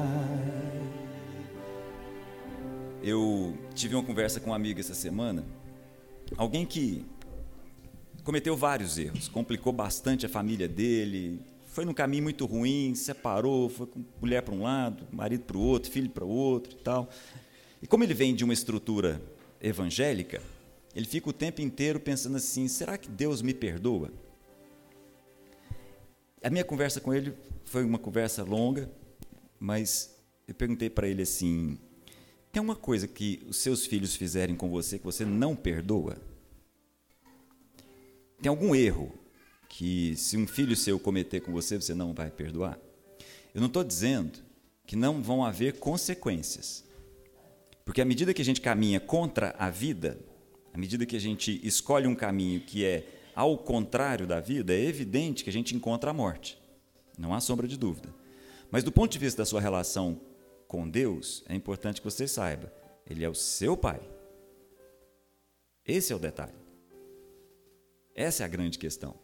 Eu 3.02 3.54
tive 3.74 3.96
uma 3.96 4.04
conversa 4.04 4.40
com 4.40 4.52
um 4.52 4.54
amigo 4.54 4.80
essa 4.80 4.94
semana, 4.94 5.44
alguém 6.38 6.66
que 6.66 7.06
cometeu 8.24 8.58
vários 8.58 8.98
erros, 8.98 9.28
complicou 9.28 9.72
bastante 9.72 10.26
a 10.26 10.30
família 10.30 10.68
dele, 10.68 11.40
foi 11.68 11.86
num 11.86 11.94
caminho 11.94 12.24
muito 12.24 12.46
ruim, 12.46 12.96
separou, 12.96 13.70
foi 13.70 13.86
com 13.86 14.04
mulher 14.22 14.42
para 14.42 14.56
um 14.56 14.64
lado, 14.64 15.06
marido 15.12 15.44
para 15.44 15.58
o 15.58 15.62
outro, 15.62 15.92
filho 15.92 16.10
para 16.10 16.24
o 16.24 16.30
outro 16.30 16.74
e 16.74 16.82
tal. 16.82 17.10
E 17.82 17.88
como 17.88 18.04
ele 18.04 18.14
vem 18.14 18.34
de 18.34 18.44
uma 18.44 18.54
estrutura 18.54 19.22
evangélica, 19.62 20.42
ele 20.96 21.06
fica 21.06 21.30
o 21.30 21.34
tempo 21.34 21.62
inteiro 21.62 22.00
pensando 22.00 22.38
assim: 22.38 22.68
será 22.68 22.98
que 22.98 23.10
Deus 23.10 23.42
me 23.42 23.54
perdoa? 23.54 24.10
A 26.42 26.50
minha 26.50 26.64
conversa 26.64 27.02
com 27.02 27.14
ele 27.14 27.34
foi 27.66 27.84
uma 27.84 28.00
conversa 28.00 28.44
longa, 28.44 28.90
mas 29.60 30.16
eu 30.48 30.56
perguntei 30.56 30.90
para 30.90 31.08
ele 31.08 31.24
assim: 31.24 31.78
tem 32.56 32.62
uma 32.62 32.74
coisa 32.74 33.06
que 33.06 33.46
os 33.50 33.58
seus 33.58 33.86
filhos 33.86 34.16
fizerem 34.16 34.56
com 34.56 34.70
você 34.70 34.98
que 34.98 35.04
você 35.04 35.26
não 35.26 35.58
perdoa? 35.58 36.16
Tem 38.42 38.50
algum 38.50 38.74
erro 38.74 39.14
que, 39.68 40.16
se 40.16 40.38
um 40.38 40.48
filho 40.48 40.74
seu 40.74 40.98
cometer 40.98 41.42
com 41.42 41.52
você, 41.52 41.76
você 41.76 41.94
não 41.94 42.14
vai 42.14 42.32
perdoar? 42.32 42.80
Eu 43.54 43.60
não 43.60 43.68
estou 43.68 43.84
dizendo 43.84 44.40
que 44.88 44.96
não 44.96 45.22
vão 45.22 45.44
haver 45.44 45.80
consequências. 45.80 46.86
Porque 47.84 48.00
à 48.00 48.06
medida 48.06 48.34
que 48.34 48.42
a 48.42 48.46
gente 48.46 48.62
caminha 48.62 49.02
contra 49.02 49.54
a 49.60 49.70
vida, 49.70 50.18
à 50.74 50.78
medida 50.78 51.06
que 51.06 51.18
a 51.18 51.20
gente 51.20 51.60
escolhe 51.62 52.08
um 52.08 52.16
caminho 52.16 52.62
que 52.62 52.86
é 52.86 53.06
ao 53.36 53.58
contrário 53.58 54.26
da 54.26 54.40
vida, 54.40 54.74
é 54.74 54.86
evidente 54.86 55.44
que 55.44 55.50
a 55.50 55.54
gente 55.54 55.76
encontra 55.76 56.12
a 56.12 56.14
morte. 56.14 56.58
Não 57.18 57.34
há 57.34 57.42
sombra 57.42 57.68
de 57.68 57.76
dúvida. 57.76 58.16
Mas 58.72 58.82
do 58.82 58.94
ponto 58.94 59.12
de 59.12 59.20
vista 59.20 59.42
da 59.42 59.46
sua 59.46 59.60
relação 59.60 60.22
com 60.76 60.90
Deus, 60.90 61.44
é 61.48 61.56
importante 61.56 62.02
que 62.02 62.10
você 62.10 62.28
saiba, 62.28 62.72
Ele 63.10 63.24
é 63.24 63.30
o 63.30 63.36
seu 63.36 63.78
Pai. 63.78 64.02
Esse 65.86 66.12
é 66.12 66.16
o 66.16 66.20
detalhe. 66.20 66.58
Essa 68.14 68.44
é 68.44 68.46
a 68.46 68.50
grande 68.50 68.80
questão. 68.80 69.16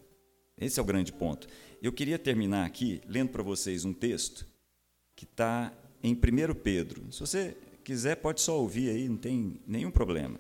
Esse 0.57 0.79
é 0.79 0.83
o 0.83 0.85
grande 0.85 1.11
ponto. 1.11 1.47
Eu 1.81 1.91
queria 1.91 2.19
terminar 2.19 2.65
aqui 2.65 3.01
lendo 3.07 3.29
para 3.29 3.41
vocês 3.41 3.83
um 3.83 3.93
texto 3.93 4.45
que 5.15 5.25
está 5.25 5.73
em 6.03 6.13
1 6.13 6.53
Pedro. 6.55 7.11
Se 7.11 7.19
você 7.19 7.57
quiser, 7.83 8.15
pode 8.15 8.41
só 8.41 8.59
ouvir 8.59 8.89
aí, 8.89 9.09
não 9.09 9.17
tem 9.17 9.59
nenhum 9.65 9.89
problema 9.89 10.37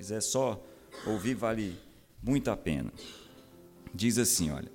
quiser 0.00 0.22
só 0.22 0.66
ouvir, 1.04 1.34
vale 1.34 1.78
muito 2.22 2.50
a 2.50 2.56
pena. 2.56 2.90
Diz 3.94 4.16
assim: 4.16 4.50
olha, 4.50 4.72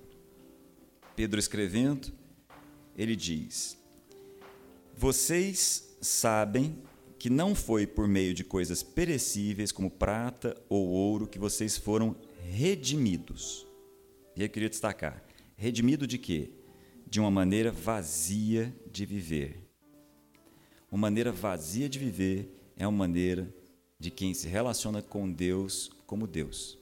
Pedro 1.15 1.39
escrevendo, 1.39 2.13
ele 2.95 3.15
diz: 3.15 3.75
Vocês 4.97 5.97
sabem 6.01 6.81
que 7.19 7.29
não 7.29 7.53
foi 7.53 7.85
por 7.85 8.07
meio 8.07 8.33
de 8.33 8.43
coisas 8.43 8.81
perecíveis 8.81 9.71
como 9.71 9.91
prata 9.91 10.55
ou 10.69 10.87
ouro 10.87 11.27
que 11.27 11.37
vocês 11.37 11.77
foram 11.77 12.15
redimidos. 12.49 13.67
E 14.35 14.43
eu 14.43 14.49
queria 14.49 14.69
destacar: 14.69 15.21
redimido 15.57 16.07
de 16.07 16.17
quê? 16.17 16.51
De 17.07 17.19
uma 17.19 17.29
maneira 17.29 17.71
vazia 17.71 18.73
de 18.89 19.05
viver. 19.05 19.59
Uma 20.89 21.01
maneira 21.01 21.31
vazia 21.31 21.89
de 21.89 21.99
viver 21.99 22.49
é 22.77 22.87
uma 22.87 22.97
maneira 22.99 23.53
de 23.99 24.09
quem 24.09 24.33
se 24.33 24.47
relaciona 24.47 25.01
com 25.01 25.29
Deus 25.29 25.91
como 26.05 26.25
Deus. 26.25 26.77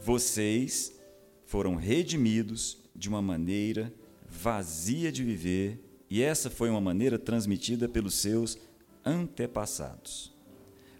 Vocês 0.00 0.98
foram 1.44 1.74
redimidos 1.74 2.78
de 2.96 3.08
uma 3.08 3.20
maneira 3.20 3.92
vazia 4.26 5.12
de 5.12 5.22
viver, 5.22 5.83
e 6.10 6.22
essa 6.22 6.50
foi 6.50 6.70
uma 6.70 6.80
maneira 6.80 7.18
transmitida 7.18 7.88
pelos 7.88 8.14
seus 8.14 8.58
antepassados. 9.04 10.32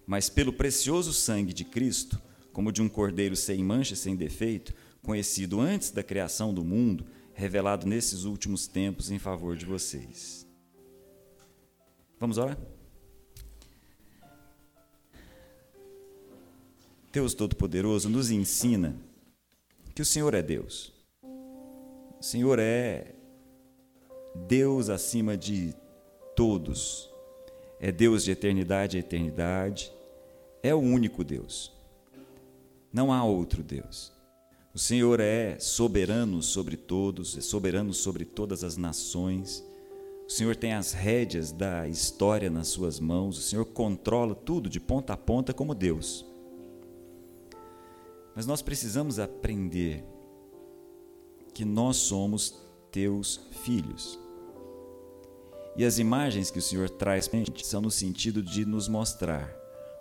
Mas 0.07 0.28
pelo 0.28 0.52
precioso 0.52 1.12
sangue 1.12 1.52
de 1.52 1.64
Cristo, 1.64 2.20
como 2.52 2.72
de 2.72 2.82
um 2.82 2.88
cordeiro 2.88 3.34
sem 3.34 3.62
mancha 3.64 3.96
sem 3.96 4.16
defeito, 4.16 4.74
conhecido 5.02 5.61
antes 5.61 5.90
da 5.90 6.02
criação 6.02 6.52
do 6.52 6.64
mundo, 6.64 7.07
revelado 7.32 7.86
nesses 7.86 8.24
últimos 8.24 8.66
tempos 8.66 9.11
em 9.11 9.18
favor 9.18 9.57
de 9.57 9.66
vocês. 9.66 10.46
Vamos 12.18 12.38
orar? 12.38 12.59
Deus 17.12 17.34
Todo-Poderoso 17.34 18.09
nos 18.09 18.30
ensina 18.30 18.96
que 19.94 20.02
o 20.02 20.05
Senhor 20.05 20.34
é 20.34 20.42
Deus. 20.42 20.92
O 21.22 22.22
Senhor 22.22 22.59
é 22.59 23.14
Deus 24.35 24.89
acima 24.89 25.37
de 25.37 25.74
todos. 26.35 27.11
É 27.78 27.93
Deus 27.93 28.24
de 28.24 28.30
eternidade 28.30 28.97
a 28.97 29.01
eternidade. 29.01 29.93
É 30.62 30.74
o 30.74 30.78
único 30.78 31.22
Deus. 31.22 31.72
Não 32.93 33.12
há 33.12 33.22
outro 33.24 33.62
Deus. 33.62 34.12
O 34.74 34.78
Senhor 34.78 35.20
é 35.20 35.59
soberano 35.59 36.43
sobre 36.43 36.76
todos, 36.76 37.37
é 37.39 37.41
soberano 37.41 37.95
sobre 37.95 38.24
todas 38.24 38.64
as 38.64 38.76
nações. 38.76 39.64
O 40.26 40.30
Senhor 40.30 40.57
tem 40.57 40.72
as 40.72 40.93
rédeas 40.93 41.53
da 41.53 41.87
história 41.87 42.51
nas 42.51 42.68
suas 42.68 42.99
mãos. 42.99 43.39
O 43.39 43.43
Senhor 43.43 43.64
controla 43.64 44.35
tudo 44.35 44.68
de 44.68 44.80
ponta 44.80 45.12
a 45.12 45.16
ponta 45.16 45.53
como 45.53 45.74
Deus. 45.74 46.26
Mas 48.35 48.47
nós 48.47 48.62
precisamos 48.62 49.18
aprender 49.18 50.05
que 51.53 51.64
nós 51.64 51.99
somos 51.99 52.61
teus 52.91 53.47
filhos. 53.64 54.23
E 55.76 55.84
as 55.84 55.98
imagens 55.98 56.50
que 56.50 56.58
o 56.58 56.62
Senhor 56.62 56.88
traz 56.88 57.26
para 57.26 57.40
a 57.40 57.44
gente 57.44 57.66
são 57.66 57.80
no 57.80 57.90
sentido 57.90 58.42
de 58.42 58.64
nos 58.64 58.88
mostrar: 58.88 59.54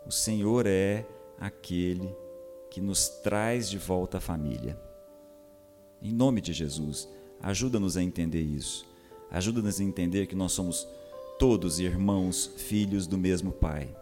o 0.06 0.12
Senhor 0.12 0.66
é 0.68 1.06
aquele 1.40 2.16
que 2.70 2.80
nos 2.80 3.08
traz 3.10 3.70
de 3.70 3.78
volta 3.78 4.18
à 4.18 4.22
família. 4.22 4.80
Em 6.02 6.12
nome 6.12 6.42
de 6.42 6.54
Jesus, 6.54 7.08
ajuda-nos 7.42 7.98
a 7.98 8.04
entender 8.04 8.42
isso. 8.42 8.86
Ajuda-nos 9.32 9.80
a 9.80 9.84
entender 9.84 10.28
que 10.28 10.36
nós 10.36 10.52
somos 10.52 10.88
todos 11.40 11.80
irmãos, 11.80 12.52
filhos 12.58 13.08
do 13.08 13.18
mesmo 13.18 13.52
Pai. 13.52 13.96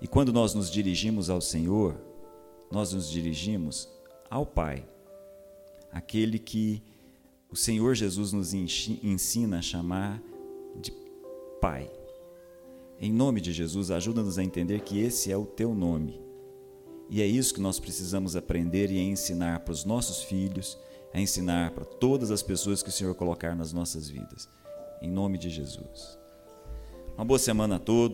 E 0.00 0.06
quando 0.06 0.32
nós 0.32 0.54
nos 0.54 0.70
dirigimos 0.70 1.28
ao 1.28 1.40
Senhor, 1.40 1.94
nós 2.70 2.92
nos 2.92 3.10
dirigimos 3.10 3.88
ao 4.30 4.46
Pai, 4.46 4.86
aquele 5.92 6.38
que 6.38 6.82
o 7.50 7.56
Senhor 7.56 7.94
Jesus 7.94 8.32
nos 8.32 8.54
ensina 8.54 9.58
a 9.58 9.62
chamar 9.62 10.22
de 10.80 10.90
Pai. 11.62 11.88
Em 12.98 13.12
nome 13.12 13.40
de 13.40 13.52
Jesus, 13.52 13.92
ajuda-nos 13.92 14.36
a 14.36 14.42
entender 14.42 14.80
que 14.80 14.98
esse 14.98 15.30
é 15.30 15.36
o 15.36 15.46
teu 15.46 15.72
nome. 15.72 16.20
E 17.08 17.22
é 17.22 17.24
isso 17.24 17.54
que 17.54 17.60
nós 17.60 17.78
precisamos 17.78 18.34
aprender 18.34 18.90
e 18.90 18.98
ensinar 18.98 19.60
para 19.60 19.70
os 19.70 19.84
nossos 19.84 20.24
filhos, 20.24 20.76
a 21.14 21.20
ensinar 21.20 21.70
para 21.70 21.84
todas 21.84 22.32
as 22.32 22.42
pessoas 22.42 22.82
que 22.82 22.88
o 22.88 22.92
Senhor 22.92 23.14
colocar 23.14 23.54
nas 23.54 23.72
nossas 23.72 24.08
vidas. 24.08 24.48
Em 25.00 25.08
nome 25.08 25.38
de 25.38 25.48
Jesus. 25.50 26.18
Uma 27.14 27.24
boa 27.24 27.38
semana 27.38 27.76
a 27.76 27.78
todos. 27.78 28.10